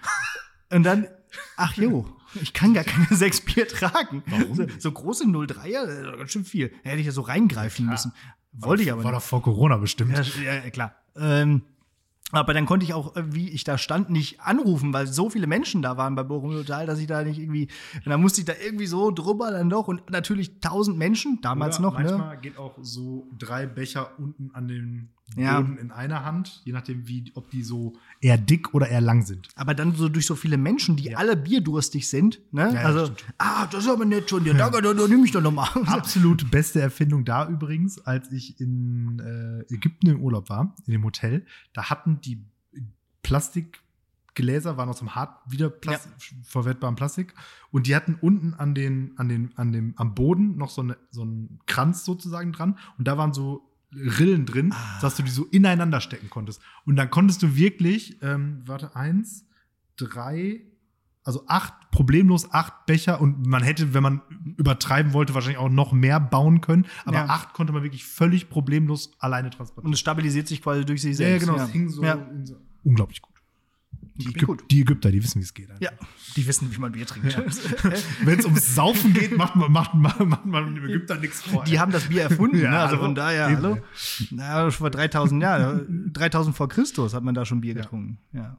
Und 0.71 0.85
dann, 0.85 1.07
ach 1.57 1.77
jo, 1.77 2.07
ich 2.35 2.53
kann 2.53 2.75
gar 2.75 2.85
keine 2.85 3.07
sechs 3.17 3.41
Bier 3.41 3.67
tragen. 3.69 4.23
Warum 4.27 4.55
So, 4.55 4.67
so 4.79 4.93
große 4.93 5.25
03er, 5.25 5.87
das 5.87 5.99
ist 5.99 6.19
ganz 6.19 6.31
schön 6.33 6.45
viel. 6.45 6.69
Da 6.85 6.91
hätte 6.91 7.01
ich 7.01 7.07
ja 7.07 7.13
so 7.13 7.23
reingreifen 7.23 7.87
müssen. 7.87 8.13
Wollte 8.53 8.83
ich 8.83 8.93
aber 8.93 9.05
War 9.05 9.13
nicht. 9.13 9.23
doch 9.23 9.27
vor 9.27 9.43
Corona 9.43 9.77
bestimmt. 9.77 10.17
Ja, 10.43 10.55
ja, 10.55 10.71
klar. 10.71 10.95
Ähm, 11.17 11.63
aber 12.31 12.53
dann 12.53 12.67
konnte 12.67 12.85
ich 12.85 12.93
auch, 12.93 13.17
äh, 13.17 13.35
wie 13.35 13.49
ich 13.49 13.65
da 13.65 13.79
stand, 13.79 14.11
nicht 14.11 14.41
anrufen, 14.41 14.93
weil 14.93 15.07
so 15.07 15.31
viele 15.31 15.47
Menschen 15.47 15.81
da 15.81 15.97
waren 15.97 16.15
bei 16.15 16.23
Bochum 16.23 16.53
Total, 16.53 16.85
dass 16.87 16.99
ich 16.99 17.07
da 17.07 17.23
nicht 17.25 17.39
irgendwie, 17.39 17.69
und 17.95 18.07
dann 18.11 18.21
musste 18.21 18.41
ich 18.41 18.45
da 18.47 18.53
irgendwie 18.63 18.87
so 18.87 19.11
drüber 19.11 19.51
dann 19.51 19.71
doch 19.71 19.89
und 19.89 20.11
natürlich 20.11 20.61
tausend 20.61 20.99
Menschen, 20.99 21.41
damals 21.41 21.79
Oder 21.79 21.91
noch, 21.91 21.99
ne? 21.99 22.05
manchmal 22.05 22.39
geht 22.41 22.59
auch 22.59 22.77
so 22.83 23.29
drei 23.39 23.67
Becher 23.67 24.19
unten 24.19 24.51
an 24.53 24.69
den 24.69 25.09
Ja. 25.37 25.61
Boden 25.61 25.77
in 25.79 25.91
einer 25.91 26.25
Hand, 26.25 26.63
je 26.65 26.73
nachdem, 26.73 27.07
wie, 27.07 27.31
ob 27.35 27.51
die 27.51 27.63
so 27.63 27.95
eher 28.21 28.39
dick 28.39 28.75
oder 28.75 28.89
eher 28.89 29.01
lang 29.01 29.23
sind. 29.23 29.49
Aber 29.57 29.75
dann 29.75 29.95
so 29.95 30.09
durch 30.09 30.27
so 30.27 30.35
viele 30.35 30.57
Menschen, 30.57 30.97
die 30.97 31.15
alle 31.15 31.37
bierdurstig 31.37 32.09
sind, 32.09 32.41
ne? 32.51 32.73
ja, 32.75 32.81
also, 32.81 33.07
stimmt. 33.07 33.25
ah, 33.39 33.67
das 33.67 33.85
ist 33.85 33.91
aber 33.91 34.05
nett 34.05 34.31
schon, 34.31 34.45
ja, 34.47 34.55
danke, 34.55 34.81
dann, 34.81 34.97
dann 34.97 35.11
nehme 35.11 35.25
ich 35.25 35.33
doch 35.33 35.43
noch 35.43 35.53
mal. 35.53 35.69
Absolut 35.87 36.51
beste 36.51 36.81
Erfindung 36.81 37.25
da 37.25 37.47
übrigens, 37.49 37.99
als 37.99 38.33
ich 38.33 38.59
in 38.61 39.21
äh, 39.21 39.75
Ägypten 39.75 40.09
im 40.09 40.21
Urlaub 40.21 40.49
war, 40.49 40.75
in 40.87 40.93
dem 40.93 41.05
Hotel, 41.05 41.45
da 41.75 41.91
hatten 41.91 42.21
die 42.23 42.45
Plastikgläser, 43.23 44.79
waren 44.79 44.89
aus 44.89 45.01
dem 45.01 45.15
hart 45.15 45.39
wieder 45.47 45.69
Plas 45.69 46.09
verwertbaren 46.45 46.97
Plastik 46.97 47.35
und 47.71 47.87
die 47.87 47.95
hatten 47.95 48.17
unten 48.19 48.55
an 48.55 48.75
den, 48.75 49.13
an 49.19 49.29
den, 49.29 49.53
an 49.57 49.73
dem, 49.73 49.93
am 49.97 50.15
Boden 50.15 50.57
noch 50.57 50.71
so, 50.71 50.81
eine, 50.81 50.97
so 51.11 51.23
einen 51.23 51.61
Kranz 51.67 52.05
sozusagen 52.05 52.53
dran 52.53 52.79
und 52.97 53.07
da 53.07 53.19
waren 53.19 53.35
so 53.35 53.68
Rillen 53.93 54.45
drin, 54.47 54.75
dass 55.01 55.17
du 55.17 55.23
die 55.23 55.31
so 55.31 55.45
ineinander 55.47 56.01
stecken 56.01 56.29
konntest. 56.31 56.61
Und 56.85 56.97
dann 56.97 57.11
konntest 57.11 57.43
du 57.43 57.57
wirklich, 57.57 58.21
ähm, 58.23 58.63
warte, 58.67 58.95
eins, 58.95 59.47
drei, 59.97 60.61
also 61.25 61.45
acht, 61.47 61.73
problemlos 61.91 62.53
acht 62.53 62.87
Becher 62.87 63.21
und 63.21 63.47
man 63.47 63.63
hätte, 63.63 63.93
wenn 63.95 64.03
man 64.03 64.21
übertreiben 64.57 65.13
wollte, 65.13 65.35
wahrscheinlich 65.35 65.59
auch 65.59 65.69
noch 65.71 65.93
mehr 65.93 66.21
bauen 66.21 66.61
können. 66.61 66.87
Aber 67.05 67.17
Ja. 67.19 67.25
acht 67.27 67.53
konnte 67.55 67.73
man 67.73 67.83
wirklich 67.83 68.05
völlig 68.05 68.49
problemlos 68.51 69.13
alleine 69.19 69.51
transportieren. 69.51 69.87
Und 69.89 69.93
es 69.95 70.01
stabilisiert 70.01 70.49
sich 70.49 70.63
quasi 70.63 70.85
durch 70.85 71.03
sich 71.03 71.19
Ja, 71.19 71.25
ja, 71.29 71.39
selbst. 71.39 71.47
genau, 71.49 71.63
es 71.65 71.71
hing 71.71 71.89
so, 71.89 72.03
Ja. 72.05 72.27
so 72.45 72.57
unglaublich 72.85 73.21
gut. 73.23 73.35
Die, 74.19 74.29
Ägyp 74.31 74.47
gut. 74.47 74.65
die 74.71 74.81
Ägypter, 74.81 75.11
die 75.13 75.23
wissen, 75.23 75.39
wie 75.41 75.45
es 75.45 75.55
geht. 75.55 75.69
ja, 75.81 75.91
die 76.37 76.47
wissen, 76.47 76.75
wie 76.75 76.79
man 76.79 76.93
Bier 76.93 77.07
trinkt. 77.07 77.37
Wenn 78.25 78.39
es 78.39 78.45
ums 78.45 78.75
Saufen 78.75 79.13
geht, 79.15 79.37
macht 79.37 79.55
man, 79.57 79.71
macht, 79.71 79.95
man- 79.95 80.29
macht 80.29 80.45
man 80.45 80.75
dem 80.75 80.85
Ägypter 80.85 81.17
nichts 81.17 81.41
vor. 81.43 81.63
Die 81.65 81.79
haben 81.79 81.93
das 81.93 82.05
Bier 82.09 82.23
erfunden, 82.23 82.61
Ja, 82.61 82.71
ne? 82.71 82.79
also 82.81 82.97
hallo. 82.97 83.05
von 83.05 83.15
daher, 83.15 83.47
hallo. 83.57 83.79
Na, 84.31 84.63
schon 84.71 84.73
vor 84.73 84.91
3000 84.91 85.41
Jahren, 85.43 86.11
3000 86.13 86.57
vor 86.57 86.69
Christus 86.69 87.15
hat 87.15 87.23
man 87.23 87.35
da 87.35 87.45
schon 87.45 87.61
Bier 87.61 87.75
getrunken. 87.75 88.19
Ja. 88.33 88.57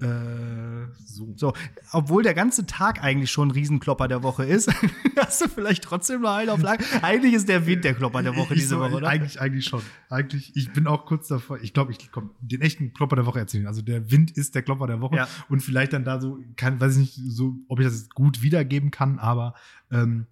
Äh, 0.00 0.86
so. 1.04 1.32
So, 1.36 1.52
obwohl 1.92 2.22
der 2.22 2.34
ganze 2.34 2.66
Tag 2.66 3.02
eigentlich 3.02 3.30
schon 3.30 3.48
ein 3.48 3.50
Riesenklopper 3.50 4.06
der 4.06 4.22
Woche 4.22 4.44
ist, 4.44 4.70
hast 5.16 5.40
du 5.40 5.48
vielleicht 5.48 5.82
trotzdem 5.82 6.22
noch 6.22 6.34
einen 6.34 6.50
auf 6.50 6.62
Lager. 6.62 6.84
Eigentlich 7.02 7.34
ist 7.34 7.48
der 7.48 7.66
Wind 7.66 7.84
der 7.84 7.94
Klopper 7.94 8.22
der 8.22 8.36
Woche 8.36 8.54
Ich 8.54 8.60
diese 8.60 8.76
so, 8.76 8.80
Woche, 8.80 8.94
oder? 8.94 9.08
Eigentlich, 9.08 9.40
eigentlich 9.40 9.64
schon. 9.64 9.82
Eigentlich, 10.08 10.54
ich 10.54 10.72
bin 10.72 10.86
auch 10.86 11.06
kurz 11.06 11.28
davor. 11.28 11.58
Ich 11.60 11.72
glaube, 11.72 11.92
ich 11.92 12.12
komm, 12.12 12.30
den 12.40 12.60
echten 12.60 12.92
Klopper 12.92 13.16
der 13.16 13.26
Woche 13.26 13.40
erzählen. 13.40 13.66
Also 13.66 13.82
der 13.82 14.10
Wind 14.10 14.30
ist 14.30 14.54
der 14.54 14.62
Klopper 14.62 14.86
der 14.86 15.00
Woche. 15.00 15.16
Ja. 15.16 15.28
Und 15.48 15.60
vielleicht 15.60 15.92
dann 15.92 16.04
da 16.04 16.20
so, 16.20 16.38
kann, 16.56 16.80
weiß 16.80 16.96
ich 16.96 16.98
nicht, 16.98 17.14
so, 17.14 17.54
ob 17.68 17.80
ich 17.80 17.86
das 17.86 18.08
gut 18.10 18.42
wiedergeben 18.42 18.90
kann, 18.90 19.18
aber 19.18 19.54
ähm, 19.90 20.26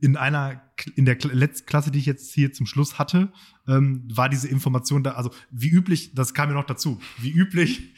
in 0.00 0.16
einer, 0.16 0.62
in 0.96 1.04
der 1.04 1.18
letzten 1.32 1.66
Klasse, 1.66 1.90
die 1.90 1.98
ich 1.98 2.06
jetzt 2.06 2.32
hier 2.32 2.52
zum 2.52 2.66
Schluss 2.66 2.98
hatte, 2.98 3.32
ähm, 3.68 4.08
war 4.12 4.28
diese 4.28 4.48
Information 4.48 5.02
da, 5.02 5.12
also 5.12 5.30
wie 5.50 5.68
üblich, 5.68 6.14
das 6.14 6.34
kam 6.34 6.48
ja 6.48 6.54
noch 6.54 6.64
dazu, 6.64 7.00
wie 7.18 7.30
üblich 7.30 7.94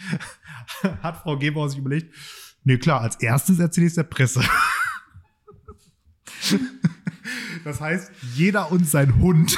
hat 1.03 1.23
Frau 1.23 1.39
Gebauer 1.39 1.71
sich 1.71 1.79
überlegt, 1.79 2.15
nee, 2.65 2.79
klar, 2.79 3.01
als 3.01 3.17
erstes 3.17 3.59
erzähle 3.59 3.87
ich 3.87 3.93
es 3.93 3.97
der 3.97 4.05
Presse. 4.05 4.43
Das 7.65 7.81
heißt, 7.81 8.11
jeder 8.35 8.73
und 8.73 8.89
sein 8.89 9.21
Hund 9.21 9.57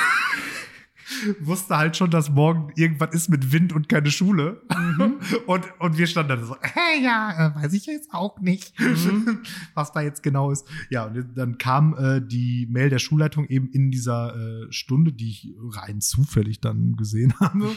wusste 1.41 1.77
halt 1.77 1.97
schon, 1.97 2.11
dass 2.11 2.31
morgen 2.31 2.73
irgendwas 2.77 3.15
ist 3.15 3.29
mit 3.29 3.53
Wind 3.53 3.73
und 3.73 3.89
keine 3.89 4.11
Schule. 4.11 4.63
Und, 5.47 5.65
und 5.79 5.99
wir 5.99 6.07
standen 6.07 6.31
dann 6.31 6.47
so, 6.47 6.57
hey, 6.61 7.03
ja, 7.03 7.49
äh, 7.49 7.63
weiß 7.63 7.73
ich 7.73 7.87
jetzt 7.87 8.13
auch 8.13 8.41
nicht, 8.41 8.73
was 9.75 9.93
da 9.93 10.01
jetzt 10.01 10.23
genau 10.23 10.51
ist. 10.51 10.67
Ja, 10.91 11.05
und 11.07 11.37
dann 11.37 11.59
kam 11.59 11.97
äh, 11.97 12.21
die 12.21 12.67
Mail 12.71 12.91
der 12.91 12.99
Schulleitung 12.99 13.47
eben 13.47 13.69
in 13.71 13.91
dieser 13.91 14.35
äh, 14.37 14.73
Stunde, 14.73 15.13
die 15.13 15.31
ich 15.31 15.55
rein 15.71 16.01
zufällig 16.01 16.61
dann 16.61 16.97
gesehen 16.97 17.35
habe. 17.41 17.75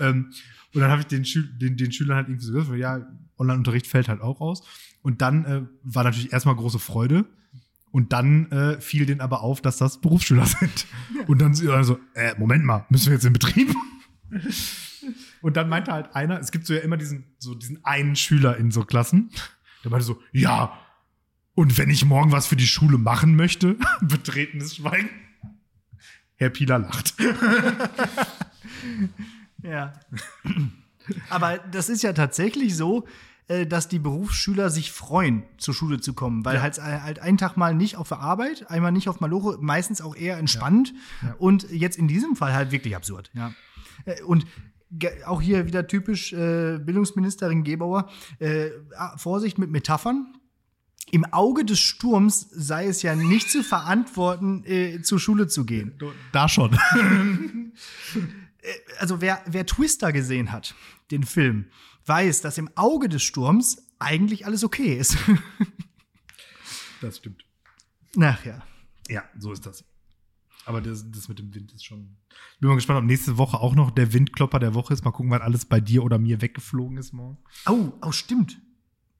ähm, 0.00 0.30
und 0.74 0.80
dann 0.80 0.90
habe 0.90 1.02
ich 1.02 1.06
den, 1.06 1.24
Schül 1.24 1.48
den, 1.56 1.76
den 1.76 1.92
Schülern 1.92 2.16
halt 2.16 2.28
irgendwie 2.28 2.46
so 2.46 2.52
gesagt, 2.52 2.78
ja, 2.78 3.06
Online-Unterricht 3.38 3.86
fällt 3.86 4.08
halt 4.08 4.20
auch 4.20 4.40
aus. 4.40 4.62
Und 5.02 5.22
dann 5.22 5.44
äh, 5.44 5.62
war 5.82 6.04
natürlich 6.04 6.32
erstmal 6.32 6.56
große 6.56 6.78
Freude. 6.78 7.26
Und 7.94 8.12
dann 8.12 8.50
äh, 8.50 8.80
fiel 8.80 9.06
denen 9.06 9.20
aber 9.20 9.42
auf, 9.42 9.60
dass 9.60 9.76
das 9.76 10.00
Berufsschüler 10.00 10.46
sind. 10.60 10.86
Und 11.28 11.40
dann 11.40 11.52
also, 11.70 12.00
äh, 12.14 12.34
Moment 12.36 12.64
mal, 12.64 12.84
müssen 12.88 13.06
wir 13.06 13.12
jetzt 13.12 13.24
in 13.24 13.32
Betrieb? 13.32 13.72
Und 15.42 15.56
dann 15.56 15.68
meinte 15.68 15.92
halt 15.92 16.12
einer, 16.16 16.40
es 16.40 16.50
gibt 16.50 16.66
so 16.66 16.74
ja 16.74 16.80
immer 16.80 16.96
diesen, 16.96 17.36
so 17.38 17.54
diesen 17.54 17.84
einen 17.84 18.16
Schüler 18.16 18.56
in 18.56 18.72
so 18.72 18.84
Klassen, 18.84 19.30
der 19.84 19.92
meinte 19.92 20.06
so, 20.06 20.20
ja, 20.32 20.76
und 21.54 21.78
wenn 21.78 21.88
ich 21.88 22.04
morgen 22.04 22.32
was 22.32 22.48
für 22.48 22.56
die 22.56 22.66
Schule 22.66 22.98
machen 22.98 23.36
möchte, 23.36 23.76
betretenes 24.00 24.74
Schweigen. 24.74 25.10
Herr 26.34 26.50
Pieler 26.50 26.80
lacht. 26.80 27.14
Ja. 29.62 29.92
Aber 31.30 31.58
das 31.58 31.88
ist 31.88 32.02
ja 32.02 32.12
tatsächlich 32.12 32.74
so, 32.74 33.06
dass 33.46 33.88
die 33.88 33.98
Berufsschüler 33.98 34.70
sich 34.70 34.90
freuen, 34.90 35.42
zur 35.58 35.74
Schule 35.74 36.00
zu 36.00 36.14
kommen, 36.14 36.44
weil 36.46 36.56
Ja. 36.56 36.62
halt, 36.62 36.80
halt 36.82 37.18
einen 37.18 37.36
Tag 37.36 37.56
mal 37.58 37.74
nicht 37.74 37.96
auf 37.96 38.08
der 38.08 38.20
Arbeit, 38.20 38.70
einmal 38.70 38.90
nicht 38.92 39.08
auf 39.08 39.20
Maloche, 39.20 39.58
meistens 39.60 40.00
auch 40.00 40.16
eher 40.16 40.38
entspannt 40.38 40.94
Ja. 41.22 41.34
und 41.38 41.70
jetzt 41.70 41.98
in 41.98 42.08
diesem 42.08 42.36
Fall 42.36 42.54
halt 42.54 42.70
wirklich 42.72 42.96
absurd. 42.96 43.30
Ja. 43.34 43.52
Äh, 44.06 44.22
Und 44.22 44.46
auch 45.26 45.42
hier 45.42 45.66
wieder 45.66 45.86
typisch 45.88 46.32
äh, 46.32 46.78
Bildungsministerin 46.78 47.64
Gebauer, 47.64 48.08
äh, 48.38 48.68
ah, 48.96 49.16
Vorsicht 49.18 49.58
mit 49.58 49.70
Metaphern. 49.70 50.36
Im 51.10 51.24
Auge 51.32 51.64
des 51.64 51.80
Sturms 51.80 52.46
sei 52.50 52.86
es 52.86 53.02
ja 53.02 53.14
nicht 53.14 53.50
zu 53.50 53.62
verantworten, 53.62 54.64
äh, 54.64 55.02
zur 55.02 55.18
Schule 55.20 55.48
zu 55.48 55.64
gehen. 55.66 55.98
Da 56.32 56.48
schon. 56.48 56.78
also 58.98 59.20
wer, 59.20 59.42
wer 59.46 59.66
Twister 59.66 60.12
gesehen 60.12 60.52
hat, 60.52 60.74
den 61.10 61.24
Film, 61.24 61.66
weiß, 62.06 62.40
dass 62.42 62.58
im 62.58 62.70
Auge 62.76 63.08
des 63.08 63.22
Sturms 63.22 63.78
eigentlich 63.98 64.46
alles 64.46 64.64
okay 64.64 64.96
ist. 64.96 65.16
Das 67.00 67.18
stimmt. 67.18 67.44
Ach 68.18 68.44
ja. 68.46 68.62
Ja, 69.08 69.24
so 69.38 69.52
ist 69.52 69.66
das. 69.66 69.84
Aber 70.64 70.80
das, 70.80 71.04
das 71.10 71.28
mit 71.28 71.38
dem 71.38 71.54
Wind 71.54 71.72
ist 71.72 71.84
schon. 71.84 72.16
Ich 72.54 72.60
bin 72.60 72.68
mal 72.70 72.76
gespannt, 72.76 73.00
ob 73.00 73.04
nächste 73.04 73.36
Woche 73.36 73.58
auch 73.58 73.74
noch 73.74 73.90
der 73.90 74.14
Windklopper 74.14 74.58
der 74.58 74.72
Woche 74.72 74.94
ist. 74.94 75.04
Mal 75.04 75.10
gucken, 75.10 75.30
was 75.30 75.42
alles 75.42 75.66
bei 75.66 75.80
dir 75.80 76.02
oder 76.02 76.18
mir 76.18 76.40
weggeflogen 76.40 76.96
ist 76.96 77.12
morgen. 77.12 77.36
Oh, 77.66 77.92
oh, 78.00 78.12
stimmt. 78.12 78.58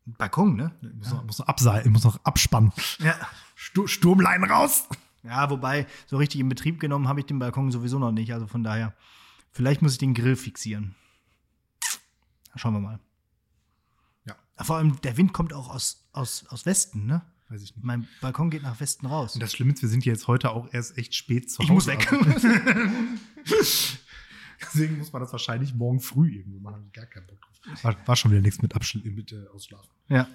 Balkon, 0.07 0.57
ne? 0.57 0.75
Ich 0.83 0.94
muss, 0.94 1.11
noch, 1.11 1.25
muss 1.25 1.38
noch 1.38 1.47
abseilen, 1.47 1.92
muss 1.92 2.05
noch 2.05 2.25
abspannen. 2.25 2.73
Ja. 3.01 3.14
Stu 3.55 3.87
Sturmlein 3.87 4.44
raus! 4.44 4.88
Ja, 5.23 5.49
wobei, 5.49 5.87
so 6.07 6.18
richtig 6.18 6.40
in 6.40 6.49
Betrieb 6.49 6.81
genommen 6.81 7.09
habe 7.09 7.20
ich 7.20 7.27
den 7.27 7.38
Balkon 7.38 7.70
sowieso 7.70 7.99
noch 7.99 8.12
nicht. 8.12 8.33
Also 8.33 8.47
von 8.47 8.62
daher, 8.62 8.94
vielleicht 9.51 9.81
muss 9.81 9.92
ich 9.92 9.99
den 9.99 10.12
Grill 10.12 10.37
fixieren. 10.37 10.94
Schauen 12.57 12.75
wir 12.75 12.81
mal. 12.81 13.01
Ja. 14.27 14.37
Vor 14.62 14.77
allem, 14.77 15.01
der 15.03 15.17
Wind 15.17 15.33
kommt 15.33 15.53
auch 15.53 15.69
aus, 15.69 16.07
aus, 16.12 16.47
aus 16.49 16.67
Westen, 16.67 17.07
ne? 17.07 17.23
Weiß 17.49 17.62
ich 17.62 17.75
nicht. 17.77 17.85
Mein 17.85 18.09
Balkon 18.21 18.51
geht 18.51 18.62
nach 18.62 18.81
Westen 18.81 19.07
raus. 19.07 19.35
Und 19.35 19.40
das 19.43 19.53
Schlimme 19.53 19.73
ist, 19.73 19.83
wir 19.83 19.88
sind 19.88 20.05
jetzt 20.05 20.27
heute 20.29 20.51
auch 20.51 20.73
erst 20.73 20.97
echt 20.97 21.14
spät 21.14 21.51
zu 21.51 21.62
ich 21.62 21.71
Hause. 21.71 21.95
muss 21.95 22.09
weg. 22.09 22.09
Deswegen 24.61 24.99
muss 24.99 25.12
man 25.12 25.21
das 25.21 25.33
wahrscheinlich 25.33 25.75
morgen 25.75 26.01
früh 26.01 26.37
irgendwie 26.38 26.61
machen. 26.61 26.90
Gar 26.93 27.07
keinen 27.07 27.27
Bock 27.27 27.38
drauf. 27.40 27.85
War, 27.85 27.97
war 28.07 28.17
schon 28.17 28.31
wieder 28.31 28.40
nichts 28.40 28.62
mit, 28.62 28.75
Abschl 28.75 28.99
mit 29.11 29.33
äh, 29.33 29.47
Ausschlafen. 29.49 29.90
ja. 30.09 30.29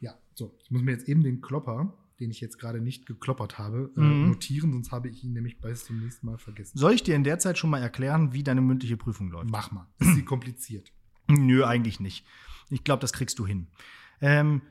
Ja, 0.00 0.14
so. 0.34 0.56
Ich 0.62 0.70
muss 0.70 0.82
mir 0.82 0.92
jetzt 0.92 1.08
eben 1.08 1.24
den 1.24 1.40
Klopper, 1.40 1.92
den 2.20 2.30
ich 2.30 2.40
jetzt 2.40 2.58
gerade 2.58 2.80
nicht 2.80 3.06
gekloppert 3.06 3.58
habe, 3.58 3.90
äh, 3.96 4.00
Mhm. 4.00 4.26
notieren, 4.28 4.72
sonst 4.72 4.90
habe 4.90 5.08
ich 5.08 5.22
ihn 5.24 5.32
nämlich 5.32 5.60
bis 5.60 5.84
zum 5.84 6.00
nächsten 6.00 6.26
Mal 6.26 6.38
vergessen. 6.38 6.76
Soll 6.78 6.92
ich 6.92 7.02
dir 7.02 7.14
in 7.14 7.24
der 7.24 7.38
Zeit 7.38 7.58
schon 7.58 7.70
mal 7.70 7.80
erklären, 7.80 8.32
wie 8.32 8.42
deine 8.42 8.60
mündliche 8.60 8.96
Prüfung 8.96 9.30
läuft? 9.30 9.50
Mach 9.50 9.70
mal. 9.70 9.86
Ist 9.98 10.14
sie 10.14 10.24
kompliziert? 10.24 10.92
Nö, 11.28 11.64
eigentlich 11.64 12.00
nicht. 12.00 12.24
Ich 12.70 12.84
glaube, 12.84 13.00
das 13.00 13.12
kriegst 13.12 13.38
du 13.38 13.46
hin. 13.46 13.68
Ähm, 14.20 14.62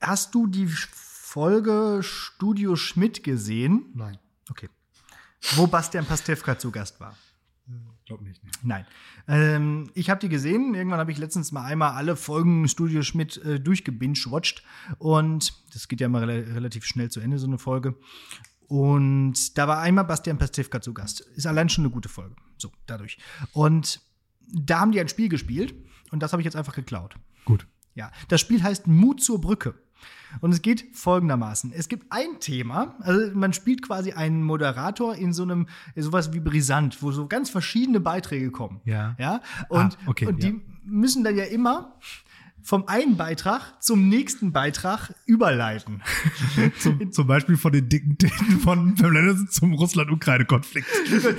Hast 0.00 0.34
du 0.34 0.46
die 0.46 0.66
Folge 0.66 2.00
Studio 2.02 2.76
Schmidt 2.76 3.24
gesehen? 3.24 3.86
Nein. 3.94 4.18
Okay. 4.50 4.68
Wo 5.56 5.66
Bastian 5.66 6.04
Pastewka 6.04 6.58
zu 6.58 6.70
Gast 6.70 7.00
war. 7.00 7.16
Glaub 8.06 8.20
nicht. 8.20 8.42
Nee. 8.44 8.50
Nein. 8.62 8.86
Ähm, 9.28 9.90
ich 9.94 10.10
habe 10.10 10.20
die 10.20 10.28
gesehen. 10.28 10.74
Irgendwann 10.74 10.98
habe 10.98 11.10
ich 11.10 11.18
letztens 11.18 11.52
mal 11.52 11.64
einmal 11.64 11.92
alle 11.92 12.16
Folgen 12.16 12.68
Studio 12.68 13.02
Schmidt 13.02 13.38
äh, 13.38 13.58
durchgebingewatcht. 13.58 14.62
Und 14.98 15.54
das 15.72 15.88
geht 15.88 16.00
ja 16.00 16.08
mal 16.08 16.24
rela 16.24 16.54
relativ 16.54 16.84
schnell 16.84 17.10
zu 17.10 17.20
Ende, 17.20 17.38
so 17.38 17.46
eine 17.46 17.58
Folge. 17.58 17.96
Und 18.68 19.56
da 19.56 19.68
war 19.68 19.80
einmal 19.80 20.04
Bastian 20.04 20.38
Pastewka 20.38 20.80
zu 20.80 20.92
Gast. 20.92 21.20
Ist 21.20 21.46
allein 21.46 21.68
schon 21.68 21.84
eine 21.84 21.92
gute 21.92 22.08
Folge. 22.08 22.36
So, 22.58 22.70
dadurch. 22.86 23.18
Und 23.52 24.00
da 24.52 24.80
haben 24.80 24.92
die 24.92 25.00
ein 25.00 25.08
Spiel 25.08 25.28
gespielt. 25.28 25.74
Und 26.10 26.22
das 26.22 26.32
habe 26.32 26.42
ich 26.42 26.44
jetzt 26.44 26.56
einfach 26.56 26.74
geklaut. 26.74 27.16
Gut. 27.44 27.66
Ja, 27.94 28.10
das 28.28 28.40
Spiel 28.40 28.62
heißt 28.62 28.86
Mut 28.86 29.22
zur 29.22 29.40
Brücke. 29.40 29.74
Und 30.40 30.52
es 30.52 30.62
geht 30.62 30.86
folgendermaßen. 30.92 31.72
Es 31.72 31.88
gibt 31.88 32.06
ein 32.10 32.40
Thema, 32.40 32.96
also 33.00 33.34
man 33.34 33.52
spielt 33.52 33.82
quasi 33.82 34.12
einen 34.12 34.42
Moderator 34.42 35.14
in 35.14 35.32
so 35.32 35.42
einem, 35.42 35.68
sowas 35.96 36.32
wie 36.32 36.40
brisant, 36.40 37.02
wo 37.02 37.12
so 37.12 37.26
ganz 37.26 37.50
verschiedene 37.50 38.00
Beiträge 38.00 38.50
kommen. 38.50 38.80
Ja. 38.84 39.14
Ja. 39.18 39.40
Und, 39.68 39.80
Ah, 39.80 39.90
okay, 40.06 40.26
und 40.26 40.42
die 40.42 40.48
ja. 40.48 40.54
müssen 40.84 41.24
dann 41.24 41.36
ja 41.36 41.44
immer 41.44 41.98
vom 42.64 42.88
einen 42.88 43.16
Beitrag 43.18 43.82
zum 43.82 44.08
nächsten 44.08 44.52
Beitrag 44.52 45.14
überleiten. 45.26 46.02
Zum, 46.80 47.12
zum 47.12 47.26
Beispiel 47.26 47.58
von 47.58 47.72
den 47.72 47.90
dicken 47.90 48.16
Titten 48.16 48.58
von 48.58 48.94
Pamela 48.94 49.20
Anderson 49.20 49.48
zum 49.48 49.74
Russland-Ukraine-Konflikt. 49.74 50.88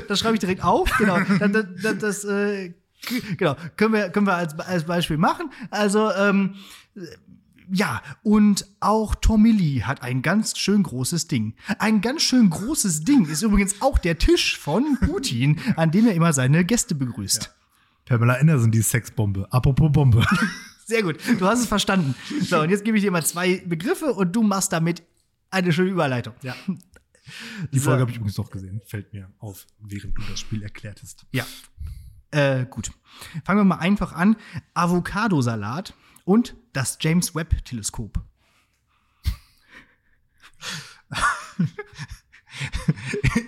Das 0.07 0.19
schreibe 0.19 0.35
ich 0.35 0.39
direkt 0.39 0.63
auf. 0.63 0.89
Genau. 0.99 1.17
Das, 1.39 1.65
das, 1.81 1.97
das, 1.97 2.25
äh, 2.25 2.73
genau. 3.37 3.55
Können 3.75 3.93
wir, 3.93 4.09
können 4.09 4.27
wir 4.27 4.35
als, 4.35 4.57
als 4.59 4.83
Beispiel 4.85 5.17
machen. 5.17 5.49
Also, 5.71 6.11
ähm, 6.11 6.55
ja, 7.71 8.01
und 8.23 8.65
auch 8.79 9.15
Tommy 9.15 9.51
Lee 9.51 9.81
hat 9.83 10.01
ein 10.01 10.21
ganz 10.21 10.57
schön 10.57 10.83
großes 10.83 11.27
Ding. 11.27 11.55
Ein 11.79 12.01
ganz 12.01 12.21
schön 12.23 12.49
großes 12.49 13.03
Ding 13.03 13.25
ist 13.25 13.41
übrigens 13.41 13.81
auch 13.81 13.97
der 13.97 14.17
Tisch 14.17 14.57
von 14.57 14.97
Putin, 15.01 15.59
an 15.75 15.91
dem 15.91 16.07
er 16.07 16.13
immer 16.13 16.33
seine 16.33 16.65
Gäste 16.65 16.95
begrüßt. 16.95 17.53
Pamela 18.05 18.35
Anderson, 18.35 18.71
die 18.71 18.81
Sexbombe. 18.81 19.47
Apropos 19.51 19.91
Bombe. 19.91 20.25
Sehr 20.85 21.01
gut, 21.01 21.17
du 21.39 21.45
hast 21.47 21.59
es 21.61 21.65
verstanden. 21.65 22.13
So, 22.41 22.61
und 22.61 22.69
jetzt 22.69 22.85
gebe 22.85 22.97
ich 22.97 23.03
dir 23.03 23.09
mal 23.11 23.25
zwei 23.25 23.63
Begriffe 23.65 24.13
und 24.13 24.35
du 24.35 24.43
machst 24.43 24.71
damit 24.71 25.01
eine 25.49 25.73
schöne 25.73 25.89
Überleitung. 25.89 26.33
Ja. 26.43 26.55
Die 27.71 27.79
So. 27.79 27.85
Folge 27.85 28.01
habe 28.01 28.11
ich 28.11 28.17
übrigens 28.17 28.35
doch 28.35 28.51
gesehen. 28.51 28.81
Fällt 28.85 29.11
mir 29.11 29.31
auf, 29.39 29.65
während 29.79 30.15
du 30.15 30.21
das 30.29 30.39
Spiel 30.39 30.61
erklärtest. 30.61 31.25
Ja. 31.31 31.43
Äh, 32.29 32.65
gut. 32.67 32.91
Fangen 33.45 33.61
wir 33.61 33.63
mal 33.63 33.77
einfach 33.77 34.13
an. 34.13 34.35
Avocadosalat 34.75 35.95
und 36.23 36.55
das 36.75 36.97
James 37.01 37.35
Webb 37.35 37.63
Teleskop. 37.65 38.21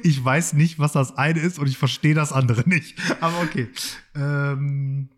Ich 0.04 0.24
weiß 0.24 0.54
nicht, 0.54 0.80
was 0.80 0.92
das 0.94 1.18
eine 1.18 1.40
ist 1.40 1.60
und 1.60 1.68
ich 1.68 1.78
verstehe 1.78 2.14
das 2.14 2.34
andere 2.34 2.68
nicht. 2.68 3.00
Aber 3.22 3.40
okay. 3.42 3.70
Ähm, 4.16 5.10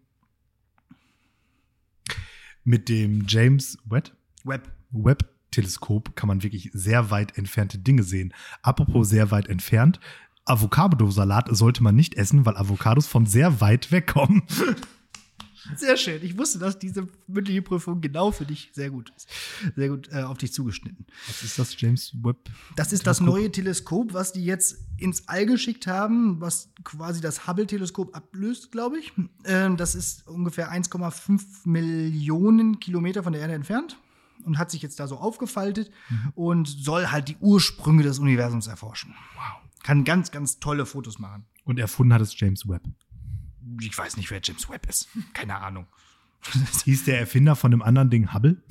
mit 2.63 2.87
dem 2.87 3.25
James 3.27 3.79
Webb, 3.85 4.11
Webb. 4.43 4.71
Webb 4.91 5.27
Teleskop 5.51 6.15
kann 6.15 6.27
man 6.27 6.43
wirklich 6.43 6.69
sehr 6.73 7.09
weit 7.09 7.37
entfernte 7.37 7.79
Dinge 7.79 8.03
sehen. 8.03 8.33
Apropos 8.61 9.09
sehr 9.09 9.31
weit 9.31 9.47
entfernt. 9.47 9.99
Avocado-Salat 10.45 11.47
sollte 11.49 11.83
man 11.83 11.95
nicht 11.95 12.15
essen, 12.15 12.45
weil 12.45 12.57
Avocados 12.57 13.07
von 13.07 13.25
sehr 13.25 13.61
weit 13.61 13.91
weg 13.91 14.07
kommen. 14.07 14.43
Sehr 15.75 15.97
schön. 15.97 16.23
Ich 16.23 16.37
wusste, 16.37 16.59
dass 16.59 16.79
diese 16.79 17.07
mündliche 17.27 17.61
Prüfung 17.61 18.01
genau 18.01 18.31
für 18.31 18.45
dich 18.45 18.69
sehr 18.73 18.89
gut 18.89 19.11
ist. 19.15 19.27
Sehr 19.75 19.89
gut 19.89 20.09
äh, 20.11 20.23
auf 20.23 20.37
dich 20.37 20.53
zugeschnitten. 20.53 21.05
Was 21.27 21.43
ist 21.43 21.59
das 21.59 21.79
James 21.79 22.13
Webb? 22.21 22.49
Das 22.75 22.93
ist 22.93 23.05
das 23.07 23.19
neue 23.19 23.51
Teleskop, 23.51 24.13
was 24.13 24.33
die 24.33 24.45
jetzt 24.45 24.77
ins 24.97 25.27
All 25.27 25.45
geschickt 25.45 25.87
haben, 25.87 26.39
was 26.41 26.69
quasi 26.83 27.21
das 27.21 27.47
Hubble-Teleskop 27.47 28.15
ablöst, 28.15 28.71
glaube 28.71 28.99
ich. 28.99 29.13
Ähm, 29.45 29.77
das 29.77 29.95
ist 29.95 30.27
ungefähr 30.27 30.71
1,5 30.71 31.41
Millionen 31.65 32.79
Kilometer 32.79 33.23
von 33.23 33.33
der 33.33 33.41
Erde 33.41 33.53
entfernt 33.53 33.97
und 34.45 34.57
hat 34.57 34.71
sich 34.71 34.81
jetzt 34.81 34.99
da 34.99 35.07
so 35.07 35.17
aufgefaltet 35.17 35.91
und 36.35 36.67
soll 36.67 37.07
halt 37.07 37.27
die 37.27 37.37
Ursprünge 37.39 38.03
des 38.03 38.19
Universums 38.19 38.67
erforschen. 38.67 39.13
Wow. 39.35 39.69
Kann 39.83 40.03
ganz, 40.03 40.31
ganz 40.31 40.59
tolle 40.59 40.85
Fotos 40.85 41.19
machen. 41.19 41.45
Und 41.63 41.79
erfunden 41.79 42.13
hat 42.13 42.21
es 42.21 42.37
James 42.39 42.67
Webb. 42.67 42.83
Ich 43.81 43.97
weiß 43.97 44.17
nicht, 44.17 44.31
wer 44.31 44.39
James 44.43 44.69
Webb 44.69 44.87
ist. 44.87 45.09
Keine 45.33 45.57
Ahnung. 45.57 45.87
Hieß 46.85 47.05
der 47.05 47.19
Erfinder 47.19 47.55
von 47.55 47.71
dem 47.71 47.81
anderen 47.81 48.09
Ding 48.09 48.33
Hubble? 48.33 48.61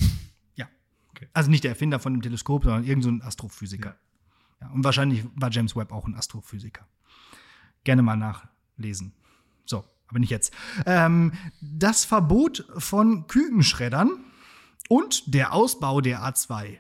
Ja. 0.55 0.69
Okay. 1.11 1.29
Also 1.33 1.51
nicht 1.51 1.65
der 1.65 1.73
Erfinder 1.73 1.99
von 1.99 2.15
dem 2.15 2.23
Teleskop, 2.23 2.65
sondern 2.65 2.85
irgendein 2.85 3.03
so 3.03 3.11
ein 3.11 3.23
Astrophysiker. 3.23 3.97
Ja. 4.61 4.71
und 4.71 4.83
wahrscheinlich 4.83 5.25
war 5.37 5.51
James 5.51 5.77
Webb 5.77 5.93
auch 5.93 6.07
ein 6.07 6.15
Astrophysiker. 6.15 6.87
Gerne 7.85 8.03
mal 8.03 8.17
nachlesen. 8.17 9.13
So, 9.65 9.85
aber 10.09 10.19
nicht 10.19 10.31
jetzt. 10.31 10.53
Ähm, 10.85 11.33
das 11.61 12.05
Verbot 12.05 12.67
von 12.77 13.27
Kükenschreddern 13.29 14.25
und 14.89 15.33
der 15.33 15.53
Ausbau 15.53 16.01
der 16.01 16.23
A2. 16.23 16.79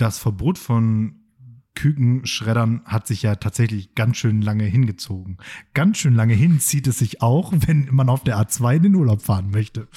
Das 0.00 0.18
Verbot 0.18 0.56
von 0.56 1.16
Kükenschreddern 1.74 2.80
hat 2.86 3.06
sich 3.06 3.20
ja 3.20 3.36
tatsächlich 3.36 3.94
ganz 3.94 4.16
schön 4.16 4.40
lange 4.40 4.64
hingezogen. 4.64 5.36
Ganz 5.74 5.98
schön 5.98 6.14
lange 6.14 6.32
hin 6.32 6.58
zieht 6.58 6.86
es 6.86 6.98
sich 6.98 7.20
auch, 7.20 7.52
wenn 7.54 7.86
man 7.92 8.08
auf 8.08 8.24
der 8.24 8.38
A2 8.38 8.76
in 8.76 8.82
den 8.84 8.94
Urlaub 8.94 9.20
fahren 9.20 9.50
möchte. 9.50 9.88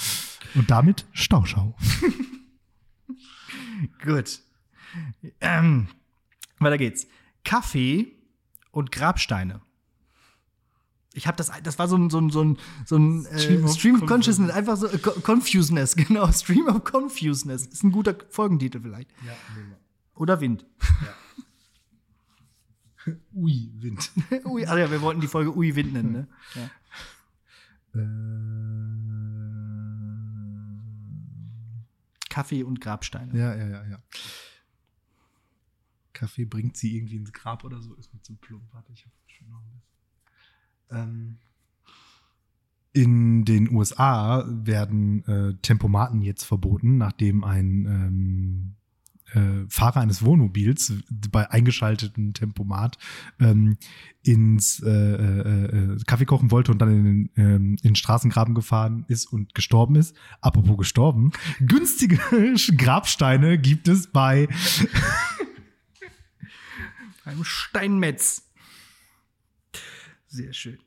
Und 0.55 0.69
damit 0.69 1.05
Stauschau. 1.13 1.77
Gut. 4.03 4.41
Ähm, 5.39 5.87
weiter 6.59 6.77
geht's. 6.77 7.07
Kaffee 7.45 8.11
und 8.71 8.91
Grabsteine. 8.91 9.61
Ich 11.13 11.27
habe 11.27 11.37
das, 11.37 11.49
das 11.63 11.79
war 11.79 11.87
so 11.87 11.95
ein, 11.95 12.09
so 12.09 12.19
ein, 12.19 12.29
so 12.29 12.43
ein, 12.43 12.57
so 12.85 12.97
ein 12.97 13.25
äh, 13.27 13.39
Stream 13.39 13.67
Stream, 13.69 13.95
of 13.95 14.01
of 14.01 14.07
Consciousness, 14.09 14.51
einfach 14.51 14.75
so 14.75 14.87
äh, 14.87 14.97
Co- 14.97 15.19
Confuseness, 15.21 15.95
genau. 15.95 16.29
Stream 16.31 16.67
of 16.67 16.83
Confuseness. 16.83 17.67
Ist 17.67 17.83
ein 17.83 17.91
guter 17.91 18.15
Folgentitel 18.29 18.81
vielleicht. 18.81 19.11
Oder 20.15 20.39
Wind. 20.41 20.65
Ui, 23.33 23.71
Wind. 23.75 24.11
Ui, 24.45 24.65
also 24.65 24.77
ja, 24.77 24.89
wir 24.91 25.01
wollten 25.01 25.21
die 25.21 25.27
Folge 25.27 25.55
Ui 25.55 25.75
Wind 25.75 25.93
nennen, 25.93 26.11
ne? 26.11 26.27
Ja. 26.55 26.69
Kaffee 32.29 32.63
und 32.63 32.81
Grabsteine. 32.81 33.37
Ja, 33.37 33.55
ja, 33.55 33.67
ja, 33.67 33.85
ja. 33.85 33.99
Kaffee 36.13 36.45
bringt 36.45 36.77
sie 36.77 36.95
irgendwie 36.95 37.17
ins 37.17 37.33
Grab 37.33 37.63
oder 37.63 37.81
so, 37.81 37.93
ist 37.95 38.13
mir 38.13 38.21
zu 38.21 38.35
plump. 38.35 38.63
Warte, 38.71 38.91
ich 38.93 39.05
habe 39.05 39.13
schon 39.27 39.49
noch 39.49 39.59
ein 39.59 39.69
bisschen. 39.69 39.93
Ähm, 40.89 41.37
in 42.93 43.45
den 43.45 43.71
USA 43.71 44.45
werden 44.47 45.25
äh, 45.25 45.55
Tempomaten 45.61 46.21
jetzt 46.21 46.43
verboten, 46.43 46.97
nachdem 46.97 47.43
ein 47.43 47.85
ähm, 47.85 48.75
äh, 49.33 49.65
Fahrer 49.69 50.01
eines 50.01 50.23
Wohnmobils 50.23 50.93
bei 51.31 51.49
eingeschaltetem 51.49 52.33
Tempomat 52.33 52.97
ähm, 53.39 53.77
ins 54.23 54.81
äh, 54.81 54.89
äh, 54.89 55.65
äh, 55.65 55.97
Kaffee 56.07 56.25
kochen 56.25 56.51
wollte 56.51 56.71
und 56.71 56.79
dann 56.79 56.89
in 56.89 57.03
den, 57.03 57.29
ähm, 57.35 57.77
in 57.81 57.89
den 57.89 57.95
Straßengraben 57.95 58.55
gefahren 58.55 59.05
ist 59.07 59.25
und 59.31 59.53
gestorben 59.53 59.95
ist. 59.95 60.15
Apropos 60.41 60.77
gestorben, 60.77 61.31
günstige 61.59 62.17
Grabsteine 62.77 63.57
gibt 63.57 63.87
es 63.87 64.07
bei 64.07 64.47
Beim 67.25 67.43
Steinmetz. 67.43 68.43
Sehr 70.27 70.51
schön. 70.53 70.79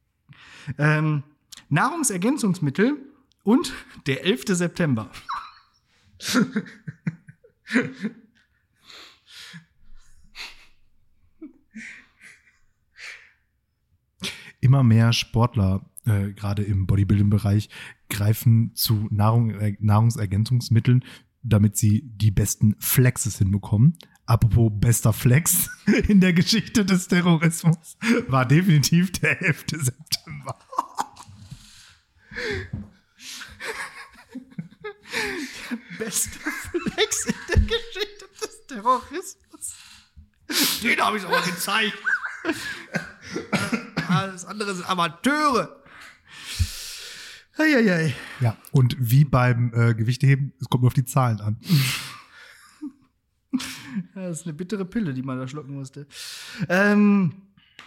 ähm, 0.78 1.24
Nahrungsergänzungsmittel 1.68 2.96
und 3.42 3.72
der 4.06 4.24
11. 4.24 4.44
September. 4.48 5.10
Immer 14.60 14.82
mehr 14.82 15.12
Sportler, 15.12 15.90
äh, 16.04 16.32
gerade 16.32 16.62
im 16.62 16.86
Bodybuilding-Bereich, 16.86 17.68
greifen 18.08 18.74
zu 18.74 19.08
Nahrung, 19.10 19.50
äh, 19.50 19.76
Nahrungsergänzungsmitteln, 19.80 21.04
damit 21.42 21.76
sie 21.76 22.02
die 22.04 22.30
besten 22.30 22.74
Flexes 22.78 23.38
hinbekommen. 23.38 23.96
Apropos 24.26 24.70
bester 24.74 25.12
Flex 25.12 25.70
in 26.08 26.20
der 26.20 26.32
Geschichte 26.32 26.84
des 26.84 27.08
Terrorismus 27.08 27.96
war 28.28 28.46
definitiv 28.46 29.12
der 29.12 29.40
11. 29.40 29.64
September. 29.70 30.58
Beste 35.98 36.38
Flex 36.38 37.26
in 37.26 37.34
der 37.48 37.60
Geschichte 37.60 38.26
des 38.40 38.66
Terrorismus. 38.66 39.74
Den 40.82 41.00
habe 41.00 41.18
ich 41.18 41.24
aber 41.24 41.40
gezeigt. 41.42 41.98
Alles 44.08 44.44
andere 44.44 44.74
sind 44.74 44.88
Amateure. 44.88 45.82
Eieiei. 47.58 48.14
Ja, 48.40 48.56
und 48.72 48.96
wie 48.98 49.24
beim 49.24 49.72
äh, 49.74 49.94
Gewichteheben, 49.94 50.52
es 50.60 50.68
kommt 50.68 50.82
nur 50.82 50.88
auf 50.88 50.94
die 50.94 51.04
Zahlen 51.04 51.40
an. 51.40 51.58
Das 54.14 54.40
ist 54.40 54.46
eine 54.46 54.54
bittere 54.54 54.84
Pille, 54.84 55.12
die 55.12 55.22
man 55.22 55.38
da 55.38 55.48
schlucken 55.48 55.74
musste. 55.74 56.06
Ähm, 56.68 57.32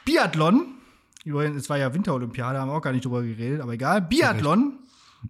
Biathlon. 0.03 0.75
es 1.23 1.69
war 1.69 1.77
ja 1.77 1.93
Winterolympiade, 1.93 2.59
haben 2.59 2.69
wir 2.69 2.75
auch 2.75 2.81
gar 2.81 2.91
nicht 2.91 3.05
drüber 3.05 3.21
geredet, 3.21 3.61
aber 3.61 3.73
egal. 3.73 4.01
Biathlon 4.01 4.79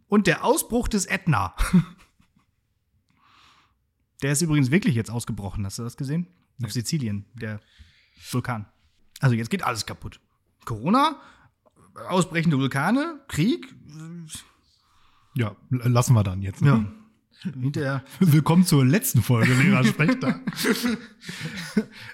und 0.08 0.28
der 0.28 0.43
Ausbruch 0.43 0.88
des 0.88 1.06
Ätna. 1.06 1.56
Der 4.22 4.32
ist 4.32 4.41
übrigens 4.41 4.72
wirklich 4.72 4.95
jetzt 4.95 5.09
ausgebrochen. 5.09 5.65
Hast 5.65 5.80
du 5.80 5.84
das 5.84 5.97
gesehen? 5.97 6.28
Nee. 6.57 6.67
Auf 6.67 6.74
Sizilien, 6.74 7.26
der 7.34 7.59
Vulkan. 8.32 8.67
Also 9.19 9.36
jetzt 9.36 9.49
geht 9.49 9.63
alles 9.63 9.86
kaputt. 9.86 10.19
Corona, 10.65 11.19
ausbrechende 12.07 12.57
Vulkane, 12.57 13.19
Krieg. 13.28 13.74
Ja, 15.36 15.55
lassen 15.69 16.13
wir 16.13 16.24
dann 16.24 16.41
jetzt. 16.41 16.61
Ne? 16.61 16.69
Ja. 17.43 17.51
Hinterher. 17.59 18.03
Willkommen 18.19 18.65
zur 18.65 18.86
letzten 18.86 19.24
Folge, 19.24 19.55
Lehrer 19.55 19.84
sprecht 19.86 20.22
da. 20.22 20.39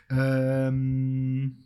ähm, 0.09 1.65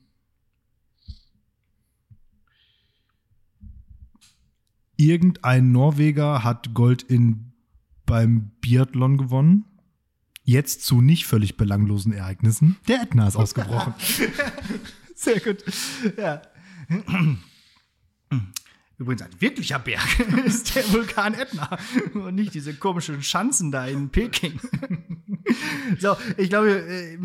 irgendein 4.96 5.72
Norweger 5.72 6.44
hat 6.44 6.74
Gold 6.74 7.04
in, 7.04 7.54
beim 8.08 8.52
Biathlon 8.62 9.18
gewonnen. 9.18 9.66
Jetzt 10.44 10.84
zu 10.86 11.02
nicht 11.02 11.26
völlig 11.28 11.58
belanglosen 11.58 12.14
Ereignissen. 12.14 12.78
Der 12.88 13.04
Ätna 13.04 13.28
ist 13.28 13.36
ausgebrochen. 13.36 13.94
Sehr 15.16 15.40
gut. 15.40 15.64
Ja. 16.18 16.42
Übrigens 19.02 19.22
ein 19.24 19.32
wirklicher 19.40 19.80
Berg 19.80 20.20
ist 20.46 20.76
der 20.76 20.92
Vulkan 20.94 21.34
Ätna 21.34 21.78
und 22.14 22.36
nicht 22.36 22.54
diese 22.54 22.74
komischen 22.76 23.24
Schanzen 23.24 23.72
da 23.72 23.88
in 23.88 24.10
Peking. 24.10 24.60
so, 26.00 26.16
ich 26.38 26.50
glaube, 26.50 26.70
äh, 26.70 27.18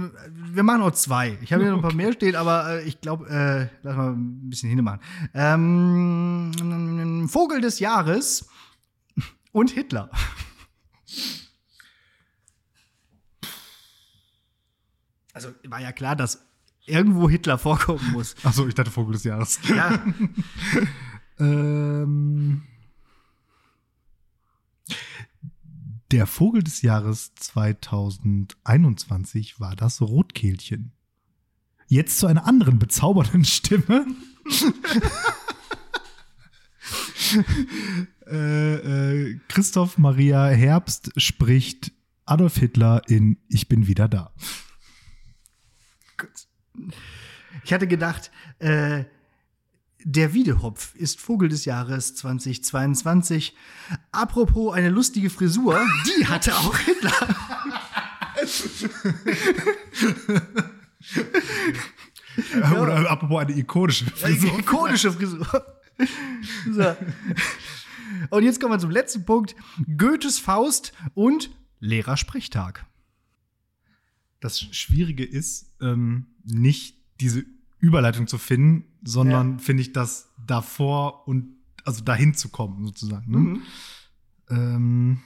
wir 0.55 0.63
machen 0.63 0.81
noch 0.81 0.93
zwei. 0.93 1.37
Ich 1.43 1.53
habe 1.53 1.63
hier 1.63 1.73
noch 1.73 1.79
ein 1.79 1.83
paar 1.83 1.95
mehr 1.95 2.15
stehen, 2.15 2.35
aber 2.35 2.81
äh, 2.81 2.85
ich 2.85 3.01
glaube, 3.03 3.29
äh, 3.29 3.69
lass 3.83 3.97
mal 3.97 4.13
ein 4.13 4.49
bisschen 4.49 4.71
hinmachen. 4.71 5.01
Ähm, 5.35 7.29
Vogel 7.29 7.61
des 7.61 7.79
Jahres 7.79 8.49
und 9.53 9.71
Hitler. 9.71 10.11
Also 15.37 15.51
war 15.69 15.81
ja 15.83 15.93
klar, 15.93 16.17
dass 16.17 16.41
irgendwo 16.87 17.29
Hitler 17.29 17.59
vorkommen 17.59 18.13
muss. 18.13 18.35
Achso, 18.43 18.67
ich 18.67 18.75
dachte 18.75 18.91
Vogel 18.91 19.13
des 19.13 19.25
Jahres. 19.25 19.61
Ja. 19.69 20.03
Ähm, 21.39 22.63
der 26.11 26.27
Vogel 26.27 26.63
des 26.63 26.81
Jahres 26.81 27.35
2021 27.35 29.61
war 29.61 29.77
das 29.77 30.01
Rotkehlchen. 30.01 30.93
Jetzt 31.89 32.21
zu 32.21 32.27
einer 32.27 32.47
anderen 32.47 32.79
bezaubernden 32.79 33.45
Stimme. 33.45 34.07
äh, 38.27 39.27
äh, 39.27 39.39
Christoph 39.49 39.99
Maria 39.99 40.47
Herbst 40.47 41.13
spricht 41.19 41.93
Adolf 42.25 42.57
Hitler 42.57 43.03
in 43.09 43.37
Ich 43.51 43.69
bin 43.69 43.87
wieder 43.87 44.09
da. 44.09 44.33
Ich 47.65 47.73
hatte 47.73 47.87
gedacht, 47.87 48.31
äh, 48.59 49.05
der 50.09 50.35
Wiedehopf 50.35 50.95
ist 50.95 51.21
Vogel 51.21 51.49
des 51.49 51.65
Jahres 51.65 52.15
2022. 52.15 53.57
Apropos 54.13 54.75
eine 54.75 54.89
lustige 54.89 55.31
Frisur, 55.31 55.85
die 56.07 56.27
hatte 56.29 56.55
auch 56.55 56.79
Hitler. 56.79 57.13
Oder 62.81 63.11
apropos 63.11 63.41
eine 63.41 63.57
ikonische 63.59 64.05
Frisur. 64.07 64.51
Eine 64.51 64.61
ikonische 64.61 65.13
Frisur. 65.13 65.81
So. 66.71 66.97
Und 68.31 68.45
jetzt 68.45 68.61
kommen 68.61 68.75
wir 68.75 68.79
zum 68.79 68.91
letzten 68.91 69.25
Punkt. 69.25 69.57
Goethes 69.97 70.39
Faust 70.39 70.93
und 71.15 71.51
Lehrersprechtag. 71.81 72.87
Das 74.41 74.61
Schwierige 74.61 75.25
ist, 75.25 75.73
ähm, 75.81 76.27
nicht 76.47 76.97
diese 77.21 77.45
Überleitung 77.79 78.27
zu 78.27 78.39
finden, 78.39 78.85
sondern 79.03 79.53
ja. 79.53 79.59
finde 79.59 79.83
ich 79.83 79.93
das 79.93 80.33
davor 80.47 81.29
und 81.29 81.57
also 81.85 82.03
dahin 82.03 82.35
zu 82.35 82.49
kommen, 82.49 82.85
sozusagen. 82.85 83.31
Ne? 83.31 83.39
Mhm. 83.39 83.63
Ähm, 84.51 85.21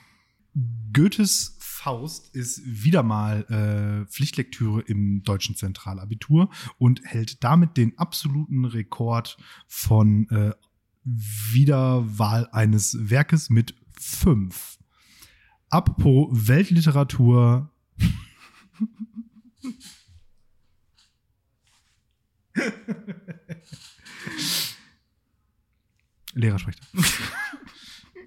Goethes 0.93 1.57
Faust 1.61 2.35
ist 2.35 2.61
wieder 2.65 3.03
mal 3.03 3.45
äh, 3.45 4.07
Pflichtlektüre 4.11 4.83
im 4.83 5.23
deutschen 5.23 5.57
Zentralabitur 5.57 6.51
und 6.77 7.03
hält 7.05 7.43
damit 7.43 7.77
den 7.77 7.97
absoluten 7.99 8.65
Rekord 8.67 9.39
von 9.67 10.29
äh, 10.29 10.53
Wiederwahl 11.05 12.49
eines 12.53 13.09
Werkes 13.09 13.49
mit 13.49 13.75
fünf. 13.99 14.79
Apropos 15.71 16.29
Weltliteratur. 16.33 17.71
Lehrer 26.35 26.59
spricht. 26.59 26.81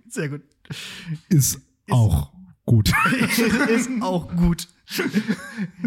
Sehr 0.08 0.30
gut. 0.30 0.42
Ist, 1.30 1.56
ist 1.56 1.62
auch 1.90 2.34
gut. 2.66 2.92
ist 3.70 3.90
auch 4.02 4.34
gut. 4.36 4.68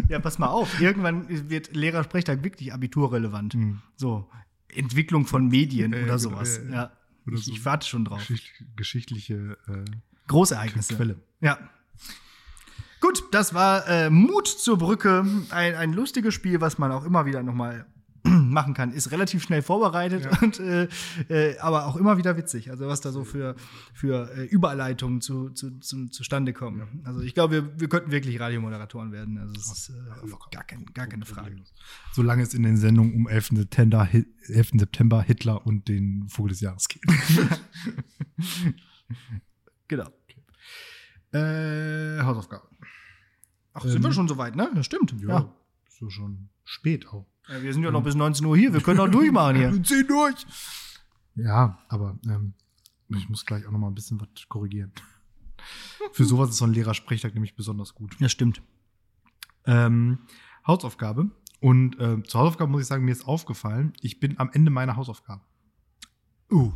ja, 0.09 0.19
pass 0.19 0.39
mal 0.39 0.47
auf. 0.47 0.81
Irgendwann 0.81 1.49
wird 1.49 1.75
Lehrersprechtag 1.75 2.43
wirklich 2.43 2.73
abiturrelevant. 2.73 3.55
Mhm. 3.55 3.81
So, 3.95 4.29
Entwicklung 4.69 5.25
von 5.25 5.47
Medien 5.47 5.93
äh, 5.93 6.03
oder 6.03 6.19
sowas. 6.19 6.57
Äh, 6.57 6.71
ja. 6.71 6.91
Oder 7.25 7.37
so 7.37 7.51
ich, 7.51 7.65
warte 7.65 7.87
schon 7.87 8.05
drauf. 8.05 8.19
Geschicht, 8.19 8.51
geschichtliche 8.75 9.57
äh, 9.67 9.85
Großereignisse. 10.27 10.95
Quelle. 10.95 11.21
Ja. 11.41 11.57
Gut, 12.99 13.23
das 13.31 13.53
war 13.53 13.87
äh, 13.87 14.09
Mut 14.09 14.47
zur 14.47 14.77
Brücke. 14.77 15.25
Ein, 15.49 15.75
ein 15.75 15.93
lustiges 15.93 16.33
Spiel, 16.33 16.61
was 16.61 16.77
man 16.77 16.91
auch 16.91 17.05
immer 17.05 17.25
wieder 17.25 17.43
nochmal 17.43 17.85
machen 18.51 18.73
kann, 18.73 18.91
ist 18.91 19.11
relativ 19.11 19.43
schnell 19.43 19.61
vorbereitet 19.61 20.25
ja. 20.25 20.39
und 20.41 20.59
äh, 20.59 20.87
äh, 21.29 21.57
aber 21.59 21.87
auch 21.87 21.95
immer 21.95 22.17
wieder 22.17 22.37
witzig. 22.37 22.69
Also 22.69 22.87
was 22.87 23.01
da 23.01 23.11
so 23.11 23.23
für, 23.23 23.55
für 23.93 24.29
äh, 24.35 24.43
Überleitungen 24.45 25.21
zu, 25.21 25.49
zu, 25.49 25.79
zu, 25.79 26.07
zustande 26.07 26.53
kommen. 26.53 26.79
Ja. 26.79 26.87
Also 27.05 27.21
ich 27.21 27.33
glaube, 27.33 27.53
wir, 27.53 27.79
wir 27.79 27.89
könnten 27.89 28.11
wirklich 28.11 28.39
Radiomoderatoren 28.39 29.11
werden. 29.11 29.37
Also 29.37 29.53
es 29.55 29.71
ist 29.71 29.89
äh, 29.89 30.29
gar, 30.51 30.63
kein, 30.63 30.85
gar 30.93 31.07
keine 31.07 31.25
Frage. 31.25 31.55
Solange 32.13 32.43
es 32.43 32.53
in 32.53 32.63
den 32.63 32.77
Sendungen 32.77 33.13
um 33.13 33.27
11. 33.27 33.49
September, 33.53 34.07
11. 34.11 34.71
September 34.73 35.21
Hitler 35.21 35.65
und 35.65 35.87
den 35.87 36.27
Vogel 36.27 36.49
des 36.49 36.61
Jahres 36.61 36.87
geht. 36.87 37.03
genau. 39.87 40.07
Okay. 40.07 41.37
Äh, 41.37 42.21
Hausaufgabe. 42.23 42.67
Ach, 43.73 43.83
sind 43.83 43.97
ähm, 43.97 44.03
wir 44.03 44.11
schon 44.11 44.27
soweit, 44.27 44.55
ne? 44.55 44.71
Das 44.73 44.85
stimmt. 44.85 45.13
Ja, 45.21 45.27
ja. 45.27 45.53
so 45.87 46.09
schon 46.09 46.49
spät 46.63 47.07
auch. 47.07 47.27
Ja, 47.49 47.61
wir 47.61 47.73
sind 47.73 47.83
ja 47.83 47.91
noch 47.91 48.03
bis 48.03 48.15
19 48.15 48.45
Uhr 48.45 48.57
hier, 48.57 48.73
wir 48.73 48.81
können 48.81 48.99
auch 48.99 49.07
durchmachen 49.07 49.55
hier. 49.55 49.83
10 49.83 50.07
durch. 50.07 50.45
Ja, 51.35 51.77
aber 51.87 52.17
ähm, 52.25 52.53
ich 53.09 53.29
muss 53.29 53.45
gleich 53.45 53.65
auch 53.65 53.71
noch 53.71 53.79
mal 53.79 53.87
ein 53.87 53.95
bisschen 53.95 54.19
was 54.19 54.27
korrigieren. 54.49 54.91
Für 56.11 56.25
sowas 56.25 56.49
ist 56.49 56.57
so 56.57 56.65
ein 56.65 56.73
Lehrersprechtag 56.73 57.33
nämlich 57.33 57.55
besonders 57.55 57.93
gut. 57.95 58.15
Ja, 58.19 58.29
stimmt. 58.29 58.61
Ähm, 59.65 60.19
Hausaufgabe. 60.65 61.29
Und 61.59 61.99
äh, 61.99 62.21
zur 62.23 62.41
Hausaufgabe 62.41 62.71
muss 62.71 62.81
ich 62.81 62.87
sagen, 62.87 63.05
mir 63.05 63.11
ist 63.11 63.27
aufgefallen, 63.27 63.93
ich 64.01 64.19
bin 64.19 64.39
am 64.39 64.51
Ende 64.53 64.71
meiner 64.71 64.95
Hausaufgabe. 64.95 65.41
Uh. 66.51 66.73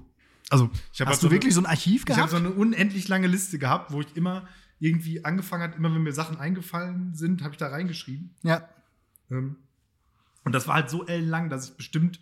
Also, 0.50 0.70
ich 0.92 1.00
habe 1.00 1.12
Hast 1.12 1.22
halt 1.22 1.32
du 1.32 1.36
wirklich 1.36 1.54
so 1.54 1.62
ein 1.62 1.66
Archiv 1.66 2.06
gehabt? 2.06 2.18
Ich 2.18 2.22
habe 2.22 2.32
so 2.32 2.38
eine 2.38 2.56
unendlich 2.56 3.08
lange 3.08 3.28
Liste 3.28 3.58
gehabt, 3.58 3.92
wo 3.92 4.02
ich 4.02 4.16
immer 4.18 4.48
irgendwie 4.80 5.24
angefangen 5.24 5.64
hat, 5.64 5.76
immer 5.76 5.94
wenn 5.94 6.02
mir 6.02 6.12
Sachen 6.12 6.38
eingefallen 6.38 7.14
sind, 7.14 7.44
habe 7.44 7.54
ich 7.54 7.58
da 7.58 7.68
reingeschrieben. 7.68 8.36
Ja. 8.42 8.68
Ähm, 9.30 9.58
und 10.44 10.54
das 10.54 10.68
war 10.68 10.76
halt 10.76 10.90
so 10.90 11.06
ellenlang, 11.06 11.50
dass 11.50 11.70
ich 11.70 11.78
bestimmt 11.78 12.20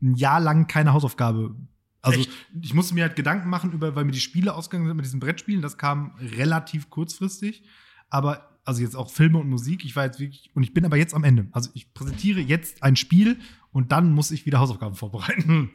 ein 0.00 0.14
Jahr 0.14 0.40
lang 0.40 0.66
keine 0.66 0.92
Hausaufgabe. 0.92 1.54
Also 2.00 2.20
Echt? 2.20 2.30
ich 2.60 2.74
musste 2.74 2.94
mir 2.94 3.04
halt 3.04 3.16
Gedanken 3.16 3.48
machen 3.48 3.72
über, 3.72 3.94
weil 3.94 4.04
mir 4.04 4.12
die 4.12 4.20
Spiele 4.20 4.54
ausgegangen 4.54 4.88
sind 4.88 4.96
mit 4.96 5.06
diesen 5.06 5.20
Brettspielen. 5.20 5.62
Das 5.62 5.78
kam 5.78 6.16
relativ 6.18 6.90
kurzfristig. 6.90 7.62
Aber 8.10 8.58
also 8.64 8.82
jetzt 8.82 8.96
auch 8.96 9.10
Filme 9.10 9.38
und 9.38 9.48
Musik. 9.48 9.84
Ich 9.84 9.94
war 9.94 10.04
jetzt 10.04 10.18
wirklich 10.18 10.50
und 10.54 10.64
ich 10.64 10.74
bin 10.74 10.84
aber 10.84 10.96
jetzt 10.96 11.14
am 11.14 11.24
Ende. 11.24 11.46
Also 11.52 11.70
ich 11.74 11.94
präsentiere 11.94 12.40
jetzt 12.40 12.82
ein 12.82 12.96
Spiel 12.96 13.38
und 13.70 13.92
dann 13.92 14.12
muss 14.12 14.32
ich 14.32 14.46
wieder 14.46 14.58
Hausaufgaben 14.58 14.96
vorbereiten. 14.96 15.48
Hm. 15.48 15.70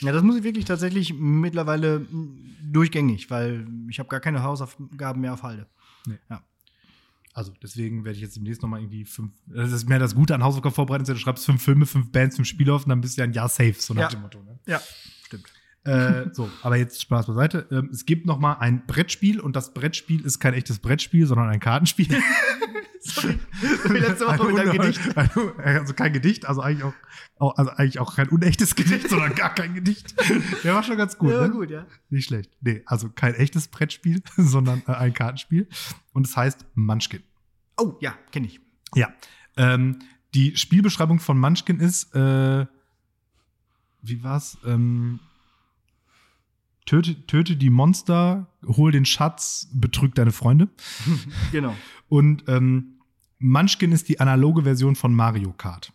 Ja, 0.00 0.12
das 0.12 0.22
muss 0.22 0.36
ich 0.36 0.44
wirklich 0.44 0.64
tatsächlich 0.64 1.12
mittlerweile 1.14 2.06
durchgängig, 2.62 3.30
weil 3.30 3.66
ich 3.88 3.98
habe 3.98 4.08
gar 4.08 4.20
keine 4.20 4.42
Hausaufgaben 4.42 5.20
mehr 5.20 5.34
auf 5.34 5.42
Halde. 5.42 5.66
Nee. 6.06 6.18
Ja. 6.30 6.42
Also 7.34 7.52
deswegen 7.62 8.04
werde 8.04 8.16
ich 8.16 8.22
jetzt 8.22 8.36
demnächst 8.36 8.60
nochmal 8.62 8.80
irgendwie 8.80 9.04
fünf. 9.06 9.32
Das 9.46 9.72
ist 9.72 9.88
mehr 9.88 9.98
das 9.98 10.14
Gute 10.14 10.34
an 10.34 10.42
Hausaufgaben 10.44 10.74
vorbereiten. 10.74 11.04
Du 11.04 11.16
schreibst 11.16 11.46
fünf 11.46 11.62
Filme, 11.62 11.86
fünf 11.86 12.12
Bands, 12.12 12.36
fünf 12.36 12.46
Spiele 12.48 12.74
auf 12.74 12.84
und 12.84 12.90
dann 12.90 13.00
bist 13.00 13.16
du 13.16 13.22
ja 13.22 13.24
ein 13.24 13.32
Jahr 13.32 13.48
safe, 13.48 13.74
so 13.78 13.94
nach 13.94 14.02
Ja. 14.02 14.08
dem 14.10 14.20
Motto. 14.20 14.42
Ne? 14.42 14.58
Ja, 14.66 14.80
stimmt. 15.24 15.46
Äh, 15.84 16.26
so, 16.32 16.48
aber 16.62 16.76
jetzt 16.76 17.02
Spaß 17.02 17.26
beiseite. 17.26 17.66
Ähm, 17.70 17.90
es 17.92 18.06
gibt 18.06 18.26
noch 18.26 18.38
mal 18.38 18.54
ein 18.54 18.86
Brettspiel 18.86 19.40
und 19.40 19.56
das 19.56 19.74
Brettspiel 19.74 20.24
ist 20.24 20.38
kein 20.38 20.54
echtes 20.54 20.78
Brettspiel, 20.78 21.26
sondern 21.26 21.48
ein 21.48 21.60
Kartenspiel. 21.60 22.08
Sorry. 23.00 23.38
So 23.82 23.94
wie 23.94 23.98
letzte 23.98 24.26
Woche 24.26 24.46
mit 24.46 24.58
deinem 24.58 24.72
Gedicht. 24.72 25.00
Also 25.58 25.94
kein 25.94 26.12
Gedicht, 26.12 26.46
also 26.46 26.60
eigentlich 26.60 26.84
auch, 26.84 26.94
auch, 27.38 27.56
also 27.56 27.70
eigentlich 27.72 27.98
auch 27.98 28.14
kein 28.16 28.28
unechtes 28.28 28.74
Gedicht, 28.74 29.08
sondern 29.08 29.34
gar 29.34 29.54
kein 29.54 29.74
Gedicht. 29.74 30.14
Der 30.64 30.74
war 30.74 30.82
schon 30.82 30.96
ganz 30.96 31.18
gut. 31.18 31.30
Ja, 31.30 31.42
ne? 31.42 31.50
gut, 31.50 31.70
ja. 31.70 31.86
Nicht 32.10 32.26
schlecht. 32.26 32.50
Nee, 32.60 32.82
also 32.86 33.08
kein 33.08 33.34
echtes 33.34 33.68
Brettspiel, 33.68 34.22
sondern 34.36 34.82
äh, 34.86 34.92
ein 34.92 35.14
Kartenspiel. 35.14 35.68
Und 36.12 36.26
es 36.26 36.36
heißt 36.36 36.64
Munchkin. 36.74 37.22
Oh, 37.76 37.96
ja, 38.00 38.14
kenne 38.30 38.46
ich. 38.46 38.60
Ja. 38.94 39.12
Ähm, 39.56 39.98
die 40.34 40.56
Spielbeschreibung 40.56 41.18
von 41.20 41.38
Munchkin 41.38 41.80
ist, 41.80 42.14
äh, 42.14 42.66
wie 44.02 44.22
war's? 44.22 44.58
Ähm, 44.64 45.20
töte, 46.86 47.26
töte 47.26 47.56
die 47.56 47.70
Monster, 47.70 48.48
hol 48.66 48.92
den 48.92 49.04
Schatz, 49.04 49.68
betrüg 49.72 50.14
deine 50.14 50.32
Freunde. 50.32 50.68
Genau. 51.52 51.74
Und 52.08 52.44
ähm, 52.48 53.00
Munchkin 53.38 53.92
ist 53.92 54.08
die 54.08 54.20
analoge 54.20 54.62
Version 54.62 54.94
von 54.96 55.14
Mario 55.14 55.52
Kart. 55.52 55.92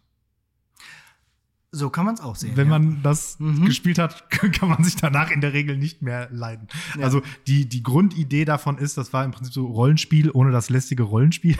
So 1.72 1.90
kann 1.90 2.06
man 2.06 2.16
es 2.16 2.22
auch 2.22 2.36
sehen. 2.36 2.56
Wenn 2.56 2.70
ja. 2.70 2.80
man 2.80 3.04
das 3.04 3.40
Mhm. 3.40 3.66
gespielt 3.66 4.00
hat, 4.00 4.30
kann 4.30 4.70
man 4.70 4.84
sich 4.84 4.96
danach 4.96 5.32
in 5.32 5.42
der 5.42 5.54
Regel 5.54 5.78
nicht 5.78 6.02
mehr 6.02 6.30
leiden. 6.32 6.68
Ja. 6.98 7.04
Also 7.04 7.22
die, 7.46 7.68
die 7.68 7.84
Grundidee 7.84 8.46
davon 8.46 8.78
ist, 8.78 8.98
das 8.98 9.14
war 9.14 9.24
im 9.26 9.32
Prinzip 9.32 9.54
so 9.54 9.68
Rollenspiel 9.68 10.32
ohne 10.32 10.52
das 10.52 10.70
lästige 10.70 11.04
Rollenspiel. 11.04 11.58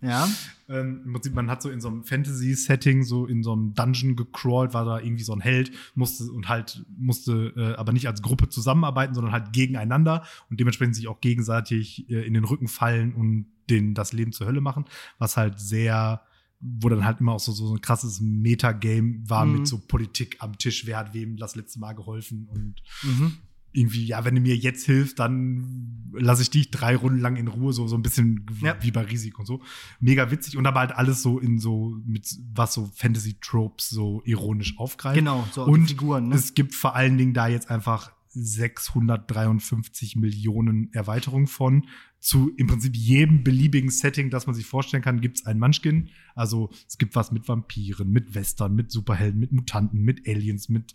Ja. 0.00 0.28
Ähm, 0.68 1.02
Im 1.04 1.12
Prinzip, 1.12 1.34
man 1.34 1.50
hat 1.50 1.62
so 1.62 1.70
in 1.70 1.80
so 1.80 1.88
einem 1.88 2.04
Fantasy-Setting, 2.04 3.02
so 3.04 3.26
in 3.26 3.42
so 3.42 3.52
einem 3.52 3.74
Dungeon 3.74 4.16
gecrawlt, 4.16 4.74
war 4.74 4.84
da 4.84 5.00
irgendwie 5.00 5.24
so 5.24 5.32
ein 5.32 5.40
Held, 5.40 5.72
musste 5.94 6.24
und 6.30 6.48
halt 6.48 6.84
musste 6.96 7.52
äh, 7.56 7.74
aber 7.76 7.92
nicht 7.92 8.06
als 8.06 8.22
Gruppe 8.22 8.48
zusammenarbeiten, 8.48 9.14
sondern 9.14 9.32
halt 9.32 9.52
gegeneinander 9.52 10.24
und 10.50 10.60
dementsprechend 10.60 10.94
sich 10.96 11.08
auch 11.08 11.20
gegenseitig 11.20 12.08
äh, 12.10 12.26
in 12.26 12.34
den 12.34 12.44
Rücken 12.44 12.68
fallen 12.68 13.14
und 13.14 13.46
denen 13.70 13.94
das 13.94 14.12
Leben 14.12 14.32
zur 14.32 14.46
Hölle 14.46 14.60
machen, 14.60 14.84
was 15.18 15.36
halt 15.36 15.58
sehr 15.60 16.22
wo 16.60 16.88
dann 16.88 17.04
halt 17.04 17.20
immer 17.20 17.34
auch 17.34 17.38
so, 17.40 17.52
so 17.52 17.72
ein 17.72 17.80
krasses 17.80 18.20
Metagame 18.20 19.20
war 19.28 19.46
Mhm. 19.46 19.52
mit 19.52 19.68
so 19.68 19.78
Politik 19.78 20.38
am 20.40 20.58
Tisch, 20.58 20.86
wer 20.86 20.98
hat 20.98 21.14
wem 21.14 21.36
das 21.36 21.54
letzte 21.54 21.78
Mal 21.78 21.92
geholfen 21.92 22.48
und 22.50 22.74
Mhm. 23.04 23.34
Irgendwie, 23.72 24.06
ja, 24.06 24.24
wenn 24.24 24.34
du 24.34 24.40
mir 24.40 24.56
jetzt 24.56 24.86
hilfst, 24.86 25.18
dann 25.18 26.08
lasse 26.12 26.42
ich 26.42 26.50
dich 26.50 26.70
drei 26.70 26.96
Runden 26.96 27.18
lang 27.20 27.36
in 27.36 27.48
Ruhe, 27.48 27.72
so, 27.72 27.86
so 27.86 27.96
ein 27.96 28.02
bisschen 28.02 28.46
Ja. 28.62 28.76
wie 28.80 28.90
bei 28.90 29.02
Risiko 29.02 29.40
und 29.40 29.46
so. 29.46 29.62
Mega 30.00 30.30
witzig 30.30 30.56
und 30.56 30.66
aber 30.66 30.80
halt 30.80 30.92
alles 30.92 31.22
so 31.22 31.38
in 31.38 31.58
so, 31.58 31.96
mit 32.06 32.26
was 32.54 32.74
so 32.74 32.90
Fantasy-Tropes 32.94 33.90
so 33.90 34.22
ironisch 34.24 34.78
aufgreift. 34.78 35.18
Genau, 35.18 35.46
so 35.52 35.64
Und 35.64 35.88
Figuren, 35.88 36.28
ne? 36.28 36.34
Es 36.34 36.54
gibt 36.54 36.74
vor 36.74 36.96
allen 36.96 37.18
Dingen 37.18 37.34
da 37.34 37.46
jetzt 37.48 37.70
einfach 37.70 38.12
653 38.30 40.16
Millionen 40.16 40.92
Erweiterungen 40.92 41.46
von. 41.46 41.86
Zu 42.20 42.50
im 42.56 42.66
Prinzip 42.66 42.96
jedem 42.96 43.44
beliebigen 43.44 43.90
Setting, 43.90 44.30
das 44.30 44.46
man 44.46 44.54
sich 44.54 44.66
vorstellen 44.66 45.02
kann, 45.02 45.20
gibt 45.20 45.38
es 45.38 45.46
ein 45.46 45.58
Munchkin. 45.58 46.08
Also 46.34 46.70
es 46.88 46.98
gibt 46.98 47.14
was 47.14 47.30
mit 47.30 47.46
Vampiren, 47.46 48.10
mit 48.10 48.34
Western, 48.34 48.74
mit 48.74 48.90
Superhelden, 48.90 49.38
mit 49.38 49.52
Mutanten, 49.52 50.02
mit 50.02 50.26
Aliens, 50.26 50.68
mit 50.68 50.94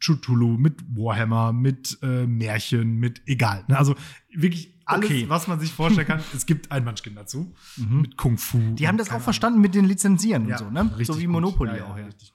Cthulhu, 0.00 0.56
mit 0.58 0.80
Warhammer, 0.96 1.52
mit 1.52 1.98
äh, 2.02 2.26
Märchen, 2.26 2.96
mit 2.98 3.22
egal. 3.26 3.64
Ne? 3.68 3.78
Also 3.78 3.94
wirklich 4.34 4.74
alles, 4.84 5.06
Okay. 5.06 5.28
was 5.28 5.46
man 5.48 5.60
sich 5.60 5.72
vorstellen 5.72 6.06
kann. 6.06 6.20
es 6.34 6.46
gibt 6.46 6.70
ein 6.72 6.84
Munchkin 6.84 7.14
dazu. 7.14 7.54
Mhm. 7.76 8.00
Mit 8.02 8.16
Kung 8.16 8.36
Fu. 8.38 8.58
Die 8.74 8.88
haben 8.88 8.98
das 8.98 9.10
auch 9.10 9.20
verstanden 9.20 9.60
mit 9.60 9.74
den 9.74 9.84
Lizenzieren 9.84 10.48
Ja, 10.48 10.56
und 10.58 10.64
so, 10.64 10.70
ne? 10.70 10.90
richtig 10.98 11.06
So 11.06 11.20
wie. 11.20 11.26
Monopoly 11.26 11.76
Ja, 11.78 11.84
auch, 11.86 11.96
ja. 11.96 12.06
richtig. 12.06 12.32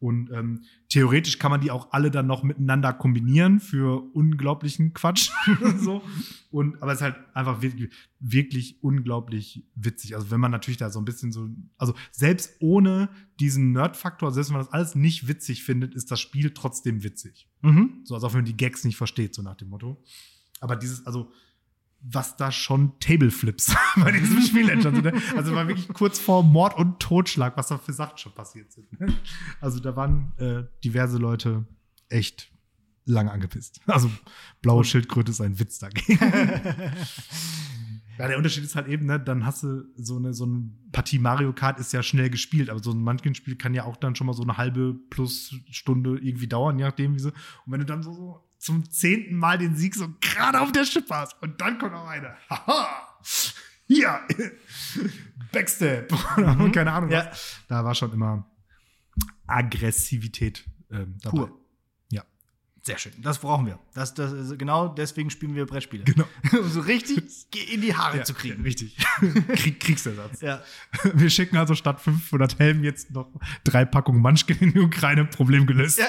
Und 0.00 0.30
ähm, 0.32 0.64
theoretisch 0.92 1.38
kann 1.38 1.50
man 1.50 1.62
die 1.62 1.70
auch 1.70 1.90
alle 1.92 2.10
dann 2.10 2.26
noch 2.26 2.42
miteinander 2.42 2.92
kombinieren 2.92 3.60
für 3.60 4.02
unglaublichen 4.12 4.92
Quatsch. 4.92 5.30
so. 5.78 6.02
Und, 6.50 6.82
aber 6.82 6.92
es 6.92 6.98
ist 6.98 7.02
halt 7.02 7.16
einfach 7.32 7.62
wirklich, 7.62 7.90
wirklich 8.20 8.82
unglaublich 8.82 9.64
witzig. 9.74 10.14
Also 10.14 10.30
wenn 10.30 10.38
man 10.38 10.50
natürlich 10.50 10.76
da 10.76 10.90
so 10.90 11.00
ein 11.00 11.06
bisschen 11.06 11.32
so, 11.32 11.48
also 11.78 11.94
selbst 12.10 12.56
ohne 12.60 13.08
diesen 13.40 13.72
Nerd-Faktor, 13.72 14.32
selbst 14.32 14.50
wenn 14.50 14.58
man 14.58 14.66
das 14.66 14.74
alles 14.74 14.94
nicht 14.94 15.28
witzig 15.28 15.64
findet, 15.64 15.94
ist 15.94 16.10
das 16.10 16.20
Spiel 16.20 16.50
trotzdem 16.50 17.02
witzig. 17.02 17.48
Mhm. 17.62 18.02
So 18.04 18.14
als 18.14 18.22
auch 18.22 18.34
wenn 18.34 18.40
man 18.40 18.44
die 18.44 18.56
Gags 18.58 18.84
nicht 18.84 18.98
versteht, 18.98 19.34
so 19.34 19.40
nach 19.40 19.56
dem 19.56 19.70
Motto. 19.70 20.04
Aber 20.60 20.76
dieses, 20.76 21.06
also, 21.06 21.32
was 22.02 22.36
da 22.36 22.50
schon 22.50 22.98
Tableflips 22.98 23.74
bei 23.96 24.12
diesem 24.12 24.40
Spiel 24.42 24.68
entstanden 24.68 25.02
sind. 25.02 25.14
Ne? 25.14 25.22
Also 25.36 25.54
war 25.54 25.68
wirklich 25.68 25.88
kurz 25.88 26.18
vor 26.18 26.42
Mord 26.42 26.76
und 26.76 27.00
Totschlag, 27.00 27.56
was 27.56 27.68
da 27.68 27.78
für 27.78 27.92
Sachen 27.92 28.18
schon 28.18 28.34
passiert 28.34 28.72
sind. 28.72 29.00
Ne? 29.00 29.14
Also 29.60 29.80
da 29.80 29.94
waren 29.94 30.32
äh, 30.38 30.64
diverse 30.84 31.18
Leute 31.18 31.64
echt 32.08 32.50
lange 33.04 33.30
angepisst. 33.30 33.80
Also 33.86 34.10
blaue 34.60 34.84
Schildkröte 34.84 35.30
ist 35.30 35.40
ein 35.40 35.58
Witz 35.58 35.78
dagegen. 35.78 36.18
Ja, 38.18 38.28
der 38.28 38.36
Unterschied 38.36 38.62
ist 38.62 38.76
halt 38.76 38.88
eben, 38.88 39.06
ne, 39.06 39.18
dann 39.18 39.46
hast 39.46 39.62
du 39.62 39.84
so 39.96 40.16
eine, 40.16 40.34
so 40.34 40.44
eine 40.44 40.70
Partie 40.92 41.18
Mario 41.18 41.52
Kart 41.52 41.80
ist 41.80 41.92
ja 41.92 42.02
schnell 42.02 42.28
gespielt, 42.28 42.68
aber 42.68 42.82
so 42.82 42.92
ein 42.92 43.02
Munchkin-Spiel 43.02 43.56
kann 43.56 43.74
ja 43.74 43.84
auch 43.84 43.96
dann 43.96 44.14
schon 44.14 44.26
mal 44.26 44.34
so 44.34 44.42
eine 44.42 44.58
halbe 44.58 44.94
plus 45.10 45.54
Stunde 45.70 46.18
irgendwie 46.18 46.46
dauern, 46.46 46.78
je 46.78 46.84
nachdem, 46.84 47.14
wie 47.14 47.20
so. 47.20 47.30
Und 47.30 47.72
wenn 47.72 47.80
du 47.80 47.86
dann 47.86 48.02
so, 48.02 48.12
so 48.12 48.44
zum 48.62 48.88
zehnten 48.90 49.36
Mal 49.36 49.58
den 49.58 49.74
Sieg 49.76 49.94
so 49.94 50.08
gerade 50.20 50.60
auf 50.60 50.70
der 50.72 50.84
Schippe 50.84 51.14
hast 51.14 51.34
und 51.42 51.60
dann 51.60 51.78
kommt 51.78 51.92
noch 51.92 52.06
einer. 52.06 52.36
Haha! 52.48 53.18
Hier! 53.88 54.20
Backstep! 55.52 56.12
Mhm. 56.36 56.72
keine 56.72 56.92
Ahnung 56.92 57.10
Ja. 57.10 57.26
was. 57.30 57.56
Da 57.68 57.84
war 57.84 57.94
schon 57.94 58.12
immer 58.12 58.48
Aggressivität 59.46 60.64
ähm, 60.90 61.18
dabei. 61.22 61.36
Pur. 61.38 61.58
Sehr 62.84 62.98
schön. 62.98 63.12
Das 63.22 63.38
brauchen 63.38 63.64
wir. 63.66 63.78
Das, 63.94 64.12
das, 64.12 64.32
ist- 64.32 64.58
genau 64.58 64.88
deswegen 64.88 65.30
spielen 65.30 65.54
wir 65.54 65.66
Brettspiele. 65.66 66.02
Genau. 66.02 66.24
um 66.60 66.68
so 66.68 66.80
richtig 66.80 67.46
in 67.72 67.80
die 67.80 67.94
Haare 67.94 68.16
Ja, 68.18 68.24
zu 68.24 68.34
kriegen. 68.34 68.60
Richtig. 68.64 68.96
Krieg, 69.54 69.78
Kriegsersatz. 69.78 70.40
Ja. 70.40 70.60
Wir 71.14 71.30
schicken 71.30 71.56
also 71.58 71.76
statt 71.76 72.00
500 72.00 72.58
Helmen 72.58 72.82
jetzt 72.82 73.12
noch 73.12 73.30
drei 73.62 73.84
Packungen 73.84 74.20
Munchkin 74.20 74.58
in 74.58 74.72
die 74.72 74.80
Ukraine. 74.80 75.26
Problem 75.26 75.64
gelöst. 75.68 76.00
ja. 76.00 76.06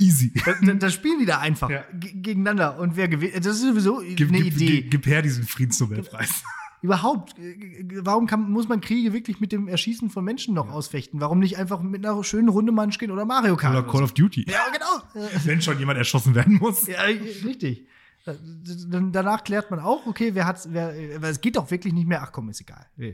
Easy. 0.00 0.32
Das, 0.78 0.94
spielen 0.94 1.20
wieder 1.20 1.40
einfach 1.40 1.70
Ja. 1.70 1.84
ge- 1.92 2.12
gegeneinander. 2.14 2.78
Und 2.78 2.96
wer 2.96 3.08
gewinnt, 3.08 3.36
das 3.36 3.46
ist 3.56 3.62
sowieso 3.62 4.00
Gib, 4.14 4.28
eine 4.28 4.42
gib, 4.42 4.54
Idee. 4.56 4.66
Gib, 4.82 4.90
gib 4.90 5.06
her 5.06 5.22
diesen 5.22 5.44
Friedensnobelpreis. 5.44 6.42
Überhaupt, 6.80 7.36
äh, 7.38 7.84
warum 8.04 8.26
kann, 8.26 8.50
muss 8.50 8.68
man 8.68 8.80
Kriege 8.80 9.12
wirklich 9.12 9.40
mit 9.40 9.50
dem 9.50 9.66
Erschießen 9.66 10.10
von 10.10 10.24
Menschen 10.24 10.54
noch 10.54 10.70
ausfechten? 10.70 11.20
Warum 11.20 11.40
nicht 11.40 11.58
einfach 11.58 11.80
mit 11.82 12.06
einer 12.06 12.22
schönen 12.22 12.48
Runde 12.48 12.70
Munchkin 12.72 13.10
oder 13.10 13.24
Mario 13.24 13.56
Kart? 13.56 13.72
Oder 13.74 13.82
oder 13.82 13.90
Call 13.90 13.98
so? 14.00 14.04
of 14.04 14.12
Duty. 14.14 14.46
Ja, 14.48 14.66
genau. 14.72 15.26
Äh, 15.26 15.28
Wenn 15.44 15.60
schon 15.60 15.78
jemand 15.78 15.98
erschossen 15.98 16.34
werden 16.36 16.54
muss. 16.58 16.86
Ja, 16.86 17.02
richtig. 17.02 17.88
Äh, 18.26 18.34
Dann 18.88 19.10
danach 19.10 19.42
klärt 19.42 19.70
man 19.72 19.80
auch, 19.80 20.06
okay, 20.06 20.34
wer 20.34 20.46
hat's, 20.46 20.68
wer, 20.70 20.94
äh, 20.94 21.18
es 21.26 21.40
geht 21.40 21.56
doch 21.56 21.68
wirklich 21.70 21.92
nicht 21.94 22.06
mehr. 22.06 22.22
Ach 22.22 22.30
komm, 22.30 22.48
ist 22.48 22.60
egal. 22.60 22.86
Äh, 22.96 23.08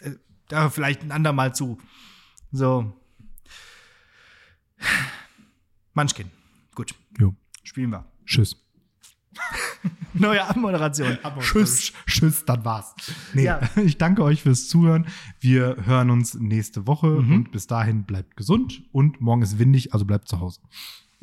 äh, 0.00 0.16
Da 0.48 0.70
vielleicht 0.70 1.02
ein 1.02 1.12
andermal 1.12 1.54
zu. 1.54 1.76
So. 2.52 2.94
Munchkin. 5.94 6.30
Gut, 6.74 6.94
Jo. 7.18 7.34
spielen 7.62 7.90
wir. 7.90 8.04
Tschüss. 8.26 8.56
Neue 10.14 10.44
Abmoderation. 10.46 11.18
Tschüss. 11.40 11.92
Tschüss, 12.06 12.44
das 12.44 12.64
war's. 12.64 12.94
Nee, 13.32 13.44
Ja. 13.44 13.60
ich 13.84 13.96
danke 13.98 14.22
euch 14.22 14.42
fürs 14.42 14.68
Zuhören. 14.68 15.06
Wir 15.40 15.76
hören 15.86 16.10
uns 16.10 16.34
nächste 16.34 16.86
Woche 16.86 17.06
Mhm. 17.08 17.32
und 17.34 17.52
bis 17.52 17.66
dahin 17.66 18.04
bleibt 18.04 18.36
gesund 18.36 18.82
und 18.92 19.20
morgen 19.20 19.42
ist 19.42 19.58
windig, 19.58 19.92
also 19.94 20.04
bleibt 20.04 20.28
zu 20.28 20.40
Hause. 20.40 20.60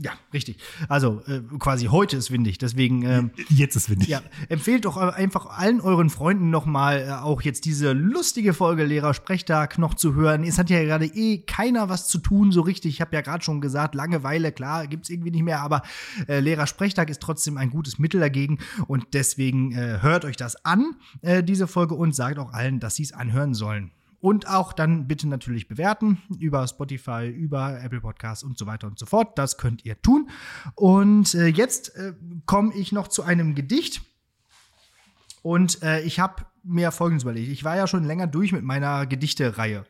Ja, 0.02 0.14
richtig. 0.34 0.58
Also 0.88 1.22
äh, 1.28 1.42
quasi 1.60 1.88
heute 1.88 2.16
ist 2.16 2.32
windig, 2.32 2.58
deswegen 2.58 3.04
ähm, 3.04 3.32
Jetzt 3.50 3.76
ist 3.76 3.90
windig. 3.90 4.08
Ja, 4.08 4.22
empfehlt 4.48 4.86
doch 4.86 4.96
einfach 4.96 5.48
allen 5.48 5.82
euren 5.82 6.10
Freunden 6.10 6.50
nochmal 6.50 7.06
äh, 7.06 7.12
auch 7.12 7.42
jetzt 7.42 7.66
diese 7.66 7.92
lustige 7.92 8.54
Folge 8.54 8.86
Lehrer-Sprechtag 8.86 9.78
noch 9.78 9.96
zu 9.96 10.14
hören. 10.16 10.46
Es 10.46 10.58
hat 10.58 10.70
ja 10.70 10.82
gerade 10.86 11.06
eh 11.06 11.40
keiner 11.40 11.90
was 11.90 12.08
zu 12.08 12.20
tun, 12.20 12.54
so 12.54 12.62
richtig. 12.62 12.94
Ich 12.94 13.02
habe 13.02 13.14
ja 13.14 13.22
gerade 13.22 13.44
schon 13.44 13.60
gesagt, 13.60 13.94
Langeweile, 13.94 14.54
klar, 14.54 14.88
gibt's 14.88 15.10
irgendwie 15.10 15.32
nicht 15.32 15.44
mehr, 15.44 15.60
aber 15.60 15.82
äh, 16.30 16.40
Lehrer-Sprechtag 16.40 17.10
ist 17.10 17.22
trotzdem 17.22 17.58
ein 17.58 17.70
gutes 17.70 18.00
Mittel 18.00 18.22
dagegen 18.22 18.60
und 18.88 19.08
deswegen 19.12 19.74
äh, 19.74 20.00
hört 20.02 20.24
euch 20.24 20.38
das 20.38 20.64
an, 20.64 20.96
äh, 21.22 21.44
diese 21.44 21.68
Folge, 21.68 21.96
und 21.96 22.16
sagt 22.16 22.40
auch 22.40 22.54
allen, 22.54 22.80
dass 22.80 22.96
sie 22.96 23.04
es 23.04 23.12
anhören 23.12 23.54
sollen. 23.54 23.92
Und 24.22 24.48
auch 24.50 24.74
dann 24.74 25.08
bitte 25.08 25.28
natürlich 25.28 25.68
bewerten 25.68 26.22
über 26.40 26.68
Spotify, 26.68 27.28
über 27.28 27.82
Apple 27.82 28.02
Podcasts 28.02 28.44
und 28.44 28.58
so 28.58 28.66
weiter 28.66 28.88
und 28.88 29.00
so 29.00 29.06
fort. 29.06 29.38
Das 29.38 29.58
könnt 29.58 29.86
ihr 29.86 30.02
tun. 30.02 30.30
Und 30.76 31.34
äh, 31.36 31.48
jetzt 31.48 31.96
äh, 31.96 32.14
komme 32.46 32.74
ich 32.74 32.92
noch 32.92 33.08
zu 33.08 33.24
einem 33.24 33.56
Gedicht. 33.56 34.02
Und 35.42 35.82
äh, 35.84 36.02
ich 36.02 36.20
habe 36.20 36.46
mir 36.64 36.92
Folgendes 36.92 37.24
überlegt. 37.24 37.50
Ich 37.50 37.64
war 37.64 37.78
ja 37.78 37.88
schon 37.88 38.04
länger 38.04 38.28
durch 38.28 38.52
mit 38.52 38.64
meiner 38.64 39.06
Gedichte-Reihe. 39.06 39.86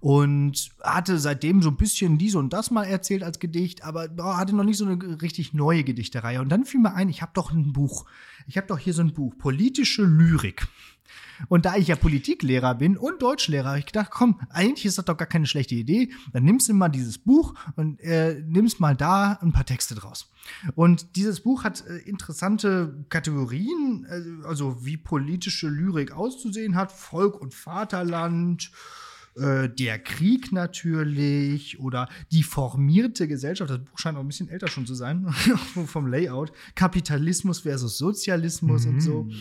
Und 0.00 0.70
hatte 0.82 1.18
seitdem 1.18 1.62
so 1.62 1.70
ein 1.70 1.76
bisschen 1.76 2.18
dies 2.18 2.34
und 2.34 2.52
das 2.52 2.70
mal 2.70 2.84
erzählt 2.84 3.22
als 3.22 3.38
Gedicht, 3.38 3.84
aber 3.84 4.08
oh, 4.18 4.36
hatte 4.36 4.54
noch 4.54 4.64
nicht 4.64 4.78
so 4.78 4.86
eine 4.86 5.22
richtig 5.22 5.54
neue 5.54 5.84
Gedichtereihe. 5.84 6.40
Und 6.40 6.48
dann 6.48 6.64
fiel 6.64 6.80
mir 6.80 6.94
ein, 6.94 7.08
ich 7.08 7.22
habe 7.22 7.32
doch 7.34 7.50
ein 7.50 7.72
Buch. 7.72 8.06
Ich 8.46 8.56
habe 8.56 8.66
doch 8.66 8.78
hier 8.78 8.94
so 8.94 9.02
ein 9.02 9.12
Buch, 9.12 9.36
politische 9.38 10.04
Lyrik. 10.04 10.66
Und 11.48 11.66
da 11.66 11.76
ich 11.76 11.88
ja 11.88 11.96
Politiklehrer 11.96 12.74
bin 12.74 12.96
und 12.96 13.22
Deutschlehrer, 13.22 13.68
habe 13.68 13.78
ich 13.78 13.86
gedacht, 13.86 14.10
komm, 14.10 14.40
eigentlich 14.50 14.86
ist 14.86 14.98
das 14.98 15.04
doch 15.04 15.16
gar 15.16 15.28
keine 15.28 15.46
schlechte 15.46 15.74
Idee. 15.74 16.10
Dann 16.32 16.44
nimmst 16.44 16.68
du 16.68 16.74
mal 16.74 16.88
dieses 16.88 17.18
Buch 17.18 17.54
und 17.76 18.00
äh, 18.00 18.42
nimmst 18.46 18.80
mal 18.80 18.96
da 18.96 19.32
ein 19.42 19.52
paar 19.52 19.66
Texte 19.66 19.94
draus. 19.94 20.30
Und 20.74 21.16
dieses 21.16 21.40
Buch 21.40 21.64
hat 21.64 21.84
äh, 21.86 21.98
interessante 21.98 23.04
Kategorien, 23.08 24.06
äh, 24.08 24.46
also 24.46 24.84
wie 24.84 24.96
politische 24.96 25.68
Lyrik 25.68 26.12
auszusehen 26.12 26.74
hat, 26.74 26.92
Volk 26.92 27.40
und 27.40 27.54
Vaterland, 27.54 28.70
äh, 29.36 29.68
der 29.68 29.98
Krieg 29.98 30.50
natürlich 30.50 31.78
oder 31.78 32.08
die 32.32 32.42
formierte 32.42 33.28
Gesellschaft. 33.28 33.70
Das 33.70 33.78
Buch 33.78 33.98
scheint 33.98 34.16
auch 34.16 34.22
ein 34.22 34.28
bisschen 34.28 34.48
älter 34.48 34.68
schon 34.68 34.86
zu 34.86 34.94
sein, 34.94 35.26
vom 35.86 36.06
Layout. 36.06 36.52
Kapitalismus 36.74 37.60
versus 37.60 37.98
Sozialismus 37.98 38.86
mhm. 38.86 38.92
und 38.92 39.00
so. 39.00 39.22
Mhm. 39.24 39.32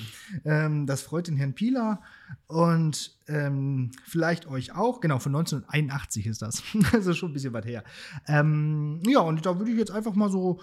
Ähm, 0.44 0.86
das 0.86 1.02
freut 1.02 1.28
den 1.28 1.38
Herrn 1.38 1.54
Pieler 1.54 2.02
und 2.48 3.18
ähm, 3.28 3.92
vielleicht 4.04 4.48
euch 4.48 4.74
auch. 4.76 5.00
Genau, 5.00 5.20
von 5.20 5.36
1981 5.36 6.28
ist 6.28 6.42
das. 6.42 6.62
also 6.92 7.14
schon 7.14 7.32
ein 7.32 7.34
bisschen 7.34 7.54
weit 7.54 7.66
her. 7.66 7.84
Ähm, 8.28 9.02
ja, 9.08 9.20
und 9.20 9.46
da 9.46 9.58
würde 9.58 9.72
ich 9.72 9.78
jetzt 9.78 9.92
einfach 9.92 10.16
mal 10.16 10.30
so 10.30 10.60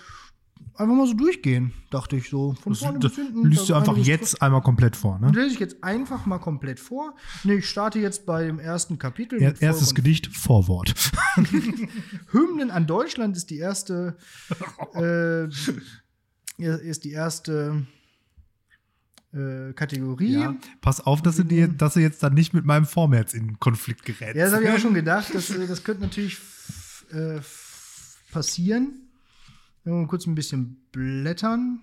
einfach 0.74 0.94
mal 0.94 1.06
so 1.06 1.14
durchgehen, 1.14 1.72
dachte 1.90 2.16
ich 2.16 2.28
so. 2.28 2.54
Von 2.54 2.74
vorne 2.74 2.98
das, 2.98 3.14
bis 3.14 3.24
hinten. 3.24 3.46
Liest 3.48 3.68
du 3.68 3.74
einfach 3.74 3.96
jetzt 3.96 4.38
vor. 4.38 4.42
einmal 4.42 4.62
komplett 4.62 4.96
vor, 4.96 5.18
ne? 5.18 5.30
Lese 5.30 5.54
ich 5.54 5.60
jetzt 5.60 5.82
einfach 5.82 6.26
mal 6.26 6.38
komplett 6.38 6.80
vor. 6.80 7.14
Nee, 7.44 7.56
ich 7.56 7.68
starte 7.68 7.98
jetzt 7.98 8.26
bei 8.26 8.44
dem 8.44 8.58
ersten 8.58 8.98
Kapitel. 8.98 9.40
Er, 9.40 9.60
erstes 9.60 9.94
Gedicht, 9.94 10.28
Vorwort. 10.28 10.94
Hymnen 12.32 12.70
an 12.70 12.86
Deutschland 12.86 13.36
ist 13.36 13.50
die 13.50 13.58
erste, 13.58 14.16
äh, 14.94 15.46
ist 16.58 17.04
die 17.04 17.12
erste 17.12 17.86
äh, 19.32 19.72
Kategorie. 19.72 20.32
Ja, 20.32 20.56
pass 20.80 21.00
auf, 21.00 21.22
dass 21.22 21.36
du, 21.36 21.44
dir, 21.44 21.68
dass 21.68 21.94
du 21.94 22.00
jetzt 22.00 22.22
dann 22.22 22.34
nicht 22.34 22.54
mit 22.54 22.64
meinem 22.64 22.86
Vormärz 22.86 23.34
in 23.34 23.58
Konflikt 23.58 24.04
gerätst. 24.04 24.36
Ja, 24.36 24.44
das 24.44 24.54
habe 24.54 24.64
ich 24.64 24.70
auch 24.70 24.78
schon 24.78 24.94
gedacht. 24.94 25.34
Das, 25.34 25.50
äh, 25.50 25.66
das 25.66 25.84
könnte 25.84 26.02
natürlich 26.02 26.38
äh, 27.12 27.40
passieren. 28.30 29.08
Mal 29.84 30.06
kurz 30.06 30.26
ein 30.26 30.34
bisschen 30.34 30.84
blättern. 30.92 31.80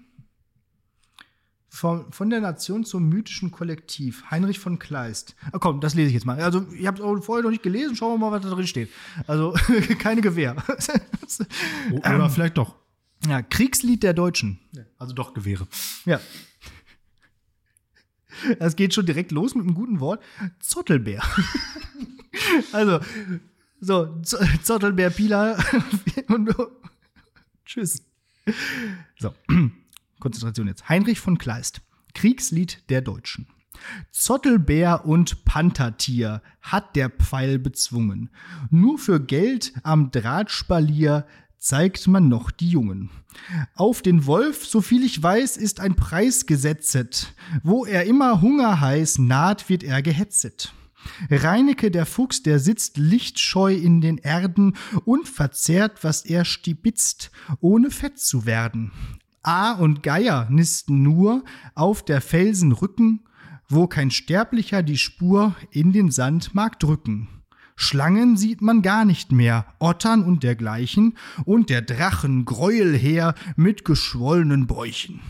Von, 1.71 2.11
von 2.11 2.31
der 2.31 2.41
Nation 2.41 2.83
zum 2.83 3.07
mythischen 3.09 3.51
Kollektiv. 3.51 4.23
Heinrich 4.31 4.57
von 4.57 4.79
Kleist. 4.79 5.35
Ah, 5.51 5.59
komm, 5.59 5.81
das 5.81 5.93
lese 5.93 6.07
ich 6.07 6.15
jetzt 6.15 6.25
mal. 6.25 6.41
Also, 6.41 6.65
ich 6.73 6.87
habe 6.87 7.01
es 7.01 7.25
vorher 7.25 7.43
noch 7.43 7.51
nicht 7.51 7.61
gelesen. 7.61 7.95
Schauen 7.95 8.13
wir 8.13 8.17
mal, 8.17 8.31
was 8.31 8.41
da 8.41 8.49
drin 8.49 8.65
steht. 8.65 8.89
Also, 9.27 9.53
keine 9.99 10.21
Gewehr. 10.21 10.55
Oder 11.91 12.23
ähm, 12.23 12.29
vielleicht 12.29 12.57
doch. 12.57 12.75
Ja, 13.27 13.41
Kriegslied 13.41 14.01
der 14.01 14.13
Deutschen. 14.13 14.59
Also 14.97 15.13
doch 15.13 15.33
Gewehre. 15.33 15.67
Ja. 16.05 16.19
Es 18.59 18.75
geht 18.75 18.93
schon 18.93 19.05
direkt 19.05 19.31
los 19.31 19.55
mit 19.55 19.65
einem 19.65 19.75
guten 19.75 19.99
Wort. 19.99 20.23
Zottelbär. 20.59 21.21
also, 22.71 22.99
so, 23.81 24.21
Zottelbär 24.63 25.09
Pila 25.09 25.57
und 26.29 26.49
Tschüss. 27.70 28.03
So, 29.20 29.32
Konzentration 30.20 30.67
jetzt. 30.67 30.89
Heinrich 30.89 31.20
von 31.20 31.38
Kleist. 31.38 31.82
Kriegslied 32.15 32.89
der 32.89 33.01
Deutschen. 33.01 33.45
Zottelbär 34.11 35.05
und 35.05 35.45
Panthertier 35.45 36.41
hat 36.61 36.95
der 36.95 37.11
Pfeil 37.11 37.59
bezwungen. 37.59 38.32
Nur 38.72 38.97
für 38.97 39.20
Geld 39.20 39.74
am 39.84 40.09
Drahtspalier 40.09 41.28
zeigt 41.59 42.07
man 42.07 42.28
noch 42.28 42.49
die 42.49 42.70
Jungen. 42.70 43.11
Auf 43.76 44.01
den 44.01 44.26
Wolf, 44.26 44.65
so 44.65 44.82
viel 44.82 45.03
ich 45.03 45.22
weiß, 45.22 45.55
ist 45.55 45.80
ein 45.80 45.95
Preis 45.95 46.47
gesetzet. 46.47 47.36
Wo 47.61 47.86
er 47.86 48.05
immer 48.05 48.41
Hunger 48.41 48.82
heiß 48.82 49.20
naht, 49.20 49.70
wird 49.70 49.84
er 49.84 50.01
gehetzet. 50.01 50.74
Reineke 51.29 51.91
der 51.91 52.05
Fuchs, 52.05 52.43
der 52.43 52.59
sitzt 52.59 52.97
lichtscheu 52.97 53.73
in 53.73 54.01
den 54.01 54.17
Erden 54.17 54.75
und 55.05 55.27
verzehrt, 55.27 56.03
was 56.03 56.25
er 56.25 56.45
stibitzt, 56.45 57.31
ohne 57.59 57.91
fett 57.91 58.19
zu 58.19 58.45
werden. 58.45 58.91
A 59.41 59.71
und 59.71 60.03
Geier 60.03 60.47
nisten 60.49 61.01
nur 61.01 61.43
auf 61.75 62.03
der 62.03 62.21
Felsen 62.21 62.71
Rücken, 62.71 63.21
wo 63.67 63.87
kein 63.87 64.11
Sterblicher 64.11 64.83
die 64.83 64.97
Spur 64.97 65.55
in 65.71 65.93
den 65.93 66.11
Sand 66.11 66.55
mag 66.55 66.79
drücken. 66.79 67.27
Schlangen 67.75 68.35
sieht 68.35 68.61
man 68.61 68.81
gar 68.81 69.05
nicht 69.05 69.31
mehr, 69.31 69.65
Ottern 69.79 70.23
und 70.23 70.43
dergleichen, 70.43 71.17
und 71.45 71.69
der 71.69 71.81
Drachen 71.81 72.43
Gräuelheer 72.43 73.35
mit 73.55 73.85
geschwollenen 73.85 74.67
Bäuchen. 74.67 75.21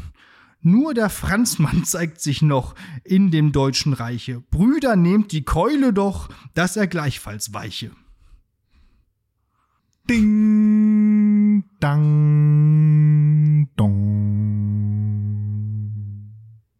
Nur 0.62 0.94
der 0.94 1.10
Franzmann 1.10 1.84
zeigt 1.86 2.22
sich 2.22 2.42
noch 2.42 2.76
in 3.04 3.32
dem 3.32 3.52
deutschen 3.52 3.94
Reiche. 3.94 4.42
Brüder, 4.52 4.96
nehmt 4.96 5.32
die 5.32 5.44
Keule 5.44 5.94
doch, 5.94 6.30
dass 6.54 6.76
er 6.76 6.88
gleichfalls 6.88 7.54
weiche. 7.54 7.92
Ding, 10.10 11.64
dang, 11.80 13.70
dong. 13.76 14.59